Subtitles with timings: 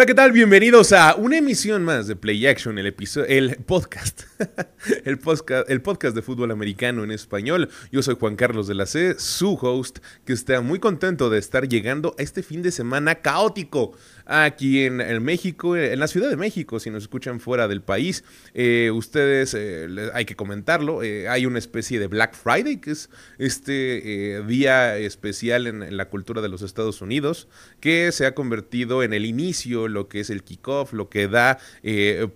[0.00, 0.32] Hola, ¿qué tal?
[0.32, 4.22] Bienvenidos a una emisión más de Play Action, el, el podcast,
[5.04, 7.68] el podcast, el podcast de fútbol americano en español.
[7.92, 11.68] Yo soy Juan Carlos de la C, su host, que está muy contento de estar
[11.68, 13.92] llegando a este fin de semana caótico
[14.30, 18.22] aquí en, México, en la Ciudad de México, si nos escuchan fuera del país.
[18.54, 23.10] Eh, ustedes, eh, hay que comentarlo, eh, hay una especie de Black Friday, que es
[23.38, 27.48] este día especial en, en la cultura de los Estados Unidos,
[27.80, 31.58] que se ha convertido en el inicio, lo que es el kickoff, lo que da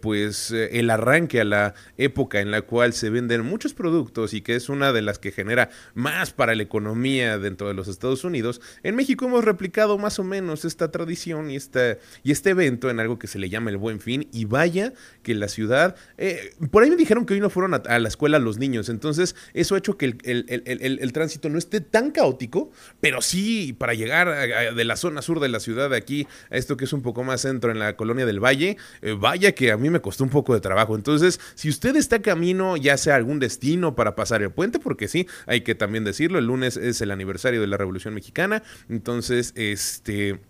[0.00, 4.56] pues el arranque a la época en la cual se venden muchos productos y que
[4.56, 8.60] es una de las que genera más para la economía dentro de los Estados Unidos.
[8.82, 11.83] En México hemos replicado más o menos esta tradición y esta
[12.22, 14.28] y este evento en algo que se le llama el Buen Fin.
[14.32, 14.92] Y vaya
[15.22, 18.38] que la ciudad, eh, por ahí me dijeron que hoy no fueron a, la escuela
[18.38, 23.74] los niños, entonces eso ha hecho que el, tránsito no esté tan caótico, pero sí
[23.78, 26.92] para llegar de la zona sur de la ciudad de aquí a esto que es
[26.92, 30.00] un poco más centro en la colonia del Valle, eh, vaya que a mí me
[30.00, 30.94] costó un poco de trabajo.
[30.94, 35.26] Entonces, si usted está camino, ya sea algún destino para pasar el puente, porque sí,
[35.46, 40.40] hay que también decirlo, el lunes es el aniversario de la Revolución Mexicana, entonces, este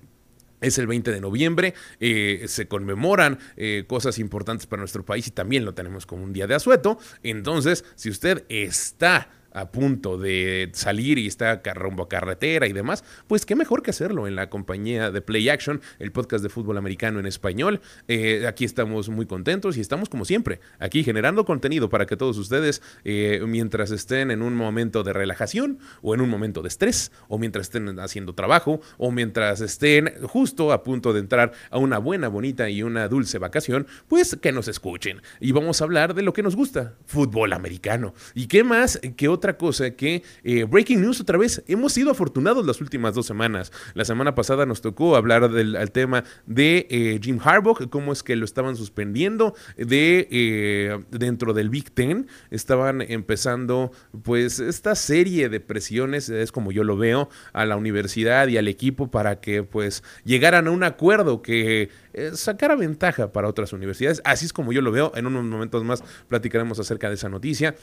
[0.65, 5.31] es el 20 de noviembre, eh, se conmemoran eh, cosas importantes para nuestro país y
[5.31, 6.99] también lo tenemos como un día de asueto.
[7.23, 13.05] Entonces, si usted está a punto de salir y está rumbo a carretera y demás,
[13.27, 16.77] pues qué mejor que hacerlo en la compañía de Play Action, el podcast de fútbol
[16.77, 17.81] americano en español.
[18.09, 22.37] Eh, aquí estamos muy contentos y estamos como siempre, aquí generando contenido para que todos
[22.37, 27.13] ustedes, eh, mientras estén en un momento de relajación o en un momento de estrés,
[27.29, 31.99] o mientras estén haciendo trabajo, o mientras estén justo a punto de entrar a una
[31.99, 35.23] buena, bonita y una dulce vacación, pues que nos escuchen.
[35.39, 38.15] Y vamos a hablar de lo que nos gusta, fútbol americano.
[38.35, 42.11] ¿Y qué más que otro otra cosa que eh, Breaking News otra vez, hemos sido
[42.11, 43.73] afortunados las últimas dos semanas.
[43.93, 48.37] La semana pasada nos tocó hablar del tema de eh, Jim Harbaugh, cómo es que
[48.37, 52.27] lo estaban suspendiendo de eh, dentro del Big Ten.
[52.51, 58.49] Estaban empezando pues esta serie de presiones, es como yo lo veo, a la universidad
[58.49, 61.91] y al equipo para que pues llegaran a un acuerdo que
[62.33, 64.23] sacara ventaja para otras universidades.
[64.25, 65.13] Así es como yo lo veo.
[65.17, 67.75] En unos momentos más platicaremos acerca de esa noticia.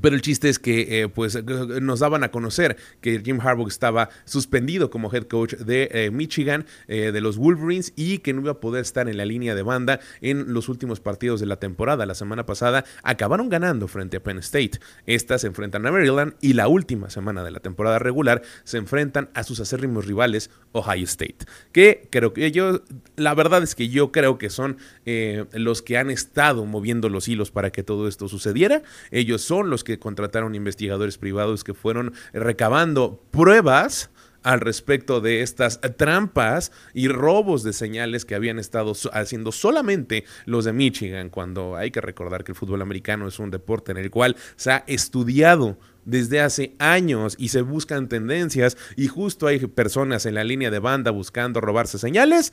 [0.00, 4.10] Pero el chiste es que eh, pues, nos daban a conocer que Jim Harbaugh estaba
[4.24, 8.52] suspendido como head coach de eh, Michigan, eh, de los Wolverines, y que no iba
[8.52, 12.06] a poder estar en la línea de banda en los últimos partidos de la temporada.
[12.06, 14.80] La semana pasada acabaron ganando frente a Penn State.
[15.06, 19.30] Estas se enfrentan a Maryland y la última semana de la temporada regular se enfrentan
[19.34, 21.38] a sus acérrimos rivales Ohio State.
[21.72, 22.82] Que creo que ellos,
[23.16, 24.78] la verdad es que yo creo que son
[25.52, 28.82] los que han estado moviendo los hilos para que todo esto sucediera.
[29.10, 34.10] Ellos son los que contrataron investigadores privados que fueron recabando pruebas
[34.44, 40.66] al respecto de estas trampas y robos de señales que habían estado haciendo solamente los
[40.66, 44.10] de Michigan, cuando hay que recordar que el fútbol americano es un deporte en el
[44.10, 50.26] cual se ha estudiado desde hace años y se buscan tendencias y justo hay personas
[50.26, 52.52] en la línea de banda buscando robarse señales.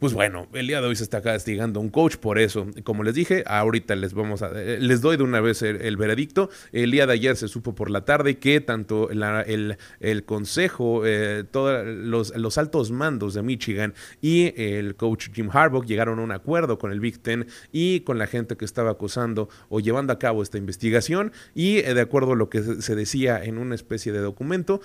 [0.00, 2.66] Pues bueno, el día de hoy se está castigando un coach por eso.
[2.84, 6.48] Como les dije, ahorita les vamos a eh, les doy de una vez el, veredicto.
[6.72, 11.86] El día de ayer se supo por la tarde que tanto el, consejo, eh, todos
[11.86, 16.92] los, altos mandos de Michigan y el coach Jim Harbaugh llegaron a un acuerdo con
[16.92, 20.56] el Big Ten y con la gente que estaba acusando o llevando a cabo esta
[20.56, 21.30] investigación.
[21.54, 24.80] Y eh, de acuerdo a lo que se decía en una especie de documento,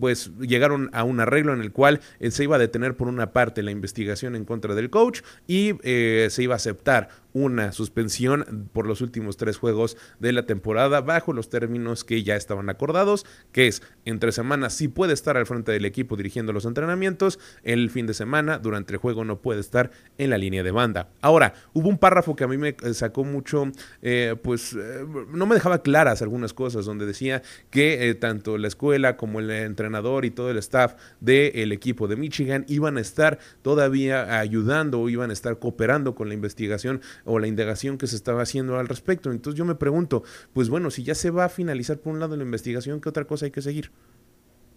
[0.00, 3.62] pues llegaron a un arreglo en el cual se iba a detener por una parte
[3.62, 8.86] la investigación en contra del coach y eh, se iba a aceptar una suspensión por
[8.86, 13.66] los últimos tres juegos de la temporada bajo los términos que ya estaban acordados, que
[13.66, 18.06] es entre semanas sí puede estar al frente del equipo dirigiendo los entrenamientos, el fin
[18.06, 21.08] de semana durante el juego no puede estar en la línea de banda.
[21.20, 23.70] Ahora, hubo un párrafo que a mí me sacó mucho,
[24.02, 28.68] eh, pues eh, no me dejaba claras algunas cosas, donde decía que eh, tanto la
[28.68, 33.38] escuela como el entrenador y todo el staff del equipo de Michigan iban a estar
[33.62, 38.16] todavía ayudando o iban a estar cooperando con la investigación o la indagación que se
[38.16, 39.30] estaba haciendo al respecto.
[39.30, 40.22] Entonces yo me pregunto,
[40.52, 43.24] pues bueno, si ya se va a finalizar por un lado la investigación, ¿qué otra
[43.24, 43.90] cosa hay que seguir?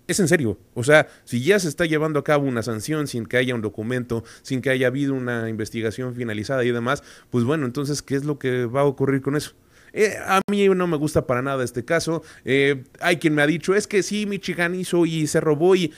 [0.07, 3.25] Es en serio, o sea, si ya se está llevando a cabo una sanción sin
[3.25, 7.65] que haya un documento, sin que haya habido una investigación finalizada y demás, pues bueno,
[7.65, 9.53] entonces, ¿qué es lo que va a ocurrir con eso?
[9.93, 12.21] Eh, a mí no me gusta para nada este caso.
[12.43, 15.91] Eh, hay quien me ha dicho, es que sí, Michigan hizo y se robó y...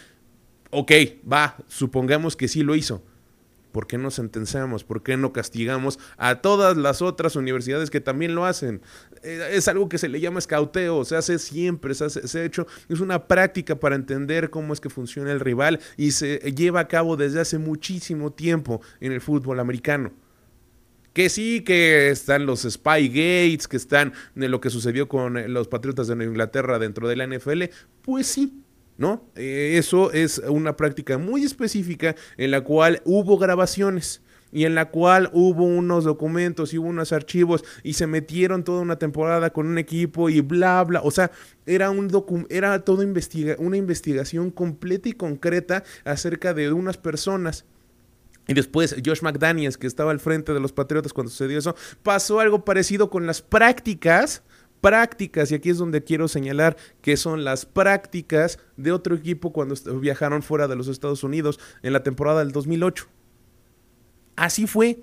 [0.70, 0.92] Ok,
[1.30, 3.04] va, supongamos que sí lo hizo
[3.78, 4.84] ¿Por qué no sentenciamos?
[4.84, 8.82] ¿Por qué no castigamos a todas las otras universidades que también lo hacen?
[9.22, 12.06] Eh, es algo que se le llama escauteo, se hace siempre, se,
[12.40, 16.40] ha hecho, es una práctica para entender cómo es que funciona el rival y se
[16.56, 20.12] lleva a cabo desde hace muchísimo tiempo en el fútbol americano.
[21.14, 26.08] Que sí, que están los Spy Gates, que están lo que sucedió con los Patriotas
[26.08, 27.66] de Nueva Inglaterra dentro de la NFL,
[28.02, 28.64] pues sí,
[28.98, 29.30] ¿no?
[29.36, 34.22] Eh, eso es una práctica muy específica en la cual hubo grabaciones
[34.52, 38.98] y en la cual hubo unos documentos y unos archivos y se metieron toda una
[38.98, 41.02] temporada con un equipo y bla, bla.
[41.04, 41.32] O sea,
[41.66, 42.10] era, un
[42.50, 47.66] era toda investiga una investigación completa y concreta acerca de unas personas
[48.48, 52.40] y después Josh McDaniels, que estaba al frente de los Patriotas cuando sucedió eso, pasó
[52.40, 54.44] algo parecido con las prácticas,
[54.82, 59.76] prácticas, y aquí es donde quiero señalar que son las prácticas de otro equipo cuando
[60.00, 63.08] viajaron fuera de los Estados Unidos en la temporada del 2008.
[64.36, 65.00] Así fue,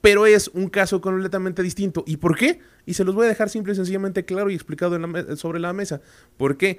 [0.00, 2.02] pero es un caso completamente distinto.
[2.06, 2.60] ¿Y por qué?
[2.86, 4.98] Y se los voy a dejar simple y sencillamente claro y explicado
[5.36, 6.00] sobre la mesa.
[6.36, 6.78] ¿Por qué?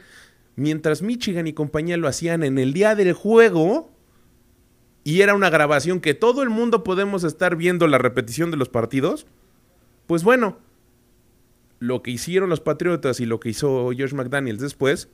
[0.55, 3.91] Mientras Michigan y compañía lo hacían en el día del juego,
[5.03, 8.69] y era una grabación que todo el mundo podemos estar viendo la repetición de los
[8.69, 9.25] partidos,
[10.05, 10.59] pues bueno,
[11.81, 15.09] lo que hicieron los Patriotas y lo que hizo Josh McDaniels después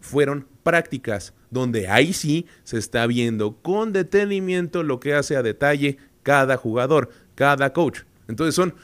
[0.00, 5.98] fueron prácticas, donde ahí sí se está viendo con detenimiento lo que hace a detalle
[6.22, 8.00] cada jugador, cada coach.
[8.28, 8.74] Entonces son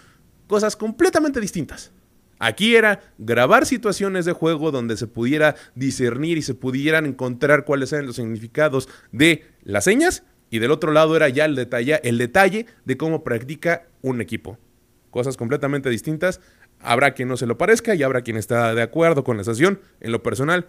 [0.46, 1.90] cosas completamente distintas.
[2.38, 7.94] Aquí era grabar situaciones de juego donde se pudiera discernir y se pudieran encontrar cuáles
[7.94, 12.18] eran los significados de las señas y del otro lado era ya el detalle, el
[12.18, 14.58] detalle de cómo practica un equipo.
[15.16, 16.42] Cosas completamente distintas.
[16.80, 19.80] Habrá quien no se lo parezca y habrá quien está de acuerdo con la sanción.
[20.00, 20.68] En lo personal,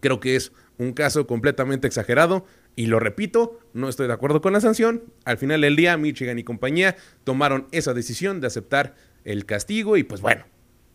[0.00, 4.52] creo que es un caso completamente exagerado y lo repito, no estoy de acuerdo con
[4.52, 5.02] la sanción.
[5.24, 10.02] Al final del día, Michigan y compañía tomaron esa decisión de aceptar el castigo y
[10.02, 10.44] pues bueno,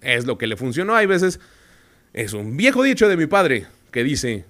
[0.01, 0.95] es lo que le funcionó.
[0.95, 1.39] Hay veces,
[2.13, 4.45] es un viejo dicho de mi padre que dice,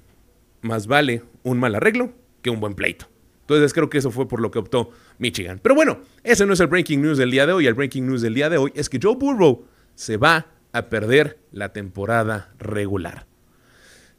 [0.61, 3.07] más vale un mal arreglo que un buen pleito.
[3.47, 4.89] Entonces creo que eso fue por lo que optó
[5.19, 5.61] Michigan.
[5.63, 7.65] Pero bueno, ese no es el breaking news del día de hoy.
[7.65, 9.63] El breaking news del día de hoy es que Joe Burrow
[9.95, 13.25] se va a perder la temporada regular.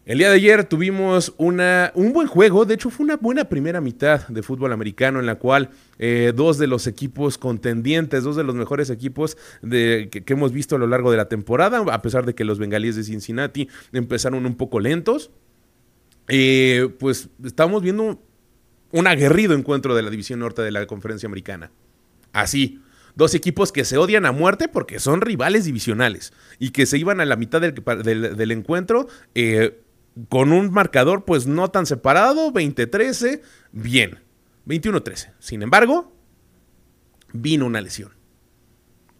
[0.06, 1.58] El día de ayer tuvimos un
[2.14, 5.68] buen juego, de hecho fue una buena primera mitad de fútbol americano en la cual
[5.98, 10.78] eh, dos de los equipos contendientes, dos de los mejores equipos que, hemos visto a
[10.78, 14.56] lo largo de la temporada, a pesar de que los bengalíes de Cincinnati empezaron un
[14.56, 15.30] poco lentos,
[16.28, 18.22] eh, pues estamos viendo
[18.90, 21.70] un aguerrido encuentro de la División Norte de la Conferencia Americana.
[22.32, 22.80] Así,
[23.14, 27.20] dos equipos que se odian a muerte porque son rivales divisionales y que se iban
[27.20, 29.82] a la mitad del, encuentro eh,
[30.28, 33.42] con un marcador pues no tan separado, 20-13,
[33.72, 34.20] bien,
[34.66, 35.32] 21-13.
[35.38, 36.12] Sin embargo,
[37.32, 38.12] vino una lesión.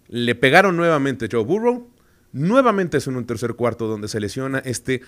[0.07, 1.89] Le pegaron nuevamente Joe Burrow,
[2.31, 5.01] nuevamente es en un tercer cuarto donde se lesiona este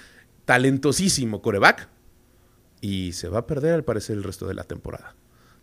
[0.45, 1.89] talentosísimo coreback
[2.81, 5.16] y se va a perder al parecer el resto de la temporada.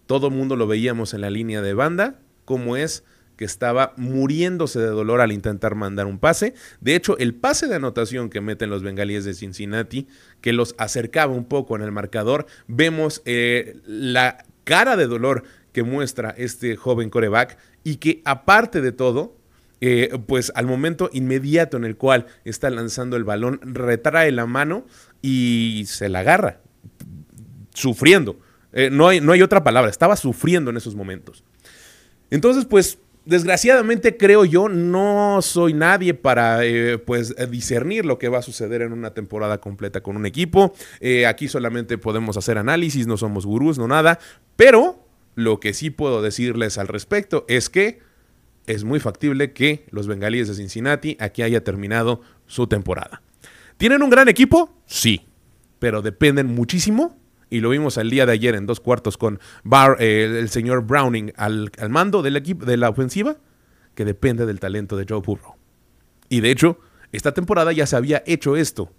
[0.07, 3.05] Todo mundo lo veíamos en la línea de banda, como es
[3.37, 6.55] que estaba muriéndose de dolor al intentar mandar un pase.
[6.81, 10.09] De hecho, el pase de anotación que meten los bengalíes de Cincinnati,
[10.41, 15.85] que los acercaba un poco en el marcador, vemos eh, la cara de dolor que
[15.85, 19.37] muestra este joven coreback y que aparte de todo,
[19.81, 24.85] eh, pues al momento inmediato en el cual está lanzando el balón, retrae la mano
[25.23, 26.61] y se la agarra
[27.79, 28.37] sufriendo.
[28.73, 31.45] Eh, no, hay, no hay otra palabra, estaba sufriendo en esos momentos.
[32.31, 38.39] Entonces, pues, desgraciadamente creo yo, no soy nadie para, eh, pues, discernir lo que va
[38.39, 40.75] a suceder en una temporada completa con un equipo.
[41.01, 44.19] Eh, aquí solamente podemos hacer análisis, no somos gurús, no nada.
[44.57, 48.01] Pero lo que sí puedo decirles al respecto es que
[48.67, 53.23] es muy factible que los bengalíes de Cincinnati aquí haya terminado su temporada.
[53.79, 54.75] ¿Tienen un gran equipo?
[54.85, 55.27] Sí,
[55.79, 57.18] pero dependen muchísimo
[57.51, 59.41] y lo vimos el día de ayer en dos cuartos con
[59.99, 63.37] eh, el señor Browning al, mando del equipo de la ofensiva,
[63.95, 65.57] que depende del talento de Joe Burrow.
[66.29, 66.79] Y de hecho,
[67.13, 68.93] esta temporada ya se había hecho esto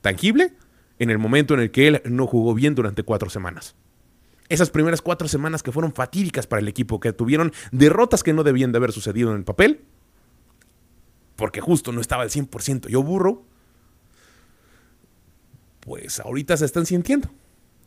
[0.00, 0.54] tangible
[0.98, 3.74] en el momento en el que él no jugó bien durante cuatro semanas.
[4.48, 8.42] Esas primeras cuatro semanas que fueron fatídicas para el equipo, que tuvieron derrotas que no
[8.42, 9.84] debían de haber sucedido en el papel,
[11.36, 13.46] porque justo no estaba al 100% Joe Burrow,
[15.80, 17.30] pues ahorita se están sintiendo.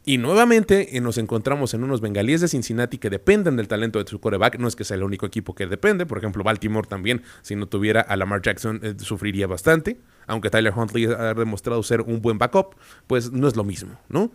[0.07, 4.09] Y nuevamente eh, nos encontramos en unos bengalíes de Cincinnati que dependen del talento de
[4.09, 4.57] su coreback.
[4.57, 6.05] No es que sea el único equipo que depende.
[6.05, 9.99] Por ejemplo, Baltimore también, si no tuviera a Lamar Jackson, eh, sufriría bastante.
[10.25, 14.31] Aunque Tyler Huntley ha demostrado ser un buen backup, pues no es lo mismo, ¿no?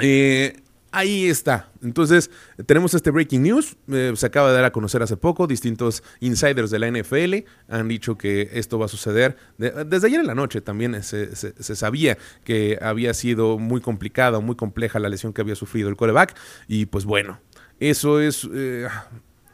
[0.00, 0.60] Eh,
[0.94, 1.70] ahí está.
[1.82, 2.30] Entonces,
[2.66, 3.76] tenemos este breaking news.
[3.88, 5.46] Eh, se acaba de dar a conocer hace poco.
[5.46, 9.36] Distintos insiders de la NFL han dicho que esto va a suceder.
[9.58, 14.98] desde ayer en la noche también se, sabía que había sido muy complicada, muy compleja
[14.98, 16.36] la lesión que había sufrido el coreback.
[16.68, 17.40] Y pues bueno,
[17.80, 18.48] eso es.
[18.52, 18.86] Eh,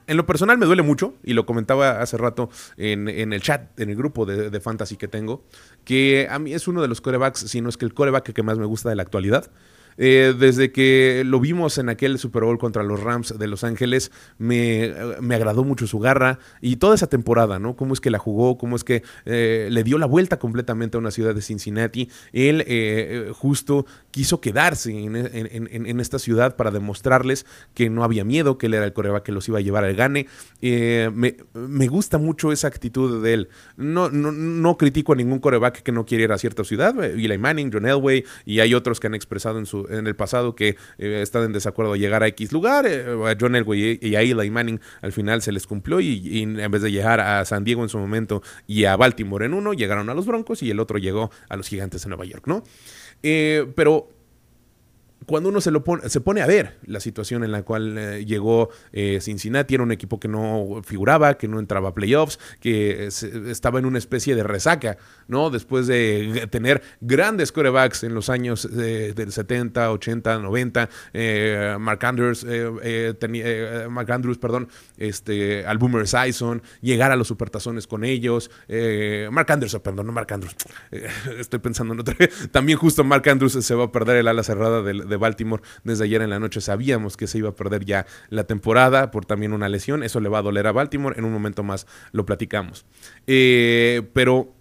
[0.07, 3.91] en lo personal me duele mucho, y lo comentaba hace rato en, el chat, en
[3.91, 5.45] el grupo de, de, fantasy que tengo,
[5.85, 8.43] que a mí es uno de los corebacks, si no es que el coreback que
[8.43, 9.53] más me gusta de la actualidad.
[9.97, 14.11] Eh, desde que lo vimos en aquel Super Bowl contra los Rams de Los Ángeles,
[14.39, 14.93] me,
[15.31, 17.77] agradó mucho su garra y toda esa temporada, ¿no?
[17.77, 21.01] Cómo es que la jugó, cómo es que eh, le dio la vuelta completamente a
[21.01, 22.11] una ciudad de Cincinnati.
[22.33, 28.67] Él eh, justo quiso quedarse en, esta ciudad para demostrarles que no había miedo, que
[28.67, 30.27] él era el coreback que los iba a llevar al gane.
[30.61, 33.49] Me, gusta mucho esa actitud de él.
[33.77, 36.95] No, no, no critico a ningún coreback que no quiere ir a cierta ciudad.
[37.05, 40.55] Eli Manning, John Elway y hay otros que han expresado en su, en el pasado
[40.55, 42.87] que eh, están en desacuerdo a llegar a X lugar.
[42.87, 46.71] Eh, a John Elway y a Eli Manning al final se les cumplió y, en
[46.71, 50.09] vez de llegar a San Diego en su momento y a Baltimore en uno, llegaron
[50.11, 52.63] a los Broncos y el otro llegó a los Gigantes de Nueva York, ¿no?
[53.23, 54.09] Eh, pero
[55.27, 58.25] cuando uno se, lo pone, se pone a ver la situación en la cual eh,
[58.25, 63.07] llegó eh, Cincinnati, era un equipo que no figuraba, que no entraba a playoffs, que
[63.07, 64.97] estaba en una especie de resaca,
[65.29, 65.51] ¿no?
[65.51, 70.89] Después de tener grandes corebacks en los años del 70, 80, 90,
[71.79, 78.05] Mark Andrews, eh, Mark Andrews, perdón, este, al Boomer Sison, llegar a los supertazones con
[78.05, 78.51] ellos,
[79.31, 80.57] Mark Anderson, perdón, no Mark Andrews,
[81.39, 82.15] estoy pensando en otro,
[82.51, 86.05] también justo Mark Andrews se va a perder el ala cerrada del de Baltimore desde
[86.05, 89.53] ayer en la noche sabíamos que se iba a perder ya la temporada por también
[89.53, 90.03] una lesión.
[90.03, 91.19] Eso le va a doler a Baltimore.
[91.19, 92.87] En un momento más lo platicamos.
[93.27, 94.55] Eh, pero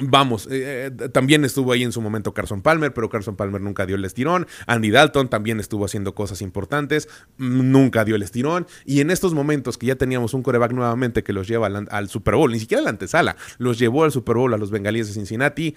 [0.00, 3.86] Vamos, eh, eh, también estuvo ahí en su momento Carson Palmer, pero Carson Palmer nunca
[3.86, 4.46] dio el estirón.
[4.66, 8.66] Andy Dalton también estuvo haciendo cosas importantes, nunca dio el estirón.
[8.84, 12.08] Y en estos momentos que ya teníamos un coreback nuevamente que los lleva al, al
[12.08, 15.08] Super Bowl, ni siquiera a la antesala, los llevó al Super Bowl a los bengalíes
[15.08, 15.74] de Cincinnati,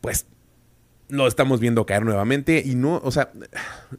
[0.00, 0.26] pues
[1.10, 3.30] lo estamos viendo caer nuevamente y no, o sea,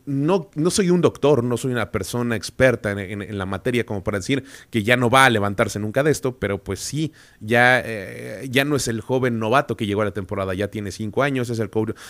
[0.06, 4.20] no, no soy un doctor, no soy una persona experta en, la materia como para
[4.20, 8.48] decir que ya no va a levantarse nunca de esto, pero pues sí, ya, eh,
[8.50, 11.50] ya no es el joven novato que llegó a la temporada, ya tiene cinco años,
[11.50, 11.70] es el,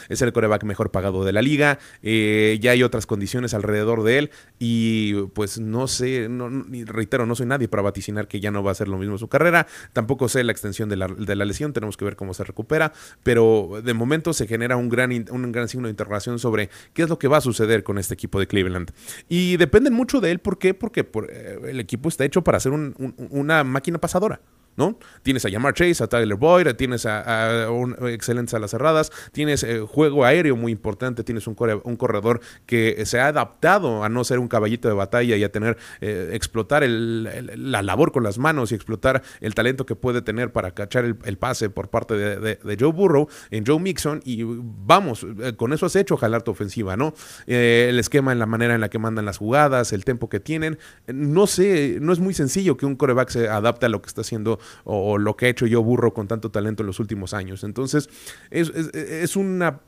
[0.10, 4.18] es el coreback mejor pagado de la liga, eh, ya hay otras condiciones alrededor de
[4.18, 6.50] él y pues no sé, no,
[6.86, 9.28] reitero, no soy nadie para vaticinar que ya no va a ser lo mismo su
[9.28, 12.44] carrera, tampoco sé la extensión de la, de la lesión, tenemos que ver cómo se
[12.44, 12.94] recupera,
[13.24, 17.10] pero de momento se genera un gran, un gran signo de interrogación sobre qué es
[17.10, 18.92] lo que va a suceder con este equipo de Cleveland.
[19.28, 20.76] Y dependen mucho de él, ¿por qué?
[20.76, 24.42] Porque eh, el equipo está hecho para ser una máquina pasadora.
[24.78, 24.98] ¿No?
[25.24, 29.80] Tienes a Yamar Chase, a Tyler Boyd, tienes a, un excelentes las cerradas, tienes eh,
[29.80, 34.40] juego aéreo muy importante, tienes un, un, corredor que se ha adaptado a no ser
[34.40, 38.76] un caballito de batalla y a tener, eh, explotar la labor con las manos y
[38.76, 43.28] explotar el talento que puede tener para cachar el, pase por parte de, Joe Burrow
[43.52, 47.14] en Joe Mixon y vamos, eh, con eso has hecho jalar tu ofensiva, ¿no?
[47.48, 50.80] el esquema en la manera en la que mandan las jugadas, el tempo que tienen,
[51.08, 54.22] no sé, no es muy sencillo que un coreback se adapte a lo que está
[54.22, 57.64] haciendo o, lo que ha hecho yo burro con tanto talento en los últimos años.
[57.64, 58.10] Entonces,
[58.50, 59.82] es, una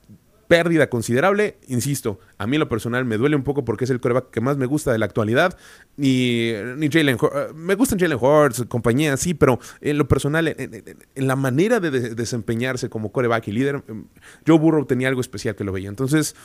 [0.47, 1.57] pérdida considerable.
[1.67, 4.57] Insisto, a mí lo personal me duele un poco porque es el coreback que más
[4.57, 5.57] me gusta de la actualidad.
[5.97, 11.27] Ni, ni Jalen eh, Me gustan Jalen Hurts, compañía, sí, pero en lo personal, en,
[11.27, 13.83] la manera de, desempeñarse como coreback y líder,
[14.45, 15.89] Joe Burrow tenía algo especial que lo veía.
[15.89, 16.35] Entonces.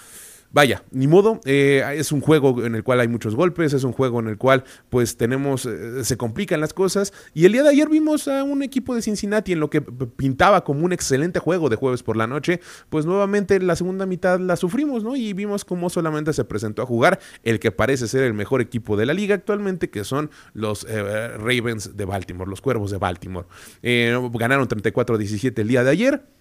[0.50, 3.93] Vaya, ni modo, eh, es un juego en el cual hay muchos golpes, es un
[3.93, 7.69] juego en el cual pues tenemos, eh, se complican las cosas y el día de
[7.69, 11.69] ayer vimos a un equipo de Cincinnati en lo que pintaba como un excelente juego
[11.69, 15.17] de jueves por la noche, pues nuevamente la segunda mitad la sufrimos, ¿no?
[15.17, 18.97] Y vimos cómo solamente se presentó a jugar el que parece ser el mejor equipo
[18.97, 23.47] de la liga actualmente, que son los eh, Ravens de Baltimore, los Cuervos de Baltimore.
[23.83, 26.38] ganaron 34-17 el día de ayer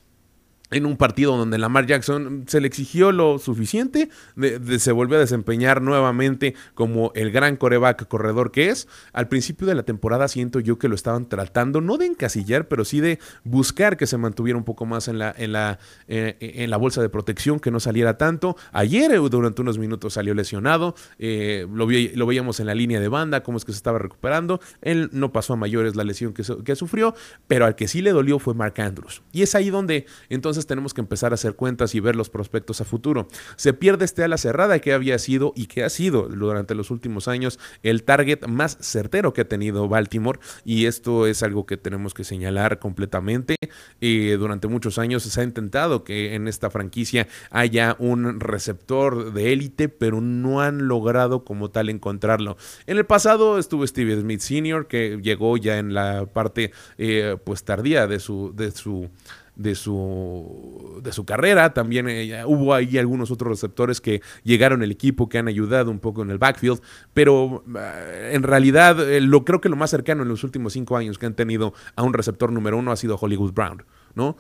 [0.71, 5.19] en un partido donde Lamar Jackson se le exigió lo suficiente, de, se volvió a
[5.19, 8.87] desempeñar nuevamente como el gran coreback corredor que es.
[9.13, 12.83] Al principio de la temporada siento yo que lo estaban tratando, no de encasillar, pero
[12.83, 16.69] sí de buscar que se mantuviera un poco más en la, en la, eh, en
[16.69, 18.57] la bolsa de protección, que no saliera tanto.
[18.73, 23.07] Ayer eh, durante unos minutos salió lesionado, eh, lo, lo, veíamos en la línea de
[23.07, 24.59] banda, cómo es que se estaba recuperando.
[24.81, 27.15] Él no pasó a mayores la lesión que, que sufrió,
[27.47, 29.21] pero al que sí le dolió fue Mark Andrews.
[29.31, 32.81] Y es ahí donde entonces tenemos que empezar a hacer cuentas y ver los prospectos
[32.81, 33.27] a futuro.
[33.55, 37.27] Se pierde este ala cerrada que había sido y que ha sido durante los últimos
[37.27, 42.13] años el target más certero que ha tenido Baltimore y esto es algo que tenemos
[42.13, 43.55] que señalar completamente.
[44.01, 49.53] Eh, durante muchos años se ha intentado que en esta franquicia haya un receptor de
[49.53, 52.57] élite, pero no han logrado como tal encontrarlo.
[52.85, 57.63] En el pasado estuvo Steve Smith Sr., que llegó ya en la parte eh, pues
[57.63, 59.09] tardía de su, de su
[59.57, 61.73] de su, de su carrera.
[61.73, 65.99] También eh, hubo ahí algunos otros receptores que llegaron al equipo, que han ayudado un
[65.99, 66.79] poco en el backfield.
[67.13, 71.17] Pero eh, en realidad, lo, creo que lo más cercano en los últimos cinco años
[71.17, 73.83] que han tenido a un receptor número uno ha sido Hollywood Brown.
[74.15, 74.35] ¿no?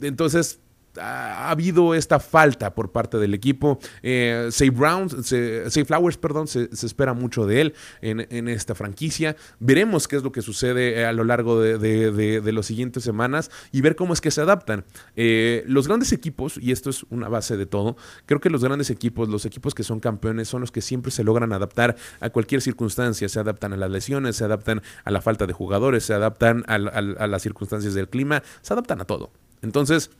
[0.00, 0.60] entonces,
[1.00, 3.78] ha habido esta falta por parte del equipo.
[4.02, 9.36] Eh, Say Brown, Say Flowers, perdón, se, espera mucho de él en, esta franquicia.
[9.58, 13.50] Veremos qué es lo que sucede eh, a lo largo de, de, las siguientes semanas
[13.72, 14.84] y ver cómo es que se adaptan.
[15.16, 17.96] Eh, los grandes equipos, y esto es una base de todo,
[18.26, 21.24] creo que los grandes equipos, los equipos que son campeones, son los que siempre se
[21.24, 23.28] logran adaptar a cualquier circunstancia.
[23.28, 26.78] Se adaptan a las lesiones, se adaptan a la falta de jugadores, se adaptan a
[26.78, 29.32] las circunstancias del clima, se adaptan a todo.
[29.62, 30.10] Entonces,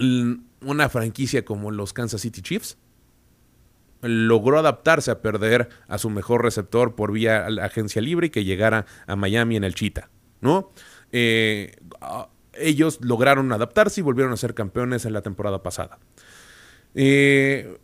[0.00, 2.78] una franquicia como los Kansas City Chiefs
[4.02, 8.86] logró adaptarse a perder a su mejor receptor por vía agencia libre y que llegara
[9.06, 10.08] a Miami en el Cheetah,
[10.40, 10.72] ¿no?
[11.12, 11.76] Eh,
[12.54, 15.98] ellos lograron adaptarse y volvieron a ser campeones en la temporada pasada.
[16.94, 17.78] Eh,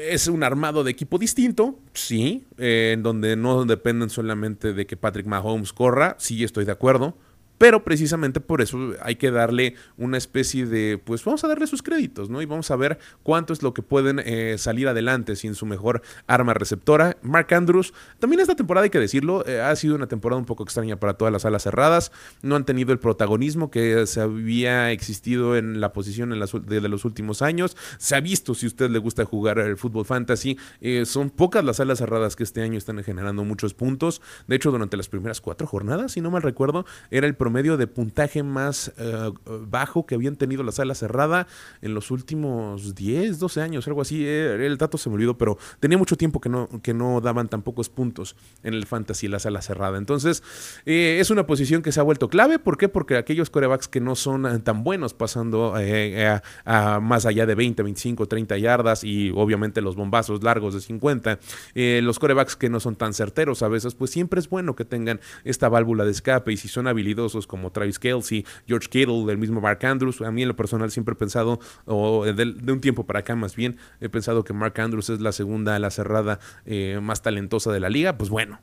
[0.00, 4.96] es un armado de equipo distinto, sí, eh, en donde no dependen solamente de que
[4.96, 7.18] Patrick Mahomes corra, sí estoy de acuerdo,
[7.58, 11.82] pero precisamente por eso hay que darle una especie de, pues vamos a darle sus
[11.82, 12.40] créditos, ¿no?
[12.40, 16.02] Y vamos a ver cuánto es lo que pueden eh, salir adelante sin su mejor
[16.26, 17.16] arma receptora.
[17.22, 20.62] Mark Andrews, también esta temporada hay que decirlo, eh, ha sido una temporada un poco
[20.62, 22.12] extraña para todas las alas cerradas.
[22.42, 27.04] No han tenido el protagonismo que se había existido en la posición en de, los
[27.04, 27.76] últimos años.
[27.98, 30.58] Se ha visto si a usted le gusta jugar el fútbol fantasy.
[30.80, 34.22] Eh, son pocas las alas cerradas que este año están generando muchos puntos.
[34.46, 37.86] De hecho, durante las primeras cuatro jornadas, si no mal recuerdo, era el medio de
[37.86, 39.30] puntaje más eh,
[39.66, 41.46] bajo que habían tenido la sala cerrada
[41.82, 44.24] en los últimos 10, 12 años, algo así.
[44.26, 47.48] Eh, el dato se me olvidó, pero tenía mucho tiempo que no, que no daban
[47.48, 49.98] tan pocos puntos en el fantasy la sala cerrada.
[49.98, 50.42] Entonces,
[50.86, 52.58] eh, es una posición que se ha vuelto clave.
[52.58, 52.88] ¿Por qué?
[52.88, 58.26] Porque aquellos corebacks que no son tan buenos pasando a, más allá de 20, 25,
[58.26, 61.38] 30 yardas y obviamente los bombazos largos de 50,
[61.74, 65.20] los corebacks que no son tan certeros a veces, pues siempre es bueno que tengan
[65.44, 69.60] esta válvula de escape y si son habilidosos como Travis Kelsey, George Kittle, el mismo
[69.60, 70.20] Mark Andrews.
[70.22, 73.56] A mí en lo personal siempre he pensado, o de, un tiempo para acá más
[73.56, 77.80] bien, he pensado que Mark Andrews es la segunda, la cerrada eh, más talentosa de
[77.80, 78.18] la liga.
[78.18, 78.60] Pues bueno,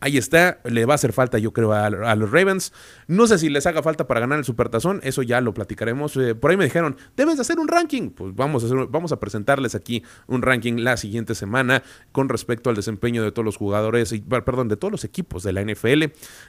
[0.00, 2.72] Ahí está, le va a hacer falta yo creo a, los Ravens.
[3.06, 6.16] No sé si les haga falta para ganar el Supertazón, eso ya lo platicaremos.
[6.16, 8.10] Eh, por ahí me dijeron, debes de hacer un ranking.
[8.10, 11.82] Pues vamos a, hacer, vamos a presentarles aquí un ranking la siguiente semana
[12.12, 15.52] con respecto al desempeño de todos los jugadores, y, perdón, de todos los equipos de
[15.52, 16.04] la NFL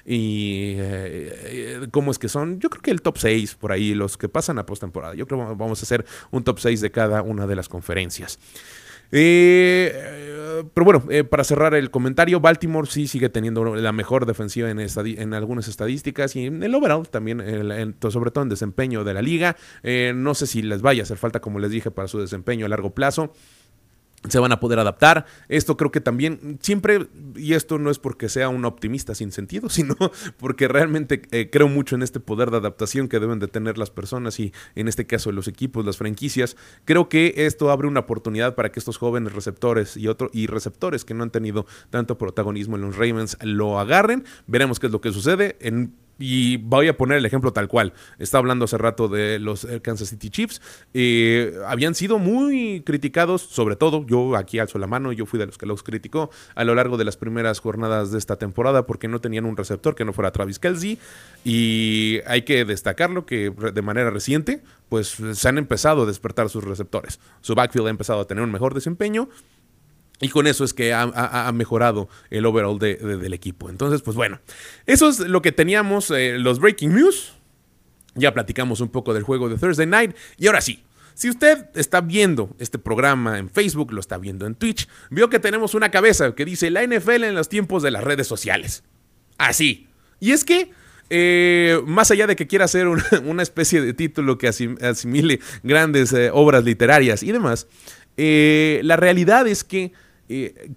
[0.05, 2.59] y eh, cómo es que son.
[2.59, 5.13] Yo creo que el top 6 por ahí, los que pasan a postemporada.
[5.15, 8.39] Yo creo que vamos a hacer un top 6 de cada una de las conferencias.
[9.11, 14.69] Eh, pero bueno, eh, para cerrar el comentario, Baltimore sí sigue teniendo la mejor defensiva
[14.69, 17.39] en, algunas estadísticas y en el overall también,
[18.09, 19.55] sobre todo en desempeño de la liga.
[19.83, 22.65] Eh, no sé si les vaya a hacer falta, como les dije, para su desempeño
[22.65, 23.33] a largo plazo
[24.29, 25.25] se van a poder adaptar.
[25.49, 29.69] Esto creo que también siempre, y esto no es porque sea un optimista sin sentido,
[29.71, 29.95] sino
[30.37, 33.89] porque realmente eh, creo mucho en este poder de adaptación que deben de tener las
[33.89, 36.55] personas y en este caso los equipos, las franquicias.
[36.85, 41.05] Creo que esto abre una oportunidad para que estos jóvenes receptores y, otro, y receptores
[41.05, 44.25] que no han tenido tanto protagonismo en los Ravens lo agarren.
[44.47, 45.57] Veremos qué es lo que sucede.
[45.59, 47.93] En y voy a poner el ejemplo tal cual.
[48.19, 50.61] Estaba hablando hace rato de los eh, Kansas City Chiefs.
[51.67, 55.57] Habían sido muy criticados, sobre todo, yo aquí alzo la mano, yo fui de los
[55.57, 59.19] que los criticó a lo largo de las primeras jornadas de esta temporada porque no
[59.19, 60.99] tenían un receptor que no fuera Travis Kelsey.
[61.43, 66.63] Y hay que destacarlo que de manera reciente, pues se han empezado a despertar sus
[66.63, 67.19] receptores.
[67.41, 69.29] Su backfield ha empezado a tener un mejor desempeño.
[70.21, 73.69] Y con eso es que ha, mejorado el overall del equipo.
[73.69, 74.39] Entonces, pues bueno,
[74.85, 77.33] eso es lo que teníamos, eh, los breaking news.
[78.13, 80.15] Ya platicamos un poco del juego de Thursday Night.
[80.37, 80.83] Y ahora sí,
[81.15, 85.39] si usted está viendo este programa en Facebook, lo está viendo en Twitch, vio que
[85.39, 88.83] tenemos una cabeza que dice la NFL en los tiempos de las redes sociales.
[89.39, 89.87] Así.
[90.19, 90.69] Y es que,
[91.09, 96.29] eh, más allá de que quiera hacer una, especie de título que asimile grandes eh,
[96.31, 97.65] obras literarias y demás,
[98.17, 99.93] la realidad es que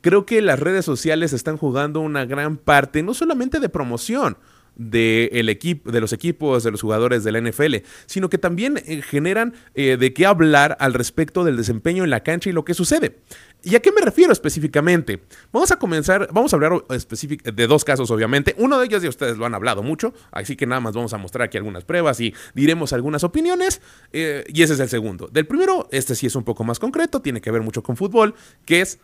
[0.00, 4.36] creo que las redes sociales están jugando una gran parte, no solamente de promoción,
[4.76, 9.02] de, equipo, de los equipos, de los jugadores de la NFL, sino que también eh,
[9.02, 12.74] generan eh, de qué hablar al respecto del desempeño en la cancha y lo que
[12.74, 13.16] sucede.
[13.62, 15.22] ¿Y a qué me refiero específicamente?
[15.50, 18.54] Vamos a comenzar, vamos a hablar de dos casos, obviamente.
[18.58, 21.18] Uno de ellos ya ustedes lo han hablado mucho, así que nada más vamos a
[21.18, 23.80] mostrar aquí algunas pruebas y diremos algunas opiniones.
[24.12, 25.28] Eh, y ese es el segundo.
[25.28, 28.34] Del primero, este sí es un poco más concreto, tiene que ver mucho con fútbol,
[28.66, 28.98] que es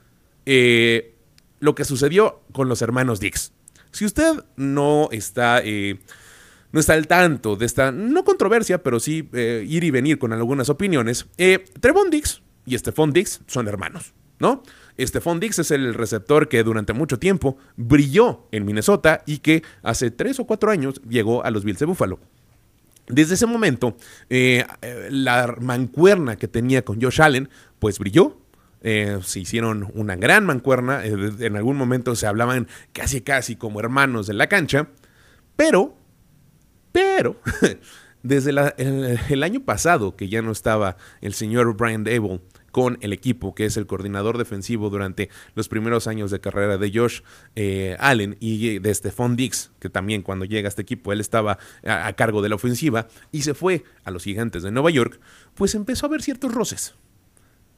[0.47, 3.53] lo que sucedió con los hermanos Dix.
[3.93, 5.99] Si usted no está, eh,
[6.73, 10.33] no está al tanto de esta, no controversia, pero sí eh, ir y venir con
[10.33, 14.63] algunas opiniones, eh, Trevon Dix y Stephon Dix son hermanos, ¿no?
[14.99, 20.11] Stephon Dix es el receptor que durante mucho tiempo brilló en Minnesota y que hace
[20.11, 22.21] tres o cuatro años llegó a los Bills de Buffalo.
[23.09, 23.97] Desde ese momento,
[24.29, 27.49] la mancuerna que tenía con Josh Allen,
[27.81, 28.39] pues brilló,
[28.83, 33.81] eh, se hicieron una gran mancuerna, eh, en algún momento se hablaban casi casi como
[33.81, 34.89] hermanos de la cancha,
[35.57, 35.95] pero,
[36.91, 37.41] pero,
[38.23, 42.41] desde el, año pasado que ya no estaba el señor Brian Dable
[42.71, 46.91] con el equipo, que es el coordinador defensivo durante los primeros años de carrera de
[46.95, 47.21] Josh
[47.57, 51.59] eh, Allen y de Stephon Dix, que también cuando llega a este equipo él estaba
[51.85, 55.21] a, a cargo de la ofensiva y se fue a los gigantes de Nueva York,
[55.55, 56.95] pues empezó a haber ciertos roces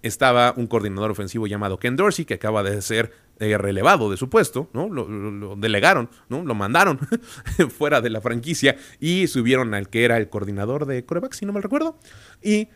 [0.03, 4.29] estaba un coordinador ofensivo llamado Ken Dorsey, que acaba de ser eh, relevado de su
[4.29, 4.89] puesto, ¿no?
[4.89, 6.45] Lo, delegaron, ¿no?
[6.45, 6.99] Lo mandaron
[7.77, 11.53] fuera de la franquicia y subieron al que era el coordinador de coreback, si no
[11.53, 11.99] me recuerdo.
[12.43, 12.69] Y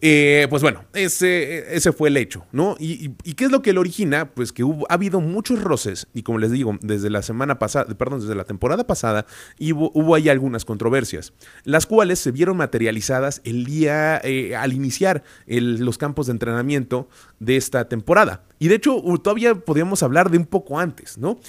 [0.00, 2.76] eh, pues bueno, ese, ese fue el hecho, ¿no?
[2.78, 4.30] Y, qué es lo que lo origina?
[4.32, 7.92] Pues que hubo, ha habido muchos roces, y como les digo, desde la semana pasada,
[7.96, 9.26] perdón, desde la temporada pasada,
[9.60, 11.32] hubo, hubo ahí algunas controversias,
[11.64, 17.08] las cuales se vieron materializadas el día eh, al iniciar los campos de entrenamiento
[17.40, 18.44] de esta temporada.
[18.60, 21.40] Y de hecho, todavía podríamos hablar de un poco antes, ¿no?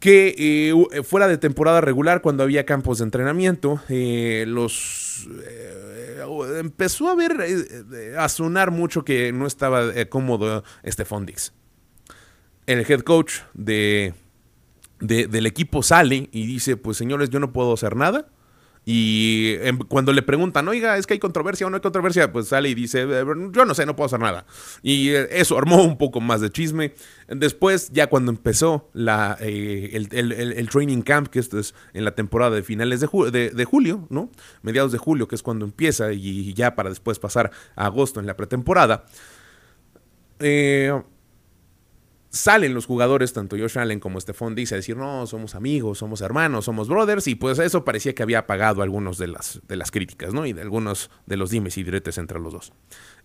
[0.00, 5.28] que eh, fuera de temporada regular, cuando había campos de entrenamiento, los
[6.58, 11.52] empezó a ver, eh, a sonar mucho que no estaba eh, cómodo Stephon Dix.
[12.66, 14.14] El head coach de,
[15.00, 18.28] del equipo sale y dice, pues señores, yo no puedo hacer nada.
[18.84, 19.56] Y
[19.88, 22.74] cuando le preguntan, oiga, es que hay controversia o no hay controversia, pues sale y
[22.74, 24.46] dice, eh, yo no sé, no puedo hacer nada.
[24.82, 26.94] Y eh, eso armó un poco más de chisme.
[27.28, 32.56] Después, ya cuando empezó la, eh, el, training camp, que esto es en la temporada
[32.56, 34.30] de finales de, de, julio, ¿no?
[34.62, 38.26] Mediados de julio, que es cuando empieza, y ya para después pasar a agosto en
[38.26, 39.04] la pretemporada.
[40.40, 41.02] Eh,
[42.30, 46.20] salen los jugadores, tanto Josh Allen como Stephon Diggs, a decir, no, somos amigos, somos
[46.20, 49.90] hermanos, somos brothers, y pues eso parecía que había apagado algunos de las, de las
[49.90, 50.46] críticas, ¿no?
[50.46, 52.72] Y de algunos de los dimes y diretes entre los dos.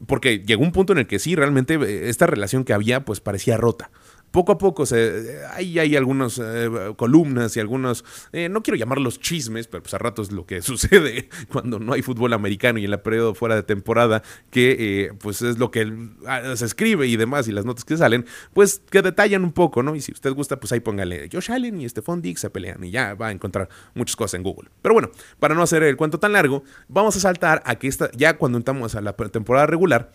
[0.07, 3.21] Porque llegó un punto en el que sí, realmente eh, esta relación que había, pues
[3.21, 3.91] parecía rota
[4.35, 9.17] poco a poco se, hay, hay algunas eh, columnas y algunos, eh, no quiero llamarlos
[9.17, 12.91] chismes, pero pues a ratos lo que sucede cuando no hay fútbol americano y en
[12.91, 17.15] la periodo fuera de temporada, que eh, pues es lo que ah, se escribe y
[17.15, 19.95] demás y las notas que salen, pues que detallan un poco, ¿no?
[19.95, 22.91] Y si usted gusta, pues ahí póngale Josh Allen y Stephon Diggs se pelean y
[22.91, 24.69] ya va a encontrar muchas cosas en Google.
[24.81, 28.11] Pero bueno, para no hacer el cuento tan largo, vamos a saltar a que esta,
[28.11, 30.11] ya cuando entramos a la temporada regular,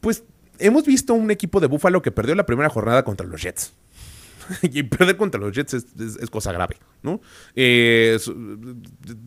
[0.00, 0.24] pues
[0.58, 3.72] hemos visto un equipo de Búfalo que perdió la primera jornada contra los Jets.
[4.62, 7.20] y perder contra los Jets es, cosa grave, ¿no?
[7.54, 8.18] Eh,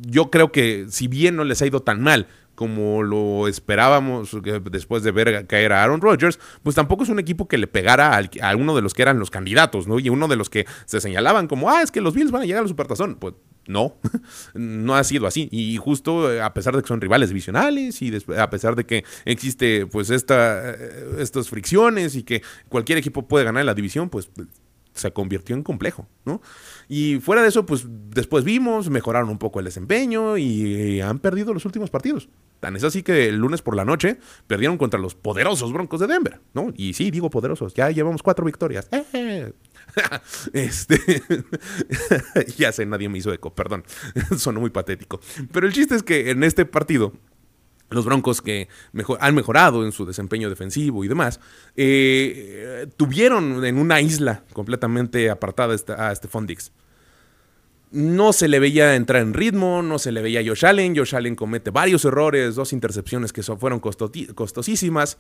[0.07, 2.27] yo creo que si bien no les ha ido tan mal
[2.60, 4.36] como lo esperábamos
[4.69, 8.17] después de ver caer a Aaron Rodgers, pues tampoco es un equipo que le pegara
[8.17, 9.98] a uno de los que eran los candidatos, ¿no?
[9.98, 12.45] Y uno de los que se señalaban como, ah, es que los Bills van a
[12.45, 13.15] llegar al Supertazón.
[13.15, 13.95] Pues no,
[14.56, 15.48] no ha sido así.
[15.54, 19.06] Y justo eh, a pesar de que son rivales divisionales y a pesar de que
[19.24, 24.30] existe pues esta, eh, estas fricciones y que cualquier equipo puede ganar la división, pues
[24.99, 26.41] se convirtió en complejo, ¿no?
[26.88, 31.53] Y fuera de eso, pues después vimos, mejoraron un poco el desempeño y han perdido
[31.53, 32.29] los últimos partidos.
[32.59, 36.07] Tan es así que el lunes por la noche perdieron contra los poderosos Broncos de
[36.07, 36.73] Denver, ¿no?
[36.75, 38.89] Y sí, digo poderosos, ya llevamos cuatro victorias.
[40.53, 41.23] este.
[42.57, 43.83] ya sé, nadie me hizo eco, perdón.
[44.38, 45.21] Sonó muy patético.
[45.51, 47.13] Pero el chiste es que en este partido
[47.89, 48.67] los Broncos que
[49.19, 51.39] han mejorado en su desempeño defensivo y demás,
[51.75, 56.71] eh, tuvieron en una isla completamente apartada a Stephon Diggs
[57.91, 60.95] no se le veía entrar en ritmo, no se le veía a Josh Allen.
[60.95, 65.17] Josh Allen comete varios errores, dos intercepciones que fueron costosísimas.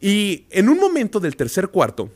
[0.00, 2.10] Y en un momento del tercer cuarto,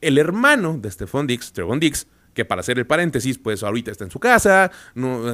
[0.00, 4.04] el hermano de Stephon Dix, Trevon Dix, que para hacer el paréntesis, pues ahorita está
[4.04, 4.70] en su casa,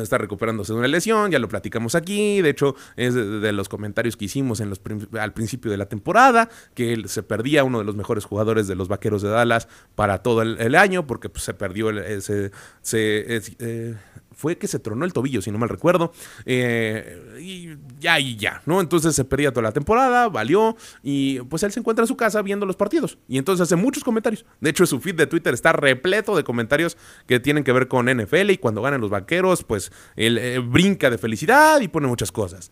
[0.03, 4.17] está recuperándose de una lesión, ya lo platicamos aquí, de hecho es de, los comentarios
[4.17, 8.69] que hicimos al principio de la temporada, que se perdía uno de los mejores jugadores
[8.69, 13.43] de los Vaqueros de Dallas para todo el, año, porque pues, se perdió, ese, se,
[13.59, 13.97] eh,
[14.39, 16.13] fue que se tronó el tobillo, si no mal recuerdo.
[16.47, 18.81] Eh, y ya, y ya, ¿no?
[18.81, 22.41] Entonces se perdía toda la temporada, valió, y pues él se encuentra en su casa
[22.43, 23.19] viendo los partidos.
[23.27, 24.47] Y entonces hace muchos comentarios.
[24.61, 26.97] De hecho, su feed de Twitter está repleto de comentarios
[27.27, 31.11] que tienen que ver con NFL y cuando ganan los vaqueros, pues él eh, brinca
[31.11, 32.71] de felicidad y pone muchas cosas.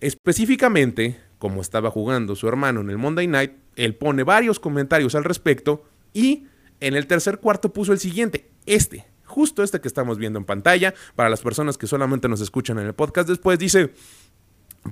[0.00, 5.24] Específicamente, como estaba jugando su hermano en el Monday Night, él pone varios comentarios al
[5.24, 6.46] respecto y
[6.78, 9.04] en el tercer cuarto puso el siguiente, este,
[9.36, 12.86] justo este que estamos viendo en pantalla, para las personas que solamente nos escuchan en
[12.86, 13.92] el podcast después, dice,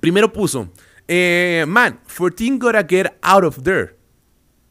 [0.02, 0.68] primero puso,
[1.08, 3.96] eh, man, 14 gotta get out of there.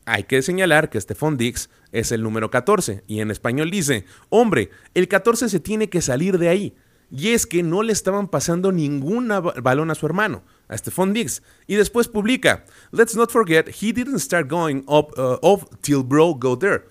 [0.05, 4.69] Hay que señalar que Stephon Dix es el número 14 y en español dice, hombre,
[4.93, 6.75] el 14 se tiene que salir de ahí.
[7.09, 9.29] Y es que no le estaban pasando ningún
[9.63, 11.41] balón a su hermano, a Stephon Diggs.
[11.65, 16.35] Y después publica, let's not forget, he didn't start going up uh, off till bro
[16.35, 16.83] go there.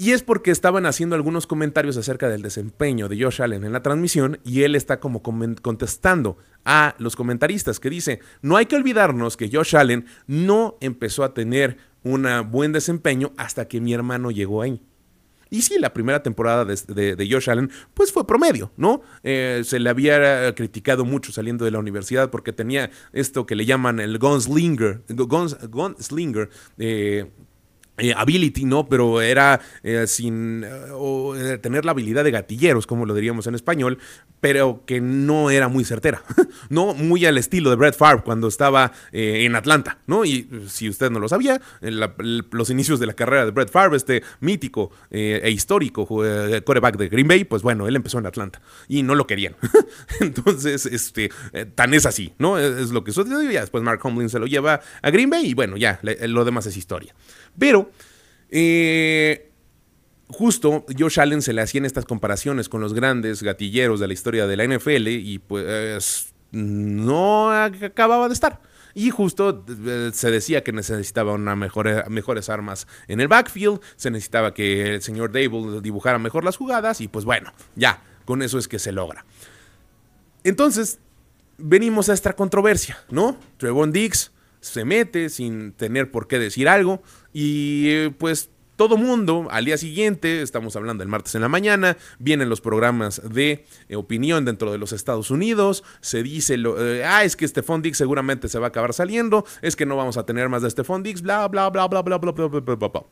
[0.00, 3.82] Y es porque estaban haciendo algunos comentarios acerca del desempeño de Josh Allen en la
[3.82, 9.36] transmisión y él está como contestando a los comentaristas que dice, no hay que olvidarnos
[9.36, 14.62] que Josh Allen no empezó a tener un buen desempeño hasta que mi hermano llegó
[14.62, 14.80] ahí.
[15.50, 19.02] Y sí, la primera temporada de, Josh Allen, pues fue promedio, ¿no?
[19.22, 23.66] Eh, se le había criticado mucho saliendo de la universidad porque tenía esto que le
[23.66, 27.30] llaman el gunslinger, gunslinger, eh,
[28.00, 28.88] eh, ability, ¿no?
[28.88, 33.98] Pero era eh, sin eh, tener la habilidad de gatilleros, como lo diríamos en español,
[34.40, 36.22] pero que no era muy certera,
[36.68, 36.94] ¿no?
[36.94, 40.24] Muy al estilo de Brett Favre cuando estaba en Atlanta, ¿no?
[40.24, 44.22] Y si usted no lo sabía, los inicios de la carrera de Brett Favre, este
[44.40, 49.14] mítico e histórico coreback de Green Bay, pues bueno, él empezó en Atlanta y no
[49.14, 49.56] lo querían.
[50.20, 51.30] Entonces, este,
[51.74, 52.58] tan es así, ¿no?
[52.58, 55.46] Es, lo que sucedió y ya después Mark Humlin se lo lleva a Green Bay
[55.46, 57.14] y bueno, ya, lo demás es historia.
[57.58, 57.89] Pero,
[58.50, 59.50] eh,
[60.28, 64.46] justo Josh Allen se le hacían estas comparaciones con los grandes gatilleros de la historia
[64.46, 68.60] de la NFL y pues no acababa de estar.
[68.94, 74.10] Y justo eh, se decía que necesitaba una mejor, mejores armas en el backfield, se
[74.10, 78.58] necesitaba que el señor Dable dibujara mejor las jugadas y pues bueno, ya, con eso
[78.58, 79.24] es que se logra.
[80.42, 80.98] Entonces,
[81.58, 83.38] venimos a esta controversia, ¿no?
[83.58, 89.46] Trevon Diggs se mete sin tener por qué decir algo y eh, pues todo mundo
[89.50, 93.96] al día siguiente, estamos hablando del martes en la mañana, vienen los programas de eh,
[93.96, 97.98] opinión dentro de los Estados Unidos, se dice, lo, eh, ah, es que Stephon Dix
[97.98, 101.02] seguramente se va a acabar saliendo, es que no vamos a tener más de Stephon
[101.02, 103.02] Dix, bla, bla, bla, bla, bla, bla, bla, bla, bla, bla.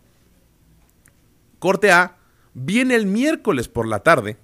[1.59, 2.17] Corte A,
[2.55, 4.39] viene el miércoles por la tarde,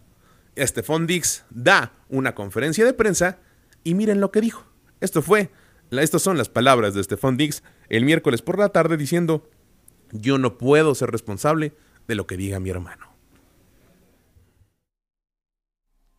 [0.58, 3.38] Stephon Dix da una conferencia de prensa
[3.82, 4.66] y miren lo que dijo.
[5.00, 5.50] Esto fue
[6.02, 9.48] estas son las palabras de Stefan Diggs el miércoles por la tarde diciendo,
[10.14, 11.72] yo no puedo ser responsable
[12.06, 13.14] de lo que diga mi hermano.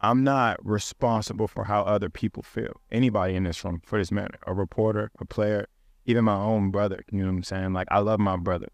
[0.02, 2.82] I'm not responsible for how other people feel.
[2.92, 5.68] Anybody in this room, for this matter, a reporter, a player,
[6.06, 7.04] even my own brother.
[7.12, 7.74] You know what I'm saying?
[7.74, 8.68] Like I love my brother,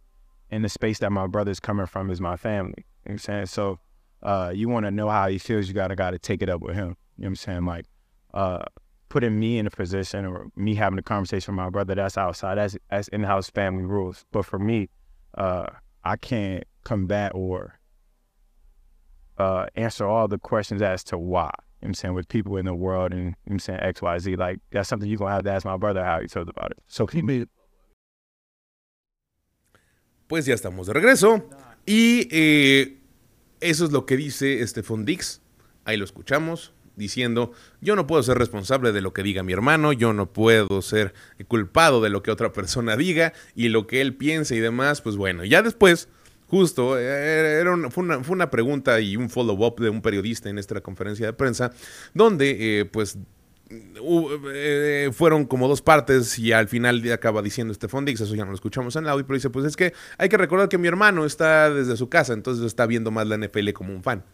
[0.49, 2.73] and the space that my brother's coming from is my family.
[2.77, 3.45] You know what I'm saying?
[3.45, 3.79] So,
[4.23, 6.75] uh, you want to know how he feels, you gotta gotta take it up with
[6.75, 6.97] him.
[7.17, 7.65] You know what I'm saying?
[7.65, 7.85] Like,
[8.33, 8.65] uh,
[9.07, 12.55] putting me in a position or me having a conversation with my brother, that's outside.
[12.55, 14.25] That's that's in house family rules.
[14.31, 14.89] But for me,
[15.37, 15.67] uh,
[16.03, 17.79] I can't combat or
[19.37, 21.51] uh, answer all the questions as to why.
[21.81, 24.01] You know I'm saying with people in the world and you know I'm saying X,
[24.01, 24.35] Y, Z.
[24.35, 26.79] Like that's something you're gonna have to ask my brother how he feels about it.
[26.87, 27.47] So he made
[30.27, 31.43] Pues ya estamos de regreso.
[31.85, 33.01] Y eh,
[33.59, 35.41] eso es lo que dice Stephon Dix.
[35.83, 36.73] Ahí lo escuchamos.
[36.95, 37.51] Diciendo,
[37.81, 41.13] yo no puedo ser responsable de lo que diga mi hermano, yo no puedo ser
[41.47, 45.15] culpado de lo que otra persona diga y lo que él piense y demás, pues
[45.15, 46.09] bueno, ya después,
[46.47, 51.25] justo, eh, era fue, una, pregunta y un follow-up de un periodista en esta conferencia
[51.25, 51.71] de prensa,
[52.13, 53.17] donde eh, pues
[54.53, 58.51] eh, fueron como dos partes y al final acaba diciendo Stefan Dix, eso ya no
[58.51, 60.87] lo escuchamos en el audio, pero dice, pues es que hay que recordar que mi
[60.87, 64.25] hermano está desde su casa, entonces está viendo más la NFL como un fan.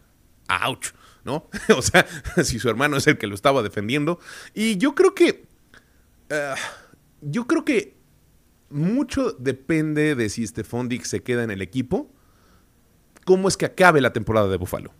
[0.48, 0.92] ¡Auch!
[1.24, 1.48] ¿No?
[1.76, 2.06] o sea,
[2.42, 4.18] si su hermano es el que lo estaba defendiendo.
[4.54, 5.46] Y yo creo que...
[6.30, 6.54] Eh,
[7.20, 7.96] yo creo que
[8.70, 12.12] mucho depende de si Stephon Dix se queda en el equipo,
[13.24, 14.92] cómo es que acabe la temporada de Buffalo.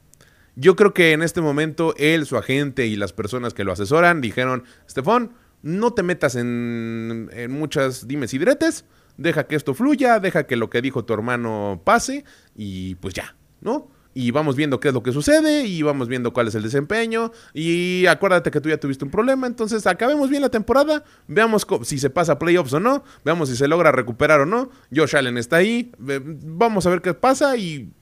[0.56, 4.20] Yo creo que en este momento él, su agente y las personas que lo asesoran
[4.20, 8.84] dijeron, Stephon, no te metas en, en muchas dimes y diretes,
[9.16, 12.24] deja que esto fluya, deja que lo que dijo tu hermano pase
[12.56, 13.90] y pues ya, ¿no?
[14.20, 17.30] Y vamos viendo qué es lo que sucede y vamos viendo cuál es el desempeño
[17.54, 22.00] y acuérdate que tú ya tuviste un problema, entonces acabemos bien la temporada, veamos si
[22.00, 25.58] se pasa playoffs o no, veamos si se logra recuperar o no, Josh Allen está
[25.58, 27.92] ahí, vamos a ver qué pasa y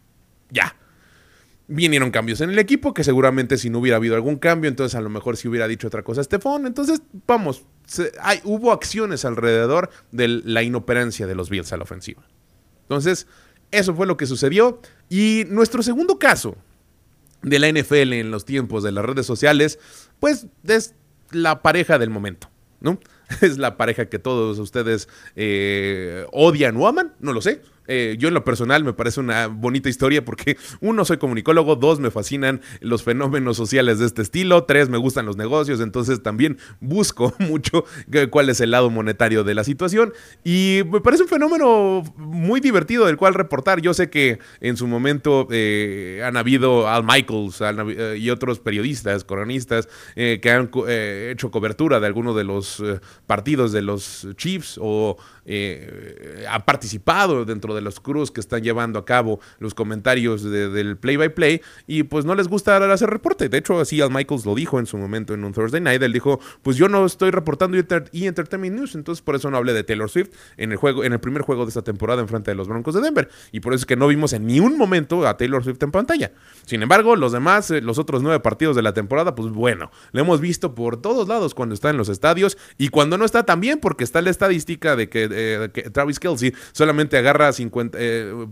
[0.49, 0.75] ya.
[1.69, 5.03] Vinieron cambios en el equipo, que seguramente si no hubiera habido algún cambio, entonces a
[5.03, 6.67] lo mejor si hubiera dicho otra cosa Estefón.
[6.67, 7.67] Entonces, vamos,
[8.23, 12.23] hay, hubo acciones alrededor de la inoperancia de los Bills a la ofensiva.
[12.85, 13.27] Entonces,
[13.71, 14.81] eso fue lo que sucedió.
[15.09, 16.57] Y nuestro segundo caso
[17.43, 19.79] de la NFL en los tiempos de las redes sociales,
[20.21, 20.95] pues es
[21.31, 22.51] la pareja del momento,
[22.81, 22.99] ¿no?
[23.41, 27.61] Es la pareja que todos ustedes eh, odian o aman, no lo sé.
[27.89, 32.01] Eh, yo en lo personal me parece una bonita historia porque uno, soy comunicólogo, dos,
[32.01, 36.59] me fascinan los fenómenos sociales de este estilo, tres, me gustan los negocios, entonces también
[36.81, 37.85] busco mucho
[38.31, 40.13] cuál es el lado monetario de la situación
[40.45, 43.81] y me parece un fenómeno muy divertido del cual reportar.
[43.81, 49.25] Yo sé que en su momento eh, han habido Al Michaels eh, y otros periodistas,
[49.25, 52.83] cronistas que han hecho cobertura de algunos de los
[53.27, 55.17] partidos de los Chiefs o
[56.49, 60.97] han participado dentro de de los Cruz que están llevando a cabo los comentarios del
[60.97, 63.49] play by play y pues no les gusta hacer reporte.
[63.49, 66.03] De hecho, así Al Michaels lo dijo en su momento en un Thursday Night.
[66.03, 67.77] Él dijo, pues yo no estoy reportando
[68.13, 71.13] y Entertainment News, entonces por eso no hablé de Taylor Swift en el juego, en
[71.13, 73.29] el primer juego de esta temporada en frente de los Broncos de Denver.
[73.53, 75.91] Y por eso es que no vimos en ni un momento a Taylor Swift en
[75.91, 76.33] pantalla.
[76.65, 80.21] Sin embargo, los demás, eh, los otros nueve partidos de la temporada, pues bueno, lo
[80.21, 83.79] hemos visto por todos lados cuando está en los estadios y cuando no está también
[83.81, 88.47] porque está la estadística de que, eh, Travis Kelsey solamente agarra 50, eh,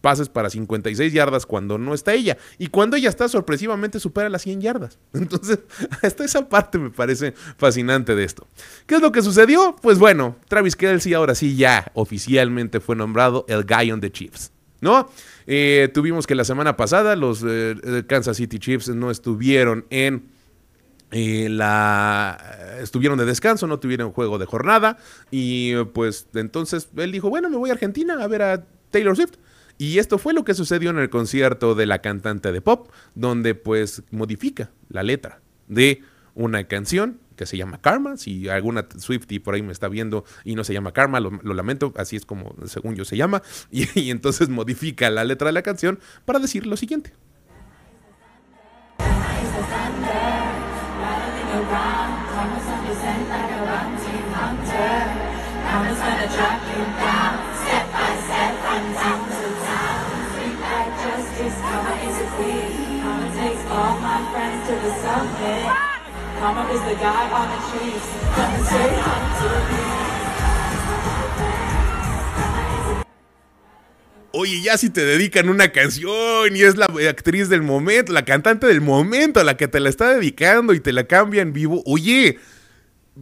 [0.00, 2.36] pases para 56 yardas cuando no está ella.
[2.58, 4.98] Y cuando ella está, sorpresivamente supera las 100 yardas.
[5.14, 5.60] Entonces,
[6.02, 8.46] hasta esa parte me parece fascinante de esto.
[8.86, 9.76] ¿Qué es lo que sucedió?
[9.80, 14.52] Pues bueno, Travis Kelsey ahora sí ya oficialmente fue nombrado el Guy on the Chiefs.
[14.80, 15.08] ¿No?
[15.46, 17.42] Eh, tuvimos que la semana pasada los
[18.06, 20.33] Kansas City Chiefs no estuvieron en
[21.14, 24.98] la estuvieron de descanso, no tuvieron juego de jornada
[25.30, 29.34] y pues entonces él dijo, bueno, me voy a Argentina a ver a Taylor Swift.
[29.76, 33.54] Y esto fue lo que sucedió en el concierto de la cantante de pop, donde
[33.54, 36.02] pues modifica la letra de
[36.34, 38.16] una canción que se llama Karma.
[38.16, 41.92] Si alguna Swifty por ahí me está viendo y no se llama Karma, lo, lamento,
[41.96, 43.42] así es como según yo se llama.
[43.70, 47.12] Y, entonces modifica la letra de la canción para decir lo siguiente.
[51.72, 54.96] รักความรู้สึกที่แสนต่างกับรักจริงของเธอ
[55.66, 62.16] ความรู้สึกที่ drag you down step by step from town to town street life justice karma is
[62.24, 62.72] a thief.
[63.02, 65.64] karma takes all my friends to the summit
[66.38, 68.04] karma is the guy on the trees
[68.36, 70.13] come and say hi to me
[74.36, 78.66] Oye, ya si te dedican una canción y es la actriz del momento, la cantante
[78.66, 81.84] del momento, a la que te la está dedicando y te la cambia en vivo,
[81.86, 82.40] oye,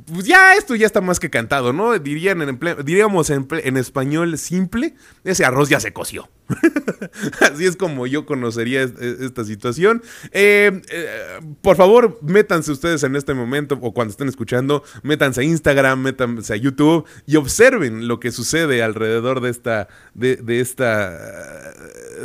[0.07, 1.99] pues ya esto ya está más que cantado, ¿no?
[1.99, 6.31] Dirían en diríamos en, español simple, ese arroz ya se coció.
[7.41, 10.03] Así es como yo conocería esta situación.
[10.33, 15.45] Eh, eh, por favor, métanse ustedes en este momento o cuando estén escuchando, métanse a
[15.45, 21.11] Instagram, métanse a YouTube y observen lo que sucede alrededor de esta, de, esta,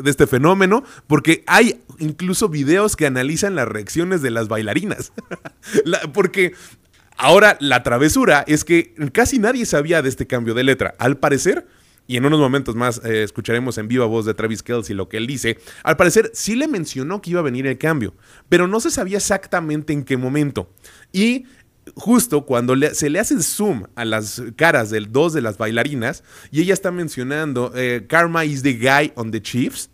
[0.01, 5.11] de este fenómeno, porque hay incluso videos que analizan las reacciones de las bailarinas.
[6.13, 6.53] porque
[7.17, 10.95] Ahora, la travesura es que casi nadie sabía de este cambio de letra.
[10.99, 11.67] Al parecer,
[12.05, 15.17] y en unos momentos más eh, escucharemos en viva voz de Travis Kelsey lo que
[15.17, 18.13] él dice, al parecer sí le mencionó que iba a venir el cambio,
[18.49, 20.71] pero no se sabía exactamente en qué momento.
[21.11, 21.45] Y
[21.95, 26.61] justo cuando se le hace zoom a las caras de dos de las bailarinas y
[26.61, 29.89] ella está mencionando eh, Karma is the guy on the Chiefs,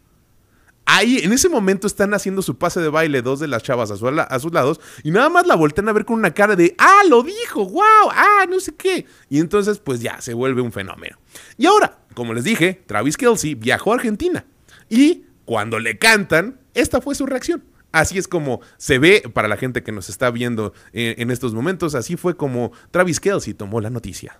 [0.85, 3.97] Ahí, en ese momento están haciendo su pase de baile dos de las chavas a,
[4.39, 7.23] sus lados y nada más la voltean a ver con una cara de, ah, lo
[7.23, 9.05] dijo, wow, ah, no sé qué.
[9.29, 11.17] Y entonces, pues ya, se vuelve un fenómeno.
[11.57, 14.45] Y ahora, como les dije, Travis Kelsey viajó a Argentina
[14.89, 17.63] y cuando le cantan, esta fue su reacción.
[17.93, 21.53] Así es como se ve para la gente que nos está viendo eh, en estos
[21.53, 24.39] momentos, así fue como Travis Kelsey tomó la noticia.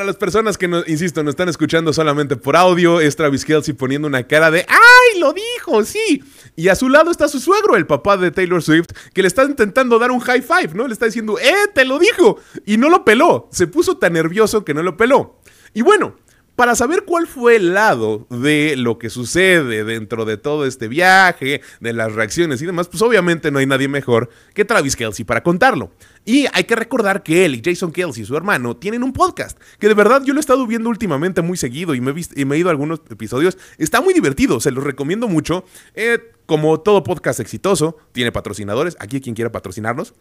[0.00, 3.74] Para las personas que, no, insisto, no están escuchando solamente por audio, es Travis Kelsey
[3.74, 5.84] poniendo una cara de ¡Ay, lo dijo!
[5.84, 6.24] ¡Sí!
[6.56, 9.44] Y a su lado está su suegro, el papá de Taylor Swift, que le está
[9.44, 10.86] intentando dar un high five, ¿no?
[10.86, 12.38] Le está diciendo ¡Eh, te lo dijo!
[12.64, 13.50] Y no lo peló.
[13.52, 15.38] Se puso tan nervioso que no lo peló.
[15.74, 16.16] Y bueno,
[16.60, 21.62] para saber cuál fue el lado de lo que sucede dentro de todo este viaje,
[21.80, 25.42] de las reacciones y demás, pues obviamente no hay nadie mejor que Travis Kelsey para
[25.42, 25.90] contarlo.
[26.26, 29.88] Y hay que recordar que él y Jason Kelsey, su hermano, tienen un podcast que
[29.88, 32.44] de verdad yo lo he estado viendo últimamente muy seguido y me he, visto, y
[32.44, 33.56] me he ido a algunos episodios.
[33.78, 35.64] Está muy divertido, se los recomiendo mucho.
[35.94, 38.98] Eh, como todo podcast exitoso, tiene patrocinadores.
[39.00, 40.12] Aquí quien quiera patrocinarnos,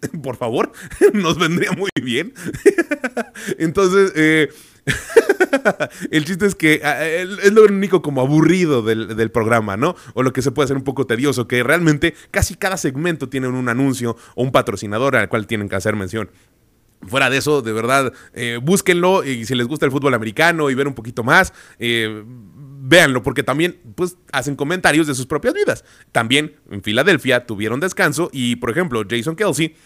[0.22, 0.72] por favor,
[1.12, 2.32] nos vendría muy bien.
[3.58, 4.48] Entonces, eh,
[6.10, 9.94] el chiste es que ah, es lo único como aburrido del, programa, ¿no?
[10.14, 13.48] O lo que se puede hacer un poco tedioso, que realmente casi cada segmento tiene
[13.48, 16.30] un anuncio o un patrocinador al cual tienen que hacer mención.
[17.06, 20.74] Fuera de eso, de verdad, eh, búsquenlo y si les gusta el fútbol americano y
[20.74, 25.84] ver un poquito más, eh, véanlo, porque también pues, hacen comentarios de sus propias vidas.
[26.10, 29.76] También en Filadelfia tuvieron descanso y, por ejemplo, Jason Kelsey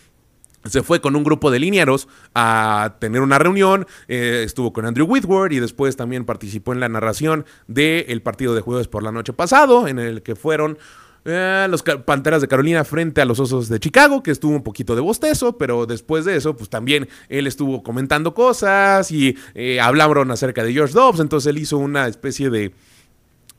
[0.64, 5.06] se fue con un grupo de linieros a tener una reunión, eh, estuvo con Andrew
[5.06, 9.32] Whitworth y después también participó en la narración del partido de jueves por la noche
[9.32, 10.78] pasado, en el que fueron
[11.24, 14.94] eh, los Panteras de Carolina frente a los Osos de Chicago, que estuvo un poquito
[14.96, 20.30] de bostezo, pero después de eso, pues también él estuvo comentando cosas y eh, hablaron
[20.30, 22.72] acerca de George Dobbs, entonces él hizo una especie de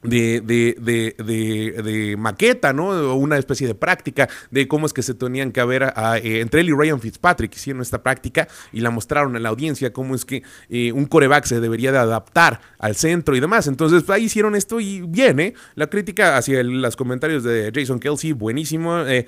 [0.04, 3.16] de, de, de, de, maqueta, ¿no?
[3.16, 6.70] Una especie de práctica de cómo es que se tenían que ver eh, entre él
[6.70, 10.44] y Ryan Fitzpatrick hicieron esta práctica y la mostraron a la audiencia cómo es que
[10.70, 13.68] eh, un coreback se debería de adaptar al centro y demás.
[13.68, 19.00] Entonces ahí hicieron esto y viene la crítica hacia los comentarios de Jason Kelsey, buenísimo.
[19.02, 19.26] Eh,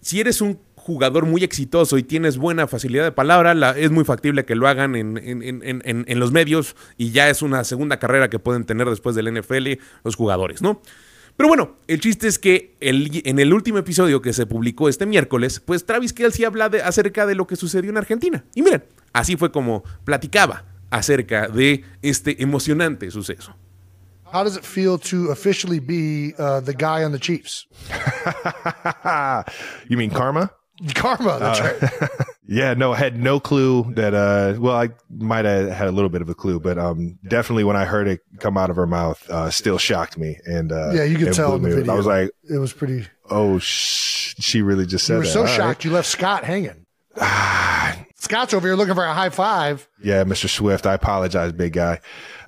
[0.00, 4.44] si eres un jugador muy exitoso y tienes buena facilidad de palabra, es muy factible
[4.44, 8.88] que lo hagan en, los medios y ya es una segunda carrera que pueden tener
[8.88, 10.80] después del NFL los jugadores, ¿no?
[11.36, 15.60] Pero bueno, el chiste es que en el último episodio que se publicó este miércoles,
[15.60, 18.44] pues Travis Kelsey habla de, acerca de lo que sucedió en Argentina.
[18.54, 23.54] Y miren, así fue como platicaba acerca de este emocionante suceso.
[24.32, 27.66] How does it feel to officially be uh, the guy on the Chiefs?
[29.88, 30.52] you mean karma?
[30.94, 32.10] Karma, that's uh, right.
[32.46, 36.08] yeah, no, I had no clue that, uh, well, I might have had a little
[36.08, 38.86] bit of a clue, but, um, definitely when I heard it come out of her
[38.86, 40.38] mouth, uh, still shocked me.
[40.46, 41.92] And, uh, yeah, you could tell in the video.
[41.92, 43.06] I was like, it was pretty.
[43.28, 45.30] Oh, sh- she really just said You were that.
[45.32, 45.84] so All shocked right.
[45.84, 46.86] you left Scott hanging.
[48.16, 49.88] Scott's over here looking for a high five.
[50.02, 50.48] Yeah, Mr.
[50.48, 52.00] Swift, I apologize, big guy.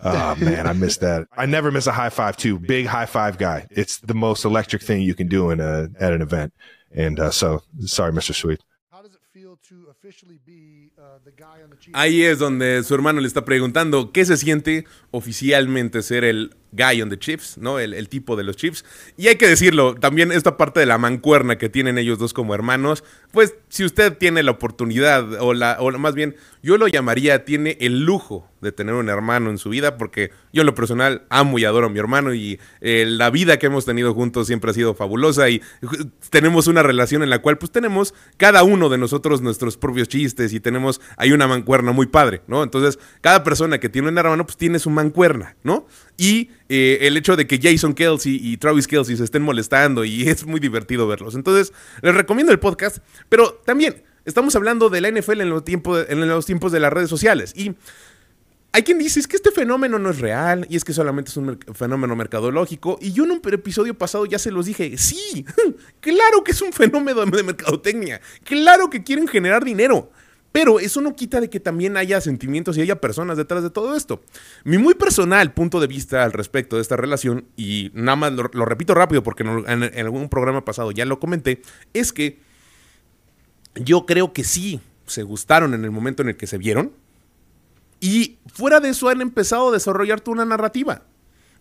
[0.05, 1.26] Oh man, I missed that.
[1.37, 2.59] I never miss a high five too.
[2.59, 3.66] Big high five guy.
[3.70, 6.53] It's the most electric thing you can do in a at an event.
[6.95, 8.34] And uh, so, sorry, Mr.
[8.34, 8.61] Sweet.
[11.93, 17.01] Ahí es donde su hermano le está preguntando qué se siente oficialmente ser el guy
[17.03, 17.79] on the Chiefs, ¿no?
[17.79, 18.85] El, tipo de los Chiefs.
[19.16, 22.55] Y hay que decirlo, también esta parte de la mancuerna que tienen ellos dos como
[22.55, 27.45] hermanos, pues si usted tiene la oportunidad, o, la, o más bien, yo lo llamaría,
[27.45, 31.27] tiene el lujo de tener un hermano en su vida, porque yo en lo personal
[31.29, 34.70] amo y adoro a mi hermano y eh, la vida que hemos tenido juntos siempre
[34.70, 35.61] ha sido fabulosa y
[36.31, 40.53] tenemos una relación en la cual pues tenemos cada uno de nosotros nuestros propios chistes
[40.53, 42.62] y tenemos, hay una mancuerna muy padre, ¿no?
[42.62, 45.87] Entonces, cada persona que tiene un hermano pues tiene su mancuerna, ¿no?
[46.17, 50.23] Y eh, el hecho de que Jason Kelsey y Travis Kelsey se estén molestando y
[50.29, 51.35] es muy divertido verlos.
[51.35, 52.99] Entonces, les recomiendo el podcast,
[53.29, 56.93] pero también estamos hablando de la NFL en los tiempos, en los tiempos de las
[56.93, 57.75] redes sociales y
[58.75, 61.37] hay quien dice es que este fenómeno no es real y es que solamente es
[61.37, 62.99] un fenómeno mercadológico.
[63.03, 65.45] Y yo en un episodio pasado ya se los dije, sí,
[66.01, 70.11] claro que es un fenómeno de mercadotecnia, claro que quieren generar dinero.
[70.53, 73.97] Pero eso no quita de que también haya sentimientos y haya personas detrás de todo
[73.97, 74.23] esto.
[74.65, 78.65] Mi muy personal punto de vista al respecto de esta relación, y nada más lo,
[78.67, 81.63] repito rápido porque en, algún programa pasado ya lo comenté,
[81.95, 82.39] es que
[83.75, 86.93] yo creo que sí se gustaron en el momento en el que se vieron.
[88.01, 91.03] Y fuera de eso han empezado a desarrollar una narrativa.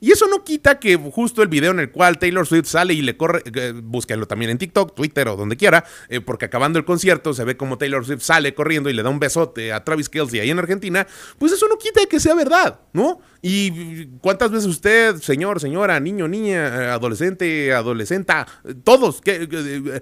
[0.03, 3.03] Y eso no quita que justo el video en el cual Taylor Swift sale y
[3.03, 6.85] le corre, eh, búsquenlo también en TikTok, Twitter o donde quiera, eh, porque acabando el
[6.85, 10.09] concierto se ve como Taylor Swift sale corriendo y le da un besote a Travis
[10.09, 11.05] Kelsey ahí en Argentina,
[11.37, 13.19] pues eso no quita que sea verdad, ¿no?
[13.43, 18.47] Y cuántas veces usted, señor, señora, niño, niña, adolescente, adolescenta,
[18.83, 20.01] todos, que,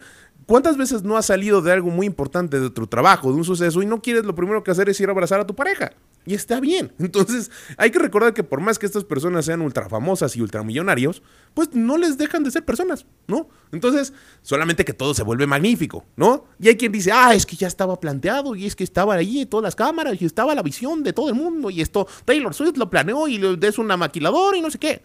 [0.50, 3.84] ¿Cuántas veces no has salido de algo muy importante de tu trabajo, de un suceso,
[3.84, 5.92] y no quieres lo primero que hacer es ir a abrazar a tu pareja?
[6.26, 6.92] Y está bien.
[7.00, 11.22] Entonces, hay que recordar que por más que estas personas sean ultra famosas y ultramillonarios,
[11.54, 13.48] pues no les dejan de ser personas, ¿no?
[13.72, 16.46] Entonces, solamente que todo se vuelve magnífico, ¿no?
[16.60, 19.46] Y hay quien dice, ah, es que ya estaba planteado, y es que estaba ahí
[19.46, 22.78] todas las cámaras, y estaba la visión de todo el mundo, y esto, Taylor Swift
[22.78, 25.04] lo planeó, y es una maquiladora, y no sé qué.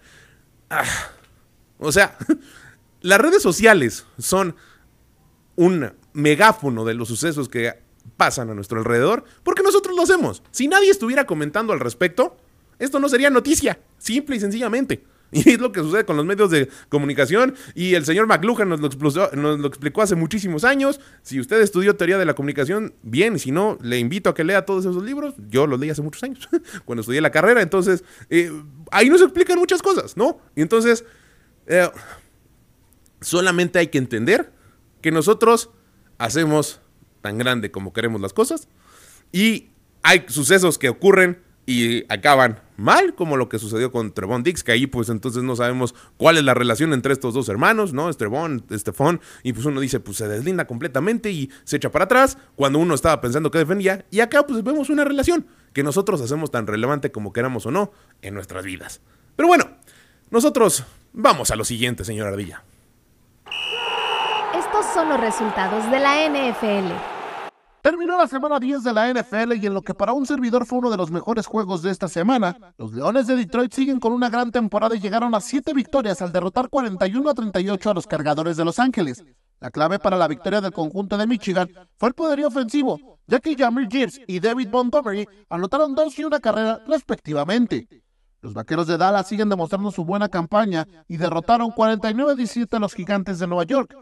[0.70, 0.84] Ah,
[1.78, 2.16] o sea,
[3.02, 4.56] las redes sociales son
[5.56, 7.74] un megáfono de los sucesos que
[8.16, 10.42] pasan a nuestro alrededor, porque nosotros lo hacemos.
[10.50, 12.36] Si nadie estuviera comentando al respecto,
[12.78, 15.04] esto no sería noticia, simple y sencillamente.
[15.34, 17.56] Y es lo que sucede con los medios de comunicación.
[17.74, 21.00] Y el señor McLuhan nos lo, explicó, hace muchísimos años.
[21.22, 23.40] Si usted estudió teoría de la comunicación, bien.
[23.40, 25.34] Si no, le invito a que lea todos esos libros.
[25.48, 26.48] Yo los leí hace muchos años,
[26.84, 27.62] cuando estudié la carrera.
[27.62, 28.52] Entonces, eh,
[28.92, 30.38] ahí nos explican muchas cosas, ¿no?
[30.54, 31.04] Y entonces,
[31.66, 31.90] eh,
[33.20, 34.53] solamente hay que entender
[35.04, 35.68] que nosotros
[36.16, 36.80] hacemos
[37.20, 38.68] tan grande como queremos las cosas.
[39.32, 39.68] Y
[40.02, 44.72] hay sucesos que ocurren y acaban mal, como lo que sucedió con Trevon Dix, que
[44.72, 48.10] ahí pues entonces no sabemos cuál es la relación entre estos dos hermanos, ¿no?
[48.14, 52.38] Trevon, Estefón, y pues uno dice, pues se deslinda completamente y se echa para atrás
[52.56, 56.50] cuando uno estaba pensando que defendía, y acá pues vemos una relación que nosotros hacemos
[56.50, 57.92] tan relevante como queramos o no
[58.22, 59.02] en nuestras vidas.
[59.36, 59.68] Pero bueno,
[60.30, 60.82] nosotros
[61.12, 62.64] vamos a lo siguiente, señor Ardilla.
[64.92, 66.92] Son los resultados de la NFL.
[67.80, 70.78] Terminó la semana 10 de la NFL y en lo que para un servidor fue
[70.78, 74.30] uno de los mejores juegos de esta semana, los Leones de Detroit siguen con una
[74.30, 78.56] gran temporada y llegaron a 7 victorias al derrotar 41 a 38 a los cargadores
[78.56, 79.24] de Los Ángeles.
[79.60, 83.56] La clave para la victoria del conjunto de Michigan fue el poderío ofensivo, ya que
[83.56, 87.88] Jamir Gibbs y David Montgomery anotaron dos y una carrera respectivamente.
[88.40, 93.38] Los vaqueros de Dallas siguen demostrando su buena campaña y derrotaron 49-17 a los gigantes
[93.38, 93.96] de Nueva York,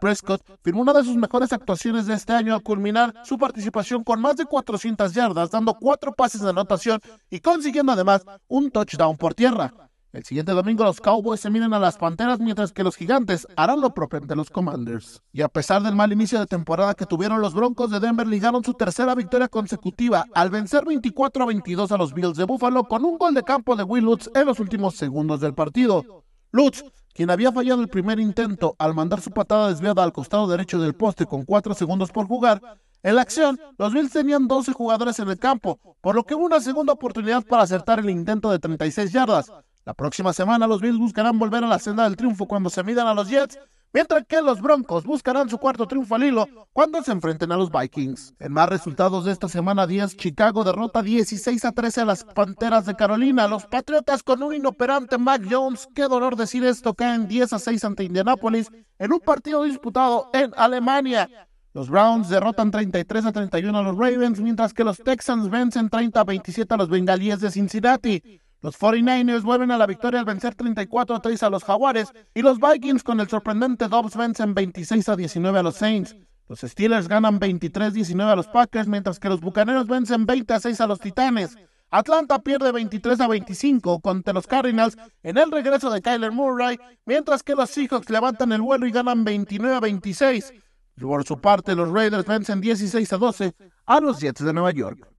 [0.00, 4.20] Prescott firmó una de sus mejores actuaciones de este año al culminar su participación con
[4.20, 7.00] más de 400 yardas, dando cuatro pases de anotación
[7.30, 9.72] y consiguiendo además un touchdown por tierra.
[10.12, 13.80] El siguiente domingo los Cowboys se miden a las Panteras mientras que los Gigantes harán
[13.80, 15.22] lo propio ante los Commanders.
[15.32, 18.62] Y a pesar del mal inicio de temporada que tuvieron los Broncos de Denver, ligaron
[18.62, 23.06] su tercera victoria consecutiva al vencer 24 a 22 a los Bills de Buffalo con
[23.06, 26.04] un gol de campo de Will Lutz en los últimos segundos del partido.
[26.50, 30.78] Lutz quien había fallado el primer intento al mandar su patada desviada al costado derecho
[30.78, 32.60] del poste con cuatro segundos por jugar,
[33.02, 36.44] en la acción, los Bills tenían 12 jugadores en el campo, por lo que hubo
[36.44, 39.52] una segunda oportunidad para acertar el intento de 36 yardas.
[39.84, 43.08] La próxima semana los Bills buscarán volver a la senda del triunfo cuando se midan
[43.08, 43.58] a los Jets
[43.92, 47.70] mientras que los Broncos buscarán su cuarto triunfo al hilo cuando se enfrenten a los
[47.70, 48.34] Vikings.
[48.38, 52.86] En más resultados de esta semana 10, Chicago derrota 16 a 13 a las Panteras
[52.86, 53.48] de Carolina.
[53.48, 57.84] Los Patriotas con un inoperante Mac Jones, qué dolor decir esto, caen 10 a 6
[57.84, 61.28] ante Indianapolis en un partido disputado en Alemania.
[61.74, 66.20] Los Browns derrotan 33 a 31 a los Ravens, mientras que los Texans vencen 30
[66.20, 68.40] a 27 a los Bengalíes de Cincinnati.
[68.62, 72.42] Los 49ers vuelven a la victoria al vencer 34 a 3 a los Jaguares y
[72.42, 76.16] los Vikings con el sorprendente Dobbs vencen 26 a 19 a los Saints.
[76.48, 80.80] Los Steelers ganan 23-19 a los Packers, mientras que los Bucaneros vencen 20 a 6
[80.80, 81.58] a los Titanes.
[81.90, 87.42] Atlanta pierde 23 a 25 contra los Cardinals en el regreso de Kyler Murray, mientras
[87.42, 90.52] que los Seahawks levantan el vuelo y ganan 29 a 26.
[91.00, 93.54] Por su parte, los Raiders vencen 16 a 12
[93.86, 95.11] a los Jets de Nueva York.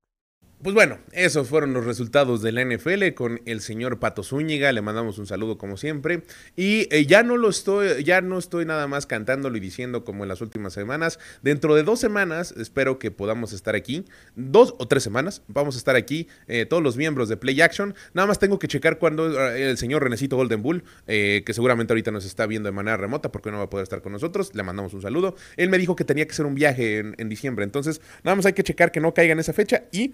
[0.64, 4.72] Pues bueno, esos fueron los resultados de la NFL con el señor Pato Zúñiga.
[4.72, 6.24] Le mandamos un saludo como siempre.
[6.56, 10.24] Y eh, ya no lo estoy, ya no estoy nada más cantándolo y diciendo como
[10.24, 11.20] en las últimas semanas.
[11.42, 14.06] Dentro de dos semanas espero que podamos estar aquí.
[14.38, 17.94] Dos o tres semanas vamos a estar aquí eh, todos los miembros de Play Action.
[18.14, 22.12] Nada más tengo que checar cuando eh, el señor Renecito Golden Bull, que seguramente ahorita
[22.12, 24.56] nos está viendo de manera remota porque no va a poder estar con nosotros.
[24.56, 25.36] Le mandamos un saludo.
[25.58, 27.66] Él me dijo que tenía que ser un viaje en, en diciembre.
[27.66, 30.14] Entonces, nada más hay que checar que no caiga en esa fecha y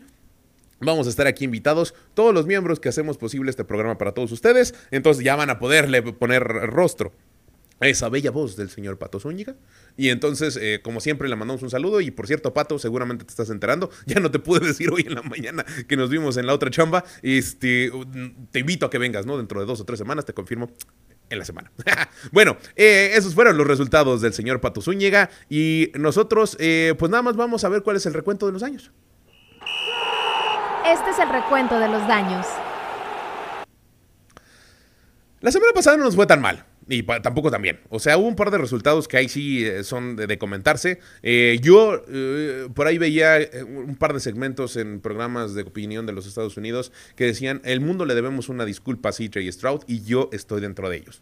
[0.82, 4.32] Vamos a estar aquí invitados todos los miembros que hacemos posible este programa para todos
[4.32, 4.74] ustedes.
[4.92, 7.14] Entonces ya van a poderle poner rostro
[7.80, 9.56] a esa bella voz del señor Pato Zúñiga.
[9.98, 12.02] Y entonces, eh, como siempre, le mandamos un saludo.
[12.02, 13.90] Y por cierto, Pato, seguramente te estás enterando.
[14.06, 16.70] Ya no te pude decir hoy en la mañana que nos vimos en la otra
[16.70, 17.04] chamba.
[17.22, 17.92] Este,
[18.52, 19.38] te invito a que vengas, ¿no?
[19.38, 20.72] Dentro de dos o tres semanas, te confirmo
[21.30, 21.72] en la semana.
[22.32, 25.30] bueno, eh, esos fueron los resultados del señor Pato Zúñiga.
[25.50, 28.64] Y nosotros, eh, pues nada más vamos a ver cuál es el recuento de los
[28.64, 28.92] años.
[30.86, 32.46] Este es el recuento de los daños.
[35.42, 36.66] La semana pasada no nos fue tan mal.
[36.92, 37.80] Y tampoco tan bien.
[37.90, 41.00] O sea, hubo un par de resultados que ahí sí eh, son de, comentarse.
[41.22, 46.14] Eh, yo eh, por ahí veía un par de segmentos en programas de opinión de
[46.14, 50.02] los Estados Unidos que decían, el mundo le debemos una disculpa a CJ Stroud y
[50.04, 51.22] yo estoy dentro de ellos.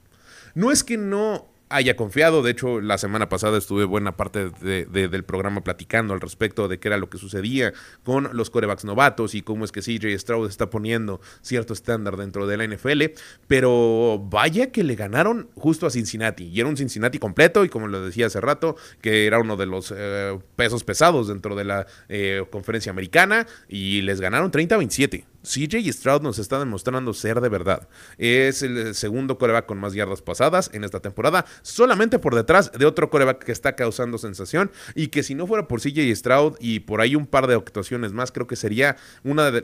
[0.56, 2.42] No es que no haya confiado.
[2.42, 6.88] De hecho, la semana pasada estuve buena parte del programa platicando al respecto de qué
[6.88, 10.70] era lo que sucedía con los corebacks novatos y cómo es que CJ Stroud está
[10.70, 13.04] poniendo cierto estándar dentro de la NFL.
[13.48, 16.46] Pero vaya que le ganaron justo a Cincinnati.
[16.46, 19.66] Y era un Cincinnati completo y como lo decía hace rato, que era uno de
[19.66, 25.92] los eh, pesos pesados dentro de la eh, conferencia americana y les ganaron 30-27 CJ
[25.94, 27.88] Stroud nos está demostrando ser de verdad.
[28.18, 32.86] Es el segundo coreback con más yardas pasadas en esta temporada, solamente por detrás de
[32.86, 36.82] otro coreback que está causando sensación y que si no fuera por CJ Stroud y
[36.82, 39.62] por ahí un par de actuaciones más, creo que sería una de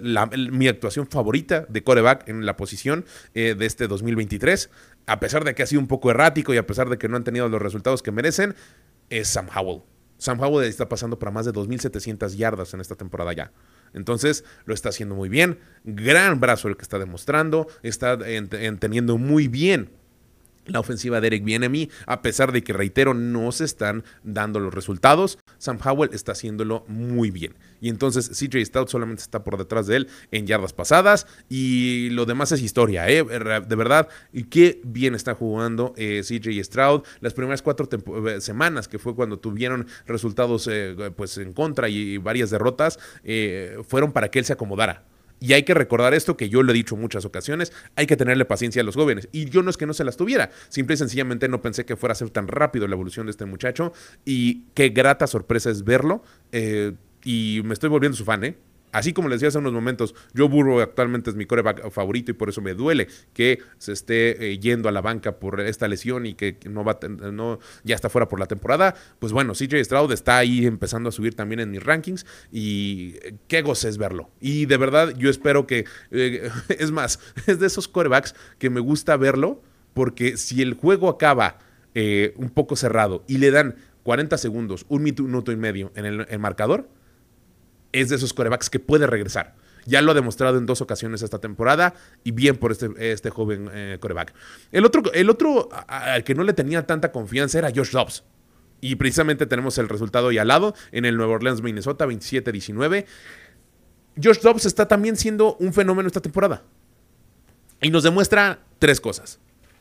[0.51, 4.69] mi actuación favorita de coreback en la posición eh, de este 2023.
[5.05, 7.17] A pesar de que ha sido un poco errático y a pesar de que no
[7.17, 8.55] han tenido los resultados que merecen,
[9.09, 9.81] es Sam Howell.
[10.17, 13.51] Sam Howell está pasando para más de 2.700 yardas en esta temporada ya.
[13.93, 15.59] Entonces lo está haciendo muy bien.
[15.83, 17.67] Gran brazo el que está demostrando.
[17.81, 19.89] Está teniendo muy bien
[20.65, 24.73] la ofensiva de Eric Bienemy, a pesar de que, reitero, no se están dando los
[24.73, 27.55] resultados, Sam Howell está haciéndolo muy bien.
[27.83, 32.25] Y entonces CJ Stout solamente está por detrás de él en yardas pasadas y lo
[32.25, 33.25] demás es historia, ¿eh?
[33.25, 34.07] de verdad.
[34.31, 37.01] Y qué bien está jugando eh, CJ Stroud.
[37.19, 40.69] Las primeras cuatro eh, semanas, que fue cuando tuvieron resultados
[41.17, 42.97] pues en contra y varias derrotas,
[43.85, 45.03] fueron para que él se acomodara.
[45.41, 48.15] Y hay que recordar esto que yo lo he dicho en muchas ocasiones, hay que
[48.15, 49.27] tenerle paciencia a los jóvenes.
[49.33, 51.97] Y yo no es que no se las tuviera, simple y sencillamente no pensé que
[51.97, 53.91] fuera a ser tan rápido la evolución de este muchacho.
[54.23, 56.23] Y qué grata sorpresa es verlo.
[56.53, 56.93] Eh,
[57.23, 58.55] y me estoy volviendo su fan, ¿eh?
[58.93, 62.35] Así como les decía hace unos momentos, Joe Burrow actualmente es mi coreback favorito y
[62.35, 66.27] por eso me duele que se esté eh, yendo a la banca por esta lesión
[66.27, 68.93] y que no va no, ya está fuera por la temporada.
[69.17, 73.13] Pues bueno, CJ Stroud está ahí empezando a subir también en mis rankings y
[73.47, 74.29] qué goce es verlo.
[74.39, 78.79] Y de verdad yo espero que, eh, es más, es de esos corebacks que me
[78.79, 79.59] gusta verlo
[79.95, 81.57] porque si el juego acaba
[81.95, 86.39] eh, un poco cerrado y le dan 40 segundos, un minuto y medio en el
[86.39, 86.87] marcador,
[87.93, 89.55] es de esos corebacks que puede regresar.
[89.85, 93.69] Ya lo ha demostrado en dos ocasiones esta temporada y bien por este, este joven
[93.73, 94.33] eh, coreback.
[94.71, 98.23] El otro, el otro al que no le tenía tanta confianza era Josh Dobbs.
[98.81, 103.05] Y precisamente tenemos el resultado ahí al lado en el Nueva Orleans, Minnesota, 27-19.
[104.21, 106.63] Josh Dobbs está también siendo un fenómeno esta temporada.
[107.81, 109.39] Y nos demuestra tres cosas.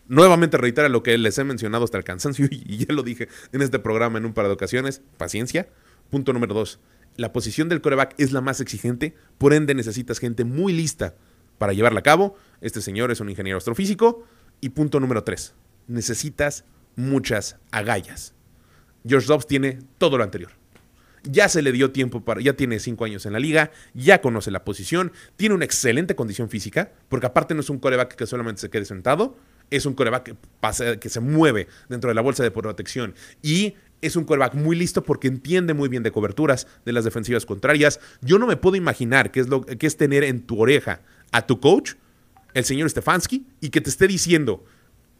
[0.09, 3.63] Nuevamente reitera lo que les he mencionado hasta el cansancio y ya lo dije en
[3.63, 5.01] este programa en un par de ocasiones.
[5.17, 5.69] Paciencia.
[6.11, 6.81] Punto número dos
[7.17, 11.15] la posición del coreback es la más exigente, por ende necesitas gente muy lista
[11.59, 12.37] para llevarla a cabo.
[12.61, 14.25] Este señor es un ingeniero astrofísico.
[14.61, 15.55] Y punto número tres,
[15.89, 16.65] necesitas
[16.97, 18.35] muchas agallas.
[19.07, 20.51] George Dobbs tiene todo lo anterior.
[21.25, 24.51] Ya se le dio tiempo para, ya tiene cinco años en la liga, ya conoce
[24.51, 28.61] la posición, tiene una excelente condición física, porque aparte no es un coreback que solamente
[28.61, 29.37] se quede sentado,
[29.71, 33.75] es un coreback que, pasa, que se mueve dentro de la bolsa de protección y
[34.03, 38.01] es un quarterback muy listo porque entiende muy bien de coberturas de las defensivas contrarias.
[38.21, 41.01] Yo no me puedo imaginar qué es, lo, que es tener en tu oreja
[41.31, 41.95] a tu coach,
[42.53, 44.65] el señor Stefanski, y que te esté diciendo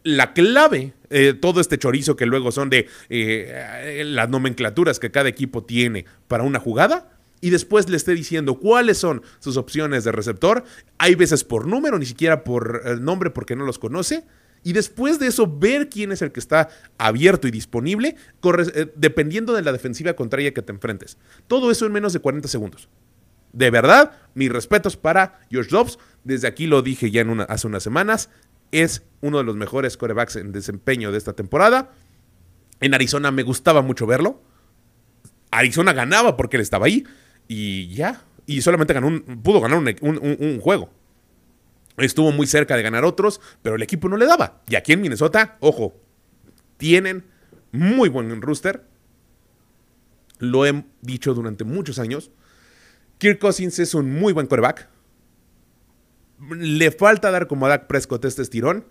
[0.03, 5.29] la clave, eh, todo este chorizo que luego son de eh, las nomenclaturas que cada
[5.29, 7.09] equipo tiene para una jugada,
[7.39, 10.63] y después le esté diciendo cuáles son sus opciones de receptor.
[10.97, 14.23] Hay veces por número, ni siquiera por eh, nombre porque no los conoce
[14.63, 19.53] y después de eso ver quién es el que está abierto y disponible, eh, dependiendo
[19.53, 21.17] de la defensiva contraria que te enfrentes.
[21.47, 22.89] Todo eso en menos de 40 segundos.
[23.51, 25.99] De verdad, mis respetos para Josh Dobbs.
[26.23, 28.29] Desde aquí lo dije ya en hace unas semanas.
[28.71, 31.91] Es uno de los mejores corebacks en desempeño de esta temporada.
[32.79, 34.41] En Arizona me gustaba mucho verlo.
[35.51, 37.05] Arizona ganaba porque él estaba ahí.
[37.47, 38.23] Y ya.
[38.47, 40.89] Y solamente ganó pudo ganar un juego.
[41.97, 44.61] Estuvo muy cerca de ganar otros, pero el equipo no le daba.
[44.67, 45.95] Y aquí en Minnesota, ojo,
[46.77, 47.25] tienen
[47.71, 48.83] muy buen rooster.
[50.39, 52.31] Lo he dicho durante muchos años.
[53.17, 54.89] Kirk Cousins es un muy buen quarterback.
[56.49, 58.85] Le falta dar como a Dak Prescott este estirón.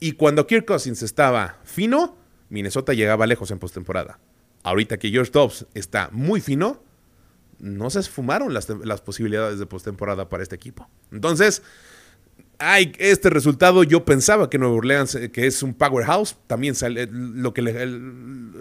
[0.00, 2.16] Y cuando Kirk Cousins estaba fino,
[2.48, 4.18] Minnesota llegaba lejos en postemporada.
[4.62, 6.82] Ahorita que George Dobbs está muy fino,
[7.58, 10.88] no se esfumaron las, las posibilidades de postemporada para este equipo.
[11.12, 11.62] Entonces,
[12.60, 17.08] ay, este resultado yo pensaba que Nueva Orleans, eh, que es un powerhouse, también sale,
[17.10, 17.62] lo que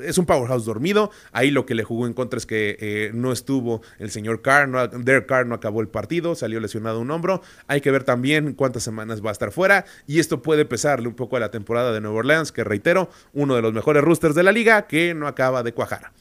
[0.03, 1.11] es un powerhouse dormido.
[1.31, 4.67] Ahí lo que le jugó en contra es que eh, no estuvo el señor Carr,
[4.67, 7.41] no, Derek Carr no acabó el partido, salió lesionado un hombro.
[7.67, 11.15] Hay que ver también cuántas semanas va a estar fuera y esto puede pesarle un
[11.15, 14.43] poco a la temporada de Nueva Orleans, que reitero, uno de los mejores roosters de
[14.43, 16.11] la liga que no acaba de cuajar.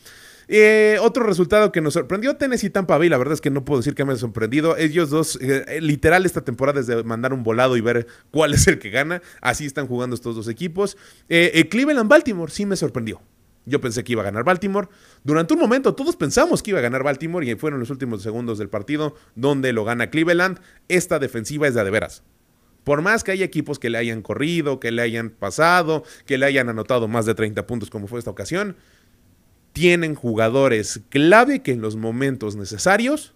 [0.50, 3.80] Eh, otro resultado que nos sorprendió Tennessee Tampa Bay, la verdad es que no puedo
[3.80, 4.76] decir que me ha sorprendido.
[4.78, 8.54] Ellos dos, eh, eh, literal, esta temporada es de mandar un volado y ver cuál
[8.54, 9.20] es el que gana.
[9.42, 10.96] Así están jugando estos dos equipos.
[11.28, 13.20] Cleveland Baltimore sí me sorprendió.
[13.66, 14.88] Yo pensé que iba a ganar Baltimore.
[15.24, 18.56] Durante un momento todos pensamos que iba a ganar Baltimore y fueron los últimos segundos
[18.56, 20.58] del partido donde lo gana Cleveland.
[20.88, 22.22] Esta defensiva es de, de veras.
[22.84, 26.46] Por más que haya equipos que le hayan corrido, que le hayan pasado, que le
[26.46, 28.76] hayan anotado más de 30 puntos como fue esta ocasión,
[29.72, 33.34] tienen jugadores clave que en los momentos necesarios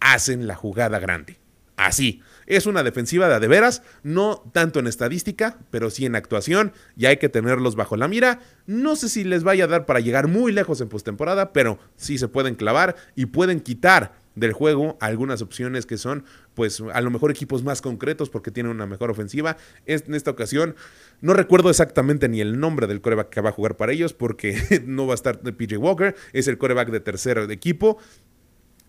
[0.00, 1.38] hacen la jugada grande.
[1.76, 2.22] así.
[2.46, 7.16] Es una defensiva de, veras, no tanto en estadística, pero sí en actuación, y hay
[7.16, 8.40] que tenerlos bajo la mira.
[8.66, 12.18] No sé si les vaya a dar para llegar muy lejos en postemporada, pero sí
[12.18, 16.24] se pueden clavar y pueden quitar del juego algunas opciones que son
[16.54, 19.56] pues a lo mejor equipos más concretos porque tienen una mejor ofensiva.
[19.86, 20.74] en esta ocasión
[21.20, 24.82] no recuerdo exactamente ni el nombre del coreback que va a jugar para ellos porque
[24.86, 27.98] no va a estar PJ Walker, es el coreback de tercer equipo,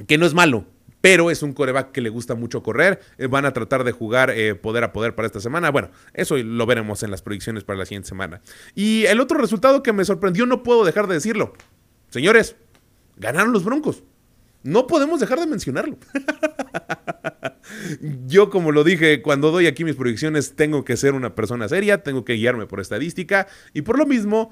[0.08, 0.66] que no es malo,
[1.06, 3.00] pero es un coreback que le gusta mucho correr.
[3.18, 5.70] Eh, van a tratar de jugar eh, poder a poder para esta semana.
[5.70, 8.42] Bueno, eso lo veremos en las predicciones para la siguiente semana.
[8.74, 11.54] Y el otro resultado que me sorprendió, no puedo dejar de decirlo.
[12.10, 12.56] Señores,
[13.18, 14.04] ganaron los Broncos.
[14.66, 15.96] No podemos dejar de mencionarlo.
[18.26, 22.02] Yo, como lo dije, cuando doy aquí mis proyecciones, tengo que ser una persona seria,
[22.02, 24.52] tengo que guiarme por estadística y por lo mismo,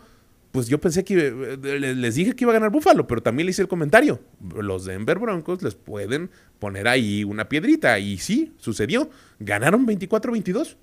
[0.51, 1.57] pues yo pensé que eh,
[1.95, 4.19] les dije que iba a ganar Búfalo, pero también le hice el comentario.
[4.55, 9.09] Los Denver Broncos les pueden poner ahí una piedrita y sí, sucedió.
[9.39, 10.75] Ganaron 24-22.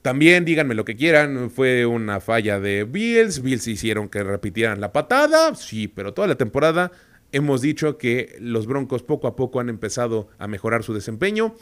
[0.00, 4.92] También díganme lo que quieran, fue una falla de Bills, Bills hicieron que repitieran la
[4.92, 6.92] patada, sí, pero toda la temporada
[7.30, 11.54] Hemos dicho que los Broncos poco a poco han empezado a mejorar su desempeño.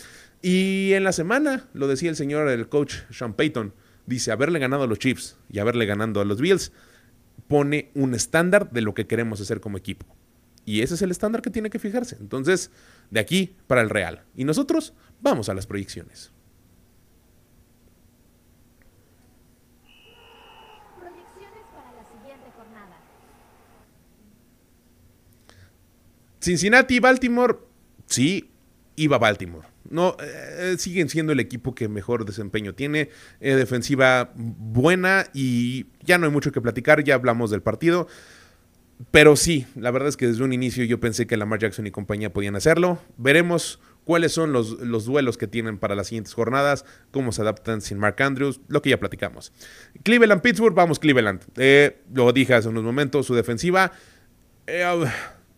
[0.43, 3.75] Y en la semana, lo decía el señor, el coach Sean Payton,
[4.07, 6.73] dice, haberle ganado a los Chiefs y haberle ganado a los Bills
[7.49, 10.07] pone un estándar de lo que queremos hacer como equipo.
[10.65, 12.17] Y ese es el estándar que tiene que fijarse.
[12.21, 12.71] Entonces,
[13.11, 14.25] de aquí para el Real.
[14.35, 16.33] Y nosotros vamos a las proyecciones.
[26.47, 27.57] Cincinnati, Baltimore,
[28.07, 28.51] sí,
[28.95, 29.67] iba Baltimore.
[29.91, 33.11] No, eh, siguen siendo el equipo que mejor desempeño tiene.
[33.41, 38.07] Eh, defensiva buena y ya no hay mucho que platicar, ya hablamos del partido.
[39.11, 41.91] Pero sí, la verdad es que desde un inicio yo pensé que Lamar Jackson y
[41.91, 43.01] compañía podían hacerlo.
[43.17, 47.81] Veremos cuáles son los, los, duelos que tienen para las siguientes jornadas, cómo se adaptan
[47.81, 49.53] sin Mark Andrews, lo que ya platicamos.
[50.05, 51.43] Cleveland, Pittsburgh, vamos Cleveland.
[51.57, 53.91] Eh, lo dije hace unos momentos, su defensiva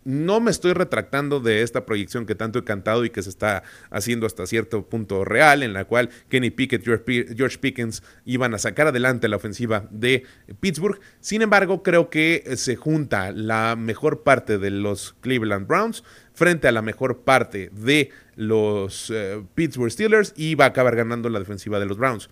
[0.03, 3.63] no me estoy retractando de esta proyección que tanto he cantado y que se está
[3.89, 8.87] haciendo hasta cierto punto real, en la cual Kenny Pickett, George Pickens iban a sacar
[8.87, 10.23] adelante la ofensiva de
[10.59, 10.99] Pittsburgh.
[11.19, 16.71] Sin embargo, creo que se junta la mejor parte de los Cleveland Browns frente a
[16.71, 21.79] la mejor parte de los eh, Pittsburgh Steelers y va a acabar ganando la defensiva
[21.79, 22.29] de los Browns.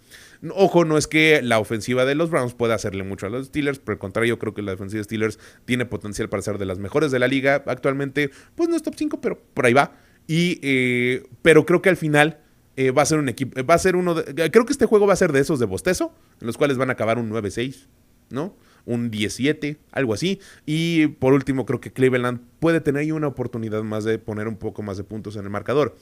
[0.53, 3.79] Ojo, no es que la ofensiva de los Browns pueda hacerle mucho a los Steelers,
[3.79, 6.79] por el contrario, creo que la defensiva de Steelers tiene potencial para ser de las
[6.79, 7.63] mejores de la liga.
[7.65, 9.95] Actualmente, pues no es top 5, pero por ahí va.
[10.27, 12.39] Y, eh, pero creo que al final
[12.75, 15.07] eh, va a ser un equipo, va a ser uno de, creo que este juego
[15.07, 17.87] va a ser de esos de bostezo, en los cuales van a acabar un 9-6,
[18.29, 18.55] ¿no?
[18.85, 20.39] Un 17, algo así.
[20.65, 24.57] Y por último, creo que Cleveland puede tener ahí una oportunidad más de poner un
[24.57, 25.95] poco más de puntos en el marcador.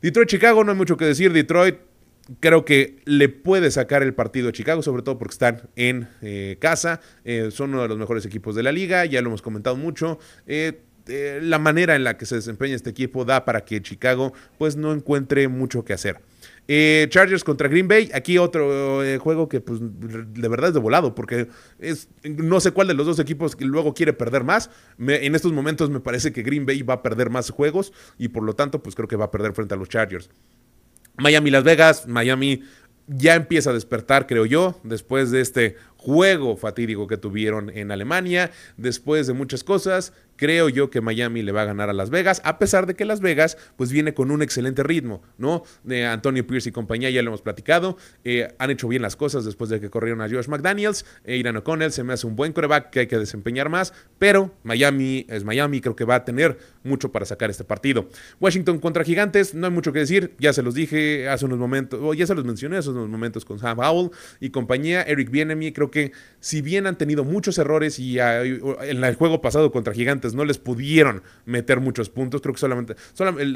[0.00, 1.32] Detroit-Chicago, no hay mucho que decir.
[1.32, 1.76] Detroit
[2.40, 6.56] creo que le puede sacar el partido a Chicago, sobre todo porque están en eh,
[6.60, 9.76] casa, eh, son uno de los mejores equipos de la liga, ya lo hemos comentado
[9.76, 10.18] mucho.
[10.46, 10.80] Eh,
[11.40, 14.92] la manera en la que se desempeña este equipo da para que Chicago pues no
[14.92, 16.20] encuentre mucho que hacer.
[16.66, 21.46] Chargers contra Green Bay, aquí otro juego que pues de verdad es de volado, porque
[21.78, 24.68] es, no sé cuál de los dos equipos que luego quiere perder más.
[24.98, 28.42] en estos momentos me parece que Green Bay va a perder más juegos y por
[28.42, 30.28] lo tanto pues creo que va a perder frente a los Chargers.
[31.16, 32.62] Miami Las Vegas, Miami
[33.06, 38.50] ya empieza a despertar, creo yo, después de este juego fatídico que tuvieron en Alemania,
[38.76, 42.40] después de muchas cosas, creo yo que Miami le va a ganar a Las Vegas,
[42.44, 45.64] a pesar de que Las Vegas pues viene con un excelente ritmo, ¿no?
[45.82, 49.44] De Antonio Pierce y compañía, ya lo hemos platicado, eh, han hecho bien las cosas
[49.44, 52.52] después de que corrieron a Josh McDaniels, e Irán O'Connell se me hace un buen
[52.52, 56.58] coreback que hay que desempeñar más, pero Miami es Miami, creo que va a tener
[56.84, 58.08] mucho para sacar este partido.
[58.40, 61.98] Washington contra Gigantes, no hay mucho que decir, ya se los dije hace unos momentos,
[62.02, 65.72] o ya se los mencioné hace unos momentos con Sam Howell y compañía, Eric Bienemy,
[65.72, 70.34] creo que si bien han tenido muchos errores y en el juego pasado contra Gigantes
[70.34, 72.40] no les pudieron meter muchos puntos.
[72.40, 72.96] Creo que solamente,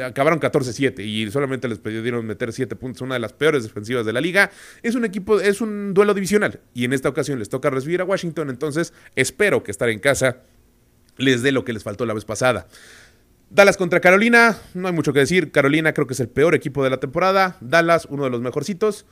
[0.05, 3.03] acabaron 14-7 y solamente les pudieron meter 7 puntos.
[3.03, 4.51] Una de las peores defensivas de la liga.
[4.83, 8.05] Es un equipo, es un duelo divisional y en esta ocasión les toca recibir a
[8.05, 8.51] Washington.
[8.51, 10.39] Entonces espero que estar en casa
[11.16, 12.66] les dé lo que les faltó la vez pasada.
[13.51, 15.51] Dallas contra Carolina, no hay mucho que decir.
[15.51, 17.57] Carolina creo que es el peor equipo de la temporada.
[17.61, 19.07] Dallas, uno de los mejorcitos.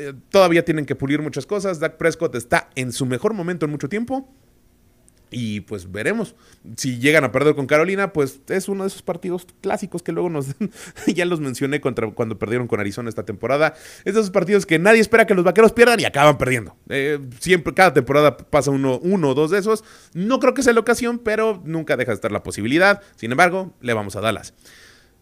[0.00, 1.78] Eh, todavía tienen que pulir muchas cosas.
[1.78, 4.32] Dak Prescott está en su mejor momento en mucho tiempo.
[5.30, 6.34] Y pues veremos.
[6.76, 10.30] Si llegan a perder con Carolina, pues es uno de esos partidos clásicos que luego
[10.30, 10.46] nos.
[11.06, 13.74] ya los mencioné contra, cuando perdieron con Arizona esta temporada.
[14.06, 16.76] Es de esos partidos que nadie espera que los vaqueros pierdan y acaban perdiendo.
[16.88, 19.84] Eh, siempre, cada temporada pasa uno, uno o dos de esos.
[20.14, 23.02] No creo que sea la ocasión, pero nunca deja de estar la posibilidad.
[23.16, 24.54] Sin embargo, le vamos a Dallas.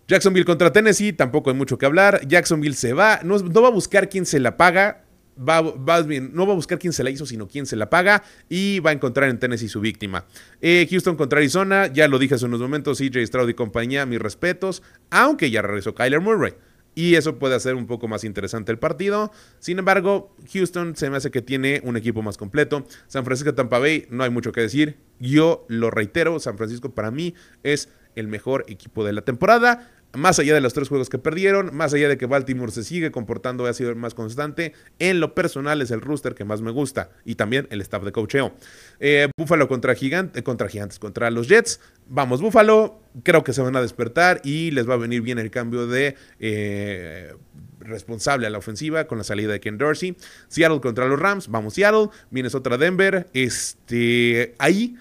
[0.09, 2.27] Jacksonville contra Tennessee, tampoco hay mucho que hablar.
[2.27, 5.05] Jacksonville se va, no, va a buscar quién se la paga.
[5.37, 8.91] No va a buscar quién se la hizo, sino quién se la paga y va
[8.91, 10.25] a encontrar en Tennessee su víctima.
[10.61, 14.19] Eh, Houston contra Arizona, ya lo dije hace unos momentos, CJ Stroud y compañía, mis
[14.19, 16.55] respetos, aunque ya regresó Kyler Murray.
[16.97, 19.31] Y eso puede hacer un poco más interesante el partido.
[19.61, 22.85] Sin embargo, Houston se me hace que tiene un equipo más completo.
[23.07, 24.97] San Francisco Tampa Bay, no hay mucho que decir.
[25.21, 30.39] Yo lo reitero, San Francisco para mí es el mejor equipo de la temporada más
[30.39, 33.67] allá de los tres juegos que perdieron, más allá de que Baltimore se sigue comportando
[33.67, 37.11] y ha sido más constante, en lo personal es el rooster que más me gusta
[37.25, 38.55] y también el staff de coacheo.
[39.01, 41.81] Eh, Búfalo contra, gigante, contra Gigantes, contra los Jets.
[42.09, 45.51] Vamos, Búfalo, creo que se van a despertar y les va a venir bien el
[45.51, 47.35] cambio de eh,
[47.81, 50.17] responsable a la ofensiva con la salida de Ken Dorsey.
[50.49, 54.97] Seattle contra los Rams, vamos Seattle, Minnesota Denver, este, ahí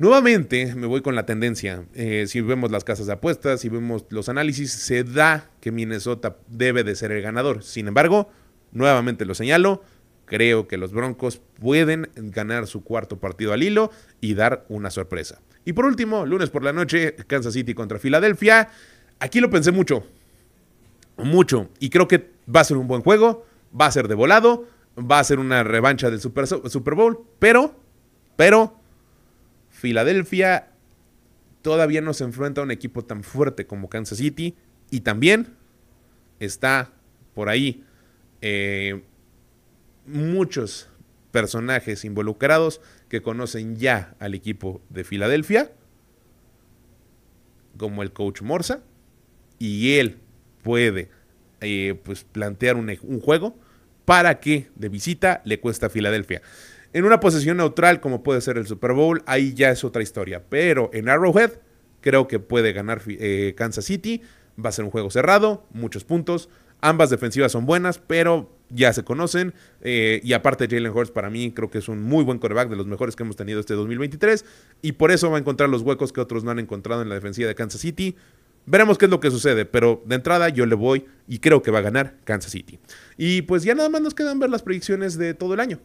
[0.00, 1.84] Nuevamente me voy con la tendencia.
[1.92, 6.38] Eh, si vemos las casas de apuestas, si vemos los análisis, se da que Minnesota
[6.48, 7.62] debe de ser el ganador.
[7.62, 8.30] Sin embargo,
[8.72, 9.84] nuevamente lo señalo,
[10.24, 13.90] creo que los Broncos pueden ganar su cuarto partido al hilo
[14.22, 15.42] y dar una sorpresa.
[15.66, 18.70] Y por último, lunes por la noche, Kansas City contra Filadelfia.
[19.18, 20.06] Aquí lo pensé mucho,
[21.18, 23.44] mucho, y creo que va a ser un buen juego,
[23.78, 24.66] va a ser de volado,
[24.98, 27.78] va a ser una revancha del Super, Super Bowl, pero,
[28.36, 28.79] pero
[29.80, 30.68] Filadelfia
[31.62, 34.54] todavía no se enfrenta a un equipo tan fuerte como Kansas City
[34.90, 35.56] y también
[36.38, 36.92] está
[37.34, 37.82] por ahí
[38.42, 39.02] eh,
[40.06, 40.90] muchos
[41.30, 45.72] personajes involucrados que conocen ya al equipo de Filadelfia,
[47.78, 48.82] como el coach Morsa,
[49.58, 50.18] y él
[50.62, 51.08] puede
[51.60, 53.58] eh, pues plantear un, un, juego
[54.04, 56.42] para que de visita le cuesta a Filadelfia.
[56.92, 60.42] En una posición neutral como puede ser el Super Bowl, ahí ya es otra historia.
[60.48, 61.52] Pero en Arrowhead
[62.00, 64.22] creo que puede ganar eh, Kansas City.
[64.62, 66.48] Va a ser un juego cerrado, muchos puntos.
[66.80, 69.54] Ambas defensivas son buenas, pero ya se conocen.
[69.82, 72.76] Eh, y aparte, Jalen Hurts para mí creo que es un muy buen quarterback, de
[72.76, 74.44] los mejores que hemos tenido este 2023.
[74.82, 77.14] Y por eso va a encontrar los huecos que otros no han encontrado en la
[77.14, 78.16] defensiva de Kansas City.
[78.66, 81.70] Veremos qué es lo que sucede, pero de entrada yo le voy y creo que
[81.70, 82.78] va a ganar Kansas City.
[83.16, 85.80] Y pues ya nada más nos quedan ver las predicciones de todo el año.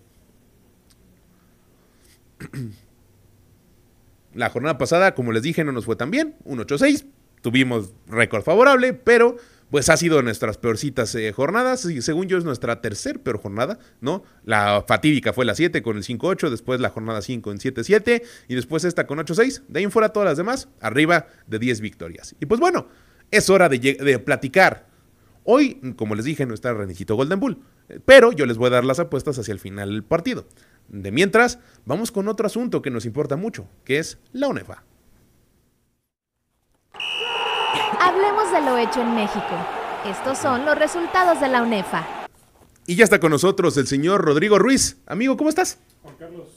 [4.33, 7.05] La jornada pasada, como les dije, no nos fue tan bien, un 8-6,
[7.41, 9.37] tuvimos récord favorable, pero
[9.71, 13.79] pues ha sido nuestras peorcitas eh, jornadas, y según yo es nuestra tercer peor jornada,
[14.01, 14.23] ¿no?
[14.43, 18.55] La fatídica fue la 7 con el 5-8, después la jornada 5 en 7-7 y
[18.55, 22.35] después esta con 8-6, de ahí en fuera todas las demás, arriba de 10 victorias.
[22.39, 22.87] Y pues bueno,
[23.31, 24.87] es hora de, de platicar.
[25.43, 27.59] Hoy, como les dije, no está Renicito Golden Bull,
[28.05, 30.47] pero yo les voy a dar las apuestas hacia el final del partido.
[30.87, 34.83] De mientras, vamos con otro asunto que nos importa mucho, que es la UNEFA.
[37.99, 39.55] Hablemos de lo hecho en México.
[40.05, 42.05] Estos son los resultados de la UNEFA.
[42.85, 44.97] Y ya está con nosotros el señor Rodrigo Ruiz.
[45.07, 45.79] Amigo, ¿cómo estás?
[46.03, 46.47] Juan Carlos,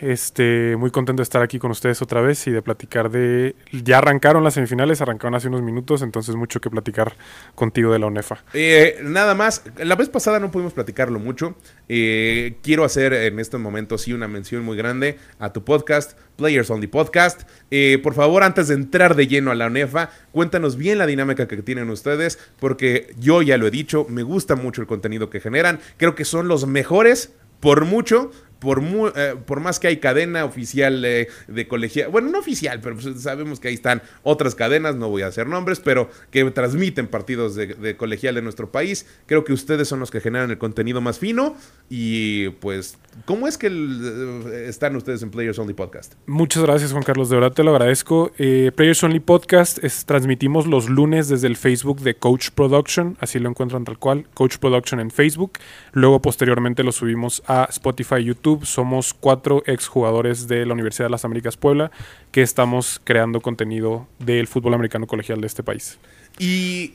[0.00, 3.56] este, muy contento de estar aquí con ustedes otra vez y de platicar de...
[3.72, 7.16] Ya arrancaron las semifinales, arrancaron hace unos minutos, entonces mucho que platicar
[7.54, 8.44] contigo de la UNEFA.
[8.54, 11.56] Eh, nada más, la vez pasada no pudimos platicarlo mucho.
[11.88, 16.86] Eh, quiero hacer en este momento una mención muy grande a tu podcast, Players Only
[16.86, 17.48] Podcast.
[17.70, 21.48] Eh, por favor, antes de entrar de lleno a la UNEFA, cuéntanos bien la dinámica
[21.48, 25.40] que tienen ustedes, porque yo ya lo he dicho, me gusta mucho el contenido que
[25.40, 25.80] generan.
[25.96, 28.30] Creo que son los mejores por mucho
[28.64, 28.82] por,
[29.14, 33.22] eh, por más que hay cadena oficial eh, de colegial, bueno, no oficial, pero pues
[33.22, 37.54] sabemos que ahí están otras cadenas, no voy a hacer nombres, pero que transmiten partidos
[37.54, 39.06] de, colegial en nuestro país.
[39.26, 41.56] Creo que ustedes son los que generan el contenido más fino
[41.90, 42.96] y pues,
[43.26, 46.14] ¿cómo es que eh, están ustedes en Players Only Podcast?
[46.26, 48.32] Muchas gracias, Juan Carlos, de verdad te lo agradezco.
[48.36, 53.84] Players Only Podcast transmitimos los lunes desde el Facebook de Coach Production, así lo encuentran
[53.84, 55.58] tal cual, Coach Production en Facebook.
[55.92, 61.24] Luego, posteriormente, lo subimos a Spotify, YouTube somos cuatro exjugadores de la Universidad de las
[61.24, 61.90] Américas Puebla
[62.30, 65.98] que estamos creando contenido del fútbol americano colegial de este país.
[66.38, 66.94] Y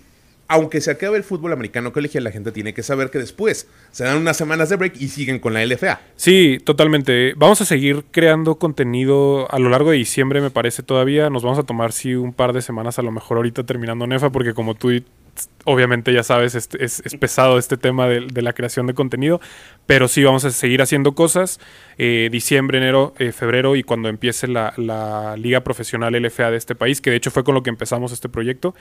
[0.50, 4.04] aunque se acabe el fútbol americano colegial, la gente tiene que saber que después se
[4.04, 6.02] dan unas semanas de break y siguen con la LFA.
[6.16, 7.34] Sí, totalmente.
[7.38, 11.30] Vamos a seguir creando contenido a lo largo de diciembre, me parece todavía.
[11.30, 14.32] Nos vamos a tomar, sí, un par de semanas, a lo mejor ahorita terminando NEFA,
[14.32, 14.90] porque como tú
[15.66, 19.40] obviamente ya sabes, es, es, pesado este tema de, de, la creación de contenido,
[19.90, 21.60] Pero sí vamos a seguir haciendo cosas.
[22.02, 26.74] eh, diciembre, enero, eh, febrero y cuando empiece la, la liga profesional LFA de este
[26.74, 28.74] país, que de hecho fue con lo que empezamos este proyecto,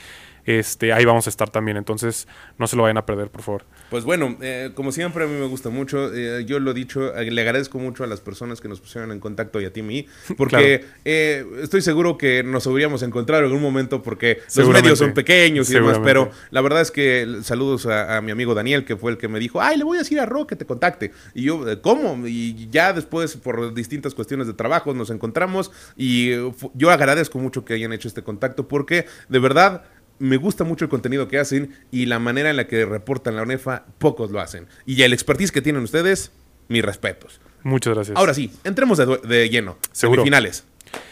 [0.47, 1.77] este, ahí vamos a estar también.
[1.79, 2.29] Entonces
[2.59, 3.65] no se lo vayan a perder, por favor.
[3.91, 7.41] Pues bueno, eh, como siempre a mí me gusta mucho, yo lo he dicho, le
[7.41, 10.07] agradezco mucho a las personas que nos pusieron en contacto y a ti, mí,
[10.37, 15.69] porque estoy seguro que nos habríamos encontrado en algún momento porque los medios son pequeños
[15.71, 19.11] y demás, pero la verdad es que saludos a, a mi amigo Daniel, que fue
[19.11, 20.98] el que me dijo, ay, le voy a decir a Ro que te contacte.
[21.35, 22.27] Y yo, eh, ¿cómo?
[22.27, 27.65] Y ya después, por distintas cuestiones de trabajo, nos encontramos y eh, yo agradezco mucho
[27.65, 29.85] que hayan hecho este contacto porque de verdad
[30.19, 33.43] me gusta mucho el contenido que hacen y la manera en la que reportan la
[33.43, 34.67] UNEFA, pocos lo hacen.
[34.85, 36.33] Y el expertise que tienen ustedes,
[36.69, 37.41] mis respetos.
[37.63, 38.17] Muchas gracias.
[38.17, 39.79] Ahora sí, entremos de lleno.
[39.93, 40.23] Seguro.
[40.23, 40.65] Semifinales.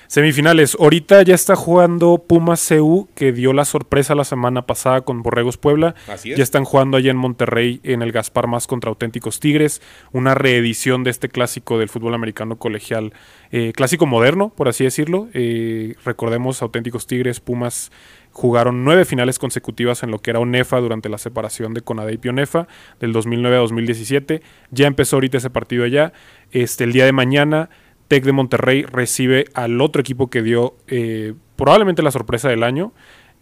[0.09, 0.77] Semifinales.
[0.79, 5.57] Ahorita ya está jugando Pumas CU, que dio la sorpresa la semana pasada con Borregos
[5.57, 5.95] Puebla.
[6.09, 6.39] Así es.
[6.39, 9.83] Ya están jugando allá en Monterrey en el Gaspar Más contra Auténticos Tigres.
[10.13, 13.13] Una reedición de este clásico del fútbol americano colegial.
[13.53, 15.29] eh, clásico moderno, por así decirlo.
[15.33, 17.91] Eh, recordemos, Auténticos Tigres, Pumas
[18.37, 22.29] jugaron nueve finales consecutivas en lo que era ONEFA durante la separación de CONADEIP y
[22.29, 22.69] ONEFA
[23.01, 24.43] del 2009 a 2017.
[24.71, 26.13] Ya empezó ahorita ese partido allá.
[26.51, 27.71] Este, el día de mañana,
[28.09, 32.93] Tec de Monterrey recibe al otro equipo que dio eh, probablemente la sorpresa del año,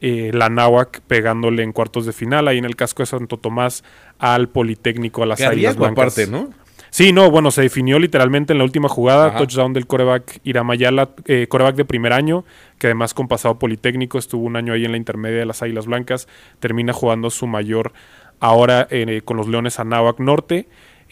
[0.01, 3.85] eh, la Náhuac pegándole en cuartos de final ahí en el casco de Santo Tomás
[4.19, 6.19] al Politécnico, a las Águilas Blancas.
[6.19, 6.51] aparte, ¿no?
[6.91, 9.39] Sí, no, bueno, se definió literalmente en la última jugada, Ajá.
[9.39, 12.45] touchdown del coreback Iramayala, eh, coreback de primer año,
[12.79, 15.87] que además con pasado politécnico estuvo un año ahí en la intermedia de las Águilas
[15.87, 16.29] Blancas,
[16.61, 17.93] termina jugando su mayor
[18.39, 20.69] ahora eh, con los Leones Anáhuac Norte.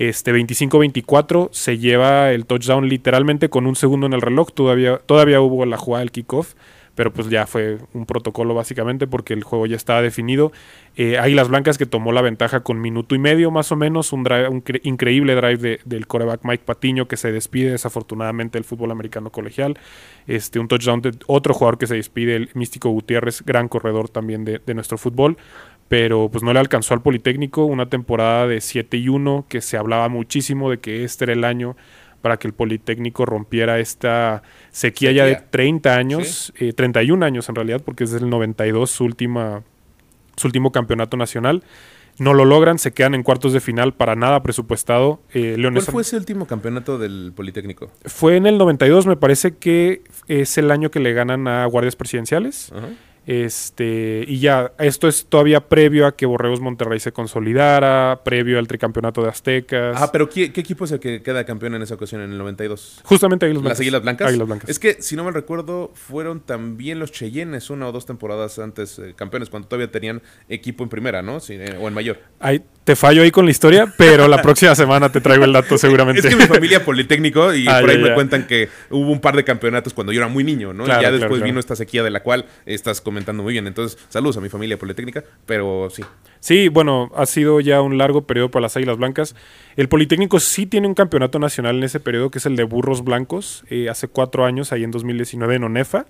[0.08, 5.40] Este 25-24 se lleva el touchdown literalmente con un segundo en el reloj, todavía, todavía
[5.40, 6.54] hubo la jugada del kickoff,
[6.96, 10.50] pero pues ya fue un protocolo básicamente porque el juego ya estaba definido.
[10.96, 14.24] Eh, Águilas Blancas que tomó la ventaja con minuto y medio más o menos, un,
[14.24, 18.64] drive- un cre- increíble drive de- del coreback Mike Patiño que se despide desafortunadamente del
[18.64, 19.78] fútbol americano colegial.
[20.26, 24.44] Este, un touchdown de otro jugador que se despide, el Místico Gutiérrez, gran corredor también
[24.44, 25.38] de nuestro fútbol.
[25.92, 29.76] Pero pues no le alcanzó al Politécnico una temporada de 7 y 1 que se
[29.76, 31.76] hablaba muchísimo de que este era el año
[32.22, 35.50] para que el Politécnico rompiera esta sequía, ya de Sequía.
[35.50, 39.64] 30 años, eh, 31 años en realidad, porque es del 92 su última
[40.36, 41.62] su último campeonato nacional.
[42.18, 45.20] No lo logran, se quedan en cuartos de final para nada presupuestado.
[45.34, 47.90] Eh, ¿Cuál fue ese último campeonato del Politécnico?
[48.06, 51.96] fue en el 92, me parece que es el año que le ganan a Guardias
[51.96, 52.72] Presidenciales.
[52.74, 52.88] Ajá.
[53.26, 58.66] Este, y ya, esto es todavía previo a que Borregos Monterrey se consolidara, previo al
[58.66, 59.96] tricampeonato de Aztecas.
[60.00, 62.38] Ah, pero ¿qué, qué equipo es el que queda campeón en esa ocasión, en el
[62.38, 63.00] 92?
[63.04, 63.78] Justamente Águilas Blancas.
[63.78, 64.28] ¿Las Águilas Blancas?
[64.28, 64.70] Águilas Blancas.
[64.70, 68.98] Es que, si no me recuerdo, fueron también los Cheyennes una o dos temporadas antes
[68.98, 71.40] eh, campeones, cuando todavía tenían equipo en primera, ¿no?
[71.40, 72.18] Sí, eh, o en mayor.
[72.40, 75.78] Ay, te fallo ahí con la historia, pero la próxima semana te traigo el dato
[75.78, 76.26] seguramente.
[76.26, 78.14] Es que mi familia Politécnico y Ah, por ahí ya, me ya.
[78.14, 80.84] cuentan que hubo un par de campeonatos cuando yo era muy niño, ¿no?
[80.84, 81.44] Claro, y ya después claro.
[81.44, 83.66] vino esta sequía de la cual estás comentando muy bien.
[83.66, 86.02] Entonces, saludos a mi familia Politécnica, pero sí.
[86.40, 89.36] Sí, bueno, ha sido ya un largo periodo para las Águilas Blancas.
[89.76, 93.04] El Politécnico sí tiene un campeonato nacional en ese periodo, que es el de Burros
[93.04, 96.06] Blancos, eh, hace cuatro años, ahí en 2019 en ONEFA.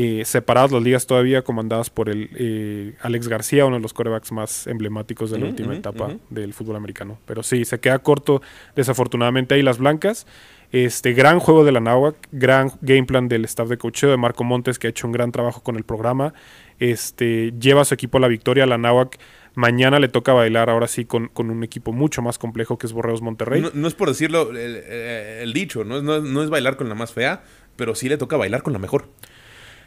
[0.00, 4.30] Eh, separadas las ligas todavía, comandadas por el eh, Alex García, uno de los corebacks
[4.30, 7.18] más emblemáticos de la última etapa del fútbol americano.
[7.26, 8.40] Pero sí, se queda corto,
[8.76, 10.26] desafortunadamente, Águilas Blancas.
[10.70, 14.44] Este gran juego de la Náhuac, gran game plan del staff de cocheo de Marco
[14.44, 16.34] Montes, que ha hecho un gran trabajo con el programa.
[16.78, 18.66] Este, lleva a su equipo a la victoria.
[18.66, 19.18] La Náhuac
[19.54, 22.92] mañana le toca bailar ahora sí con, con un equipo mucho más complejo que es
[22.92, 23.64] Borreos Monterrey.
[23.72, 26.02] No, es por decirlo el, dicho, ¿no?
[26.02, 27.42] no es bailar con la más fea,
[27.76, 29.08] pero sí le toca bailar con la mejor.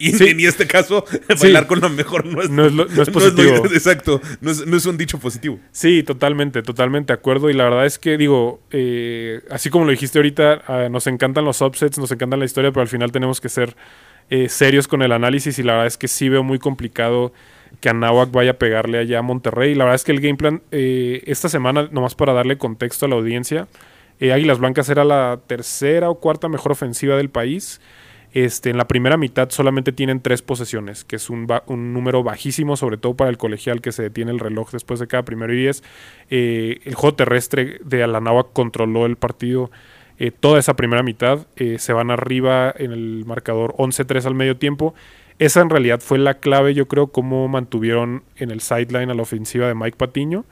[0.01, 0.25] Y Sí.
[0.29, 1.05] en este caso,
[1.41, 3.65] bailar con la mejor no es, No es lo- no es lo- positivo.
[3.73, 5.59] exacto, no es, no es un dicho positivo.
[5.71, 7.49] Sí, totalmente, totalmente de acuerdo.
[7.49, 11.45] Y la verdad es que, digo, eh, así como lo dijiste ahorita, ah, nos encantan
[11.45, 13.75] los upsets, nos encanta la historia, pero al final tenemos que ser
[14.29, 15.59] eh, serios con el análisis.
[15.59, 17.33] Y la verdad es que sí veo muy complicado
[17.79, 19.75] que Anáhuac vaya a pegarle allá a Monterrey.
[19.75, 23.09] La verdad es que el game plan, eh, esta semana, nomás para darle contexto a
[23.09, 23.67] la audiencia,
[24.19, 27.81] eh, Águilas Blancas era la tercera o cuarta mejor ofensiva del país.
[28.33, 32.77] Este, en la primera mitad solamente tienen tres posesiones, que es un, un número bajísimo,
[32.77, 35.57] sobre todo para el colegial que se detiene el reloj después de cada primero y
[35.57, 35.83] diez.
[36.29, 39.69] Eh, el juego terrestre de Alanagua controló el partido
[40.17, 41.47] eh, toda esa primera mitad.
[41.55, 44.93] Eh, se van arriba en el marcador 11-3 al medio tiempo.
[45.39, 49.23] Esa en realidad fue la clave, yo creo, cómo mantuvieron en el sideline a la
[49.23, 50.45] ofensiva de Mike Patiño.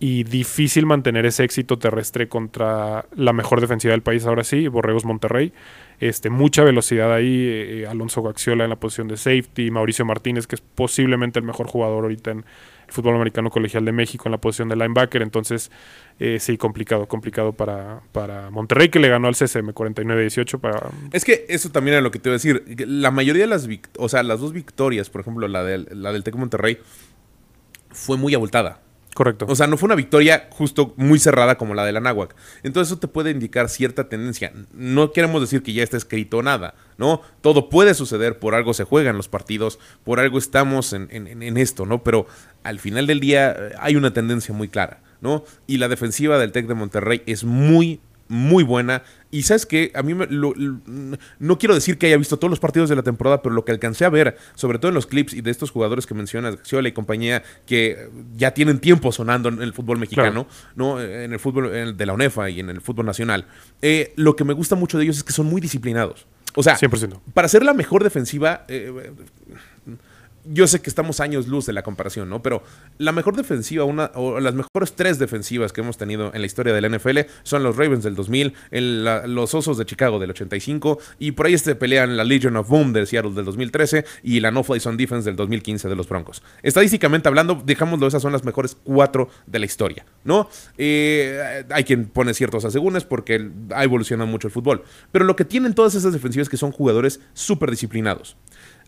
[0.00, 5.04] Y difícil mantener ese éxito terrestre contra la mejor defensiva del país ahora sí, Borregos
[5.04, 5.52] Monterrey.
[6.00, 10.56] Este, mucha velocidad ahí, eh, Alonso Gaxiola en la posición de safety, Mauricio Martínez, que
[10.56, 14.38] es posiblemente el mejor jugador ahorita en el fútbol americano colegial de México en la
[14.38, 15.70] posición de linebacker, entonces
[16.18, 20.90] eh, sí, complicado, complicado para, para Monterrey, que le ganó al CCM 49-18 para...
[21.12, 22.64] Es que eso también era lo que te iba a decir.
[22.86, 26.24] La mayoría de las, o sea, las dos victorias, por ejemplo, la del, la del
[26.24, 26.78] Tec Monterrey,
[27.90, 28.83] fue muy abultada.
[29.14, 29.46] Correcto.
[29.48, 32.04] O sea, no fue una victoria justo muy cerrada como la de la.
[32.62, 34.52] Entonces eso te puede indicar cierta tendencia.
[34.72, 37.22] No queremos decir que ya está escrito nada, ¿no?
[37.40, 41.56] Todo puede suceder, por algo se juegan los partidos, por algo estamos en, en- en
[41.56, 42.02] esto, ¿no?
[42.02, 42.26] Pero
[42.64, 45.44] al final del día eh, hay una tendencia muy clara, ¿no?
[45.66, 49.02] Y la defensiva del Tec de Monterrey es muy, muy buena.
[49.30, 50.78] Y sabes que a mí me- lo- lo-
[51.38, 53.72] no quiero decir que haya visto todos los partidos de la temporada, pero lo que
[53.72, 56.88] alcancé a ver, sobre todo en los clips y de estos jugadores que mencionas, Xiola
[56.88, 60.46] y compañía, que ya tienen tiempo sonando en el fútbol mexicano,
[60.76, 61.00] ¿no?
[61.00, 63.46] En el fútbol en el de la UNEFA y en el fútbol nacional.
[63.82, 66.26] eh, lo que me gusta mucho de ellos es que son muy disciplinados.
[66.56, 67.20] O sea, 100%.
[67.34, 69.10] para ser la mejor defensiva, eh,
[70.44, 72.42] yo sé que estamos años luz de la comparación, ¿no?
[72.42, 72.62] Pero
[72.98, 76.72] la mejor defensiva, una, o las mejores tres defensivas que hemos tenido en la historia
[76.74, 80.98] de la NFL son los Ravens del 2000, el- los Osos de Chicago del 85,
[81.18, 84.50] y por ahí se pelean la Legion of Boom de Seattle del 2013 y la
[84.50, 86.42] No Fly Zone Defense del 2015 de los Broncos.
[86.62, 90.48] Estadísticamente hablando, dejámoslo, esas son las mejores cuatro de la historia, ¿no?
[90.78, 94.84] Eh, hay quien pone ciertos asegúnes porque ha evolucionado mucho el fútbol.
[95.12, 98.36] Pero lo que tienen todas esas defensivas es que son jugadores súper disciplinados.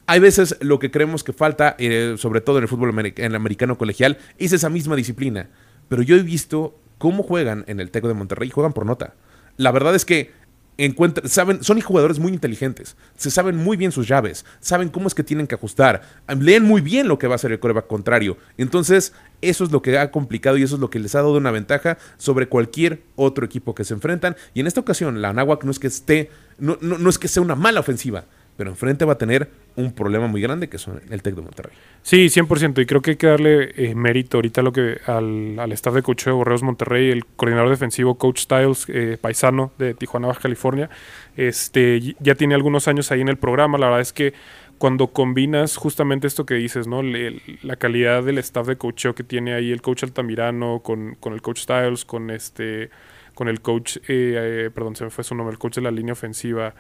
[0.07, 3.77] Hay veces lo que creemos que falta, eh, sobre todo en el fútbol en americano
[3.77, 5.49] colegial, es esa misma disciplina.
[5.89, 9.15] Pero yo he visto cómo juegan en el Teco de Monterrey juegan por nota.
[9.57, 10.31] La verdad es que
[10.79, 15.15] encuentra- saben, son jugadores muy inteligentes, se saben muy bien sus llaves, saben cómo es
[15.15, 16.03] que tienen que ajustar,
[16.39, 18.37] leen muy bien lo que va a hacer el coreback contrario.
[18.59, 21.33] Entonces, eso es lo que ha complicado y eso es lo que les ha dado
[21.37, 24.37] una ventaja sobre cualquier otro equipo que se enfrentan.
[24.55, 27.29] Y en esta ocasión, la Anáhuac no es que esté, no, no- no es que
[27.29, 28.27] sea una mala ofensiva,
[28.57, 31.77] pero enfrente va a tener un problema muy grande que son el Tec de Monterrey.
[32.03, 32.81] Sí, 100%.
[32.81, 36.03] Y creo que hay que darle eh, mérito ahorita lo que al, al staff de
[36.03, 40.89] coach de Borreos Monterrey, el coordinador defensivo, Coach Styles, eh, paisano de Tijuana, Baja California.
[41.37, 43.79] Este, ya tiene algunos años ahí en el programa.
[43.79, 44.33] La verdad es que
[44.79, 47.03] cuando combinas justamente esto que dices, ¿no?
[47.03, 51.33] Le- la calidad del staff de coacheo que tiene ahí el coach Altamirano, con, con
[51.33, 52.91] el coach Styles, con este
[53.35, 55.91] con el coach, eh, eh, perdón, se me fue su nombre, el coach de la
[55.91, 56.75] línea ofensiva,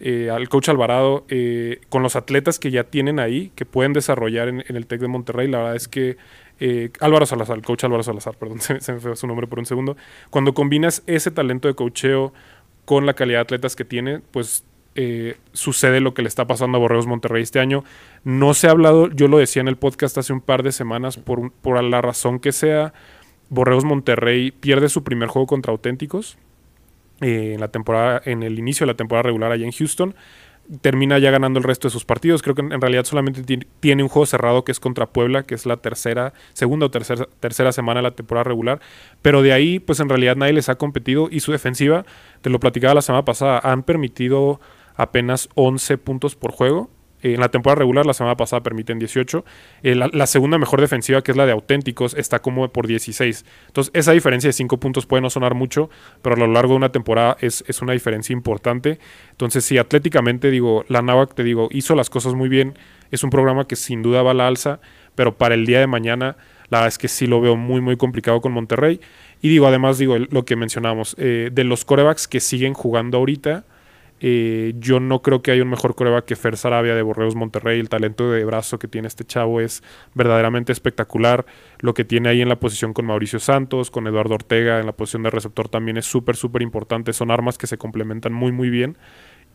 [0.00, 4.48] eh, al coach Alvarado, eh, con los atletas que ya tienen ahí, que pueden desarrollar
[4.48, 6.16] en, el TEC de Monterrey, la verdad es que
[6.60, 9.58] eh, Álvaro Salazar, el coach Álvaro Salazar, perdón, se, se me fue su nombre por
[9.58, 9.96] un segundo,
[10.30, 12.32] cuando combinas ese talento de coacheo
[12.84, 14.64] con la calidad de atletas que tiene, pues
[15.00, 17.84] eh, sucede lo que le está pasando a Borreos Monterrey este año.
[18.24, 21.16] No se ha hablado, yo lo decía en el podcast hace un par de semanas,
[21.16, 22.92] por, por la razón que sea,
[23.48, 26.36] Borreos Monterrey pierde su primer juego contra Auténticos
[27.20, 30.14] eh, en la temporada, en el inicio de la temporada regular allá en Houston.
[30.82, 32.42] Termina ya ganando el resto de sus partidos.
[32.42, 35.54] Creo que en realidad solamente ti- tiene un juego cerrado que es contra Puebla, que
[35.54, 38.78] es la tercera, segunda o tercera, tercera semana de la temporada regular.
[39.22, 42.04] Pero de ahí, pues en realidad nadie les ha competido y su defensiva,
[42.42, 44.60] te lo platicaba la semana pasada, han permitido
[44.94, 46.90] apenas 11 puntos por juego.
[47.22, 49.44] Eh, en la temporada regular, la semana pasada permiten 18.
[49.82, 53.44] Eh, la, segunda mejor defensiva, que es la de auténticos, está como por 16.
[53.66, 55.90] Entonces, esa diferencia de 5 puntos puede no sonar mucho,
[56.22, 58.98] pero a lo largo de una temporada es, es una diferencia importante.
[59.30, 62.78] Entonces, sí, atléticamente, digo, la Navac, te digo, hizo las cosas muy bien.
[63.10, 64.80] Es un programa que sin duda va a la alza,
[65.14, 66.36] pero para el día de mañana,
[66.70, 69.00] la verdad es que sí lo veo muy, muy complicado con Monterrey.
[69.40, 73.64] Y digo, además, digo, lo que mencionamos, eh, de los corebacks que siguen jugando ahorita,
[74.20, 77.78] eh, yo no creo que haya un mejor coreback que Fer Sarabia de Borreos Monterrey.
[77.78, 79.82] El talento de brazo que tiene este chavo es
[80.14, 81.46] verdaderamente espectacular.
[81.80, 84.92] Lo que tiene ahí en la posición con Mauricio Santos, con Eduardo Ortega en la
[84.92, 87.12] posición de receptor también es súper, súper importante.
[87.12, 88.98] Son armas que se complementan muy, muy bien.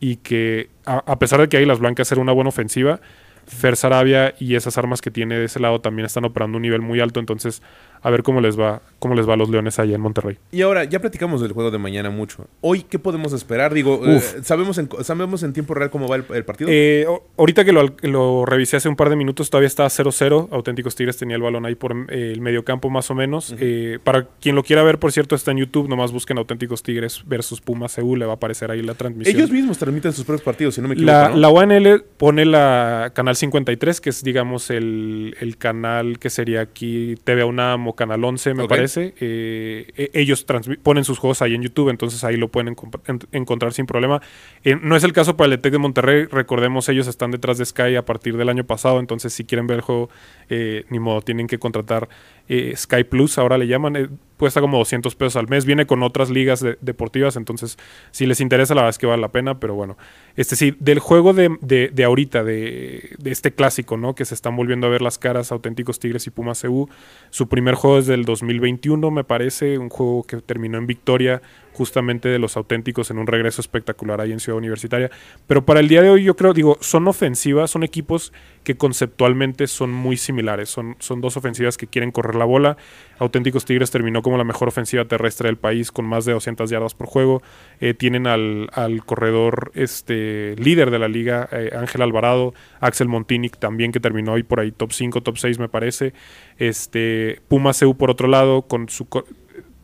[0.00, 3.00] Y que a, pesar de que ahí las blancas era una buena ofensiva,
[3.46, 6.80] Fer Sarabia y esas armas que tiene de ese lado también están operando un nivel
[6.80, 7.20] muy alto.
[7.20, 7.62] Entonces,
[8.04, 10.36] a ver cómo les va, cómo les va a los Leones allá en Monterrey.
[10.52, 12.46] Y ahora, ya platicamos del juego de mañana mucho.
[12.60, 13.72] Hoy, ¿qué podemos esperar?
[13.72, 14.20] Digo, eh.
[14.42, 16.68] ¿sabemos, en, ¿sabemos en tiempo real cómo va el, el partido?
[16.70, 17.06] Eh,
[17.38, 20.48] ahorita que lo, revisé hace un par de minutos, todavía está 0-0.
[20.50, 23.54] Auténticos Tigres tenía el balón ahí por eh, el mediocampo más o menos.
[23.58, 25.88] Eh, para quien lo quiera ver, por cierto, está en YouTube.
[25.88, 28.18] Nomás busquen Auténticos Tigres versus Pumas Seúl.
[28.18, 29.34] Le va a aparecer ahí la transmisión.
[29.34, 31.10] Ellos mismos transmiten sus propios partidos, si no me equivoco.
[31.10, 31.36] La, ¿no?
[31.36, 37.44] la pone la canal 53, que es, digamos, el, el canal que sería aquí TV
[37.44, 39.14] UNAM como Canal 11, me parece.
[39.20, 40.44] Eh, e- ellos
[40.82, 42.76] ponen sus juegos ahí en YouTube, entonces ahí lo pueden
[43.06, 44.20] en- encontrar sin problema.
[44.64, 46.24] Eh, no es el caso para el Tec de Monterrey.
[46.26, 49.76] Recordemos, ellos están detrás de Sky a partir del año pasado, entonces si quieren ver
[49.76, 50.10] el juego,
[50.48, 52.08] eh, ni modo, tienen que contratar
[52.48, 53.96] eh, Sky Plus, ahora le llaman.
[53.96, 55.64] eh, cuesta como 200 pesos al mes.
[55.64, 57.78] Viene con otras ligas de- deportivas, entonces
[58.10, 59.96] si les interesa, la verdad es que vale la pena, pero bueno.
[60.36, 64.14] Este sí, del juego de, de- de ahorita, de, de este clásico, ¿no?
[64.14, 66.88] Que se están volviendo a ver las caras, auténticos Tigres y Pumas CU.
[67.30, 71.40] Su primer juego es del 2021, me parece, un juego que terminó en victoria
[71.74, 75.10] justamente de los auténticos en un regreso espectacular ahí en Ciudad Universitaria.
[75.46, 78.32] Pero para el día de hoy yo creo, digo, son ofensivas, son equipos
[78.62, 80.70] que conceptualmente son muy similares.
[80.70, 82.76] Son, son dos ofensivas que quieren correr la bola.
[83.18, 86.94] Auténticos Tigres terminó como la mejor ofensiva terrestre del país con más de 200 yardas
[86.94, 87.42] por juego.
[87.80, 93.58] Eh, tienen al, al corredor este, líder de la liga, eh, Ángel Alvarado, Axel Montinic
[93.58, 96.14] también que terminó hoy por ahí top 5, top 6 me parece.
[96.58, 99.06] Este, Puma CU por otro lado con su...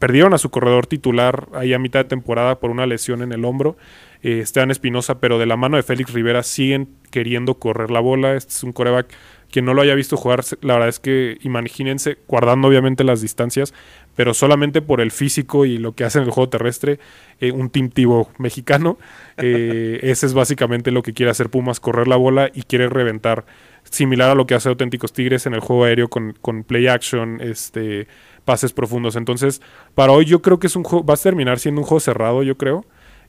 [0.01, 3.45] Perdieron a su corredor titular ahí a mitad de temporada por una lesión en el
[3.45, 3.77] hombro,
[4.23, 8.35] eh, Esteban Espinosa, pero de la mano de Félix Rivera siguen queriendo correr la bola.
[8.35, 9.15] Este es un coreback
[9.51, 13.75] quien no lo haya visto jugar, la verdad es que imagínense, guardando obviamente las distancias,
[14.17, 16.99] pero solamente por el físico y lo que hace en el juego terrestre,
[17.41, 18.99] eh, un Team Tivo mexicano,
[19.37, 23.45] eh, ese es básicamente lo que quiere hacer Pumas, correr la bola y quiere reventar,
[23.85, 27.41] similar a lo que hace Auténticos Tigres en el juego aéreo con, con play action,
[27.41, 28.07] este
[28.51, 29.15] pases profundos.
[29.15, 29.63] Entonces,
[29.95, 32.43] para hoy yo creo que es un juego, va a terminar siendo un juego cerrado,
[32.43, 32.85] yo creo.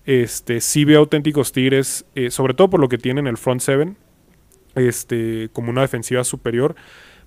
[0.08, 3.98] Este, sí veo auténticos Tigres, eh, sobre todo por lo que tienen el front seven,
[4.74, 6.74] este, como una defensiva superior.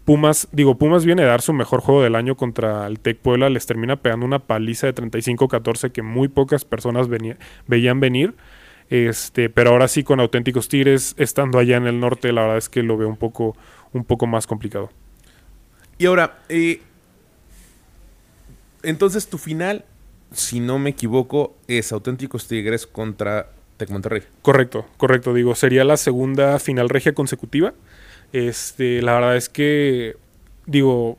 [0.05, 3.49] Pumas, digo, Pumas viene a dar su mejor juego del año contra el Tec Puebla,
[3.49, 7.39] les termina pegando una paliza de 35-14 que muy pocas personas venía-
[7.69, 8.35] veían venir.
[8.91, 12.69] Este, pero ahora sí con auténticos Tigres, estando allá en el norte, la verdad es
[12.69, 13.57] que lo veo un poco,
[13.93, 14.91] un poco más complicado.
[15.97, 16.81] Y ahora, eh,
[18.85, 19.85] entonces tu final,
[20.33, 24.23] si no me equivoco, es Auténticos Tigres contra Tec Monterrey.
[24.43, 25.35] Correcto, correcto.
[25.35, 27.75] Digo, sería la segunda final regia consecutiva.
[28.33, 30.17] Este, la verdad es que,
[30.67, 31.19] digo,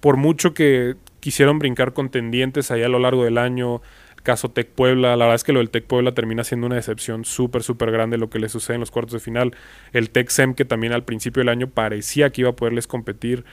[0.00, 3.80] por mucho que quisieron brincar contendientes ahí a lo largo del año,
[4.22, 7.24] caso Tec Puebla, la verdad es que lo del Tec Puebla termina siendo una decepción
[7.24, 9.54] súper, súper grande lo que le sucede en los cuartos de final.
[9.92, 13.44] El Tec Sem, que también al principio del año parecía que iba a poderles competir.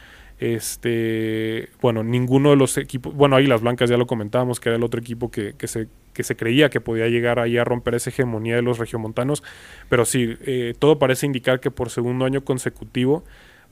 [0.42, 4.76] Este, bueno, ninguno de los equipos, bueno, ahí las blancas ya lo comentábamos, que era
[4.76, 8.64] el otro equipo que, se creía que podía llegar ahí a romper esa hegemonía de
[8.64, 9.44] los regiomontanos,
[9.88, 13.24] pero sí, eh, todo parece indicar que por segundo año consecutivo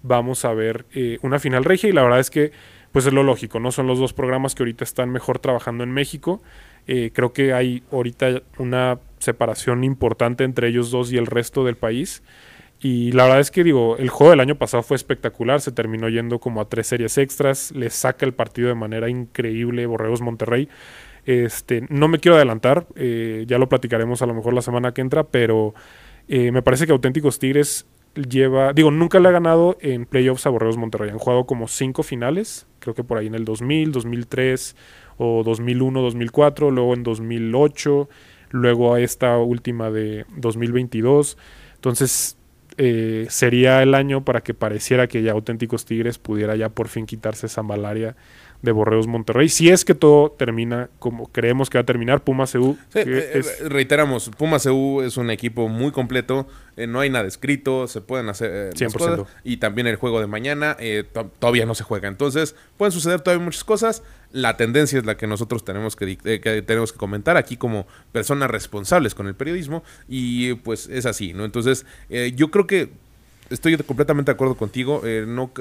[0.03, 2.51] vamos a ver eh, una final regia y la verdad es que
[2.91, 3.71] pues es lo lógico, ¿no?
[3.71, 6.41] Son los dos programas que ahorita están mejor trabajando en México.
[6.87, 11.77] Eh, creo que hay ahorita una separación importante entre ellos dos y el resto del
[11.77, 12.23] país.
[12.81, 16.07] Y la verdad es que digo, el juego del año pasado fue espectacular, se terminó
[16.07, 20.69] yendo como a tres series extras, le saca el partido de manera increíble Borregos Monterrey.
[21.25, 25.01] Este, no me quiero adelantar, eh, ya lo platicaremos a lo mejor la semana que
[25.01, 25.73] entra, pero
[26.29, 27.85] eh, me parece que Auténticos Tigres
[28.15, 31.09] lleva, digo, nunca le ha ganado en playoffs a Borregos Monterrey.
[31.09, 34.75] Han jugado como cinco finales, creo que por ahí en el 2000, 2003
[35.17, 38.09] o 2001, 2004, luego en 2008,
[38.51, 41.37] luego a esta última de 2022.
[41.75, 42.38] Entonces,
[42.81, 47.05] eh, sería el año para que pareciera que ya Auténticos Tigres pudiera ya por fin
[47.05, 48.15] quitarse esa malaria
[48.61, 49.47] de Borreos Monterrey.
[49.49, 53.31] Si es que todo termina como creemos que va a terminar, Pumas CU, Sí, eh,
[53.35, 56.47] es- eh, reiteramos, Pumas EU es un equipo muy completo,
[56.77, 59.23] eh, no hay nada escrito, se pueden hacer eh, las 100%.
[59.23, 62.91] cosas, y también el juego de mañana eh, to- todavía no se juega, entonces pueden
[62.93, 66.91] suceder todavía muchas cosas, la tendencia es la que nosotros tenemos que, eh, que tenemos
[66.93, 71.45] que comentar aquí como personas responsables con el periodismo y pues es así, ¿no?
[71.45, 72.89] Entonces eh, yo creo que
[73.49, 75.01] estoy completamente de acuerdo contigo.
[75.03, 75.51] eh, no,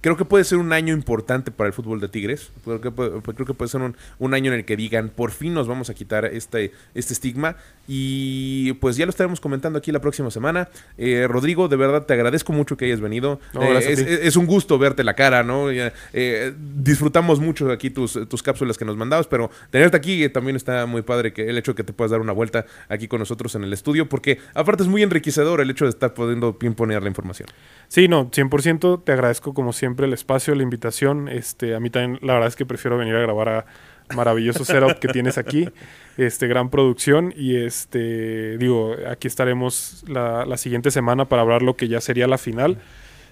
[0.00, 2.50] creo que puede ser un año importante para el fútbol de Tigres.
[2.64, 5.54] Creo que creo que puede ser un, un año en el que digan, por fin
[5.54, 7.56] nos vamos a quitar este, este estigma.
[7.88, 10.68] Y pues ya lo estaremos comentando aquí la próxima semana.
[10.98, 13.40] Eh, Rodrigo, de verdad te agradezco mucho que hayas venido.
[13.52, 15.66] No, Eh, es, un gusto verte la cara, ¿no?
[15.70, 20.86] Eh, disfrutamos mucho aquí tus, tus cápsulas que nos mandabas, pero tenerte aquí también está
[20.86, 23.54] muy padre que el hecho de que te puedas dar una vuelta aquí con nosotros
[23.54, 27.08] en el estudio, porque aparte es muy enriquecedor el hecho de estar pudiendo pimponear la
[27.08, 27.48] información.
[27.88, 31.28] Sí, no, 100% te agradezco como siempre el espacio, la invitación.
[31.28, 33.66] Este, a mí también la verdad es que prefiero venir a grabar a
[34.14, 35.68] maravilloso setup que tienes aquí,
[36.16, 41.76] este gran producción y este digo, aquí estaremos la, la siguiente semana para hablar lo
[41.76, 42.78] que ya sería la final.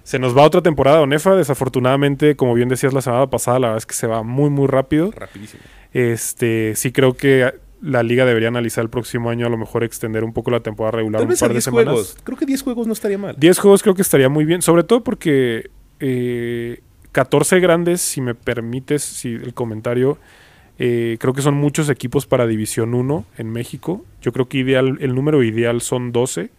[0.02, 3.78] Se nos va otra temporada, Onefa, desafortunadamente, como bien decías la semana pasada, la verdad
[3.78, 5.10] es que se va muy muy rápido.
[5.10, 5.62] Rapidísimo.
[5.92, 7.52] Este, sí creo que
[7.82, 10.98] la liga debería analizar el próximo año a lo mejor extender un poco la temporada
[10.98, 11.92] regular Tal un vez a par de 10 semanas.
[11.94, 12.16] juegos.
[12.24, 13.36] Creo que 10 juegos no estaría mal.
[13.38, 16.82] 10 juegos creo que estaría muy bien, sobre todo porque eh,
[17.12, 20.18] 14 grandes, si me permites si el comentario,
[20.82, 24.04] eh, creo que son muchos equipos para División 1 en México.
[24.22, 26.50] Yo creo que ideal, el número ideal son 12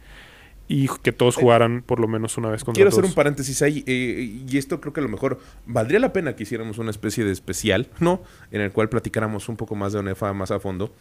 [0.67, 3.83] y que todos jugaran por lo menos una vez contra Quiero hacer un paréntesis ahí,
[3.87, 7.25] eh, y esto creo que a lo mejor valdría la pena que hiciéramos una especie
[7.25, 8.21] de especial, ¿no?
[8.51, 10.93] En el cual platicáramos un poco más de ONEFA más a fondo.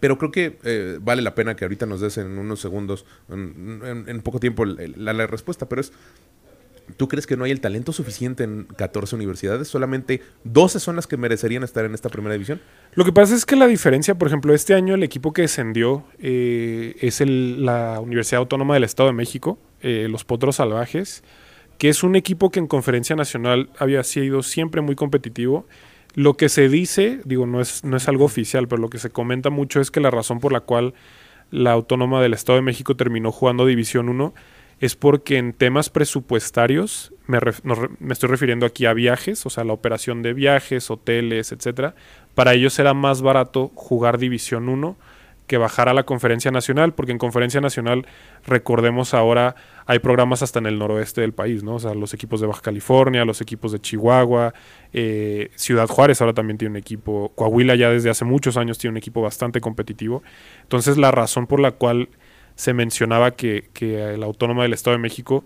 [0.00, 3.82] Pero creo que eh, vale la pena que ahorita nos des en unos segundos, en,
[3.84, 5.68] en- en poco tiempo, la respuesta.
[5.68, 5.92] Pero es,
[6.96, 9.68] ¿tú crees que no hay el talento suficiente en 14 universidades?
[9.68, 12.60] ¿Solamente 12 son las que merecerían estar en esta primera división?
[12.94, 16.04] Lo que pasa es que la diferencia, por ejemplo, este año el equipo que descendió
[16.18, 21.22] eh, es el- la Universidad Autónoma del Estado de México, eh, los Potros Salvajes,
[21.78, 25.66] que es un equipo que en conferencia nacional había sido siempre muy competitivo.
[26.14, 29.10] Lo que se dice, digo, no es, no es algo oficial, pero lo que se
[29.10, 30.94] comenta mucho es que la razón por la cual
[31.50, 34.32] la Autónoma del Estado de México terminó jugando División 1
[34.82, 37.38] es porque en temas presupuestarios, me,
[38.10, 41.94] estoy refiriendo aquí a viajes, o sea, la operación de viajes, hoteles, etcétera,
[42.34, 44.96] para ellos era más barato jugar División 1
[45.46, 48.06] que bajar a la Conferencia Nacional, porque en Conferencia Nacional,
[48.44, 49.54] recordemos ahora,
[49.86, 51.76] hay programas hasta en el noroeste del país, ¿no?
[51.76, 54.52] O sea, los equipos de Baja California, los equipos de Chihuahua,
[54.92, 58.92] eh, Ciudad Juárez ahora también tiene un equipo, Coahuila ya desde hace muchos años tiene
[58.92, 60.24] un equipo bastante competitivo.
[60.62, 62.08] Entonces, la razón por la cual
[62.62, 65.44] se mencionaba que, que la Autónoma del Estado de México,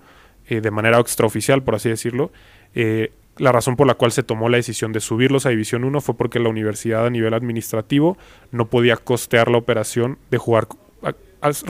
[0.48, 2.30] eh, de manera extraoficial, por así decirlo,
[2.74, 6.02] eh, la razón por la cual se tomó la decisión de subirlos a División 1
[6.02, 8.18] fue porque la universidad a nivel administrativo
[8.52, 10.68] no podía costear la operación de jugar.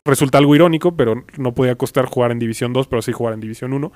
[0.05, 3.41] Resulta algo irónico, pero no podía costear jugar en División 2, pero sí jugar en
[3.41, 3.93] División 1.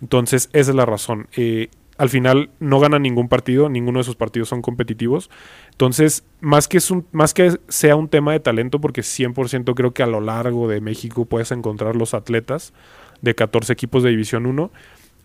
[0.00, 1.26] Entonces, esa es la razón.
[1.36, 5.30] Eh, al final no ganan ningún partido, ninguno de sus partidos son competitivos.
[5.70, 10.02] Entonces, más que, es más que sea un tema de talento, porque 100% creo que
[10.02, 12.72] a lo largo de México puedes encontrar los atletas
[13.22, 14.70] de 14 equipos de División 1.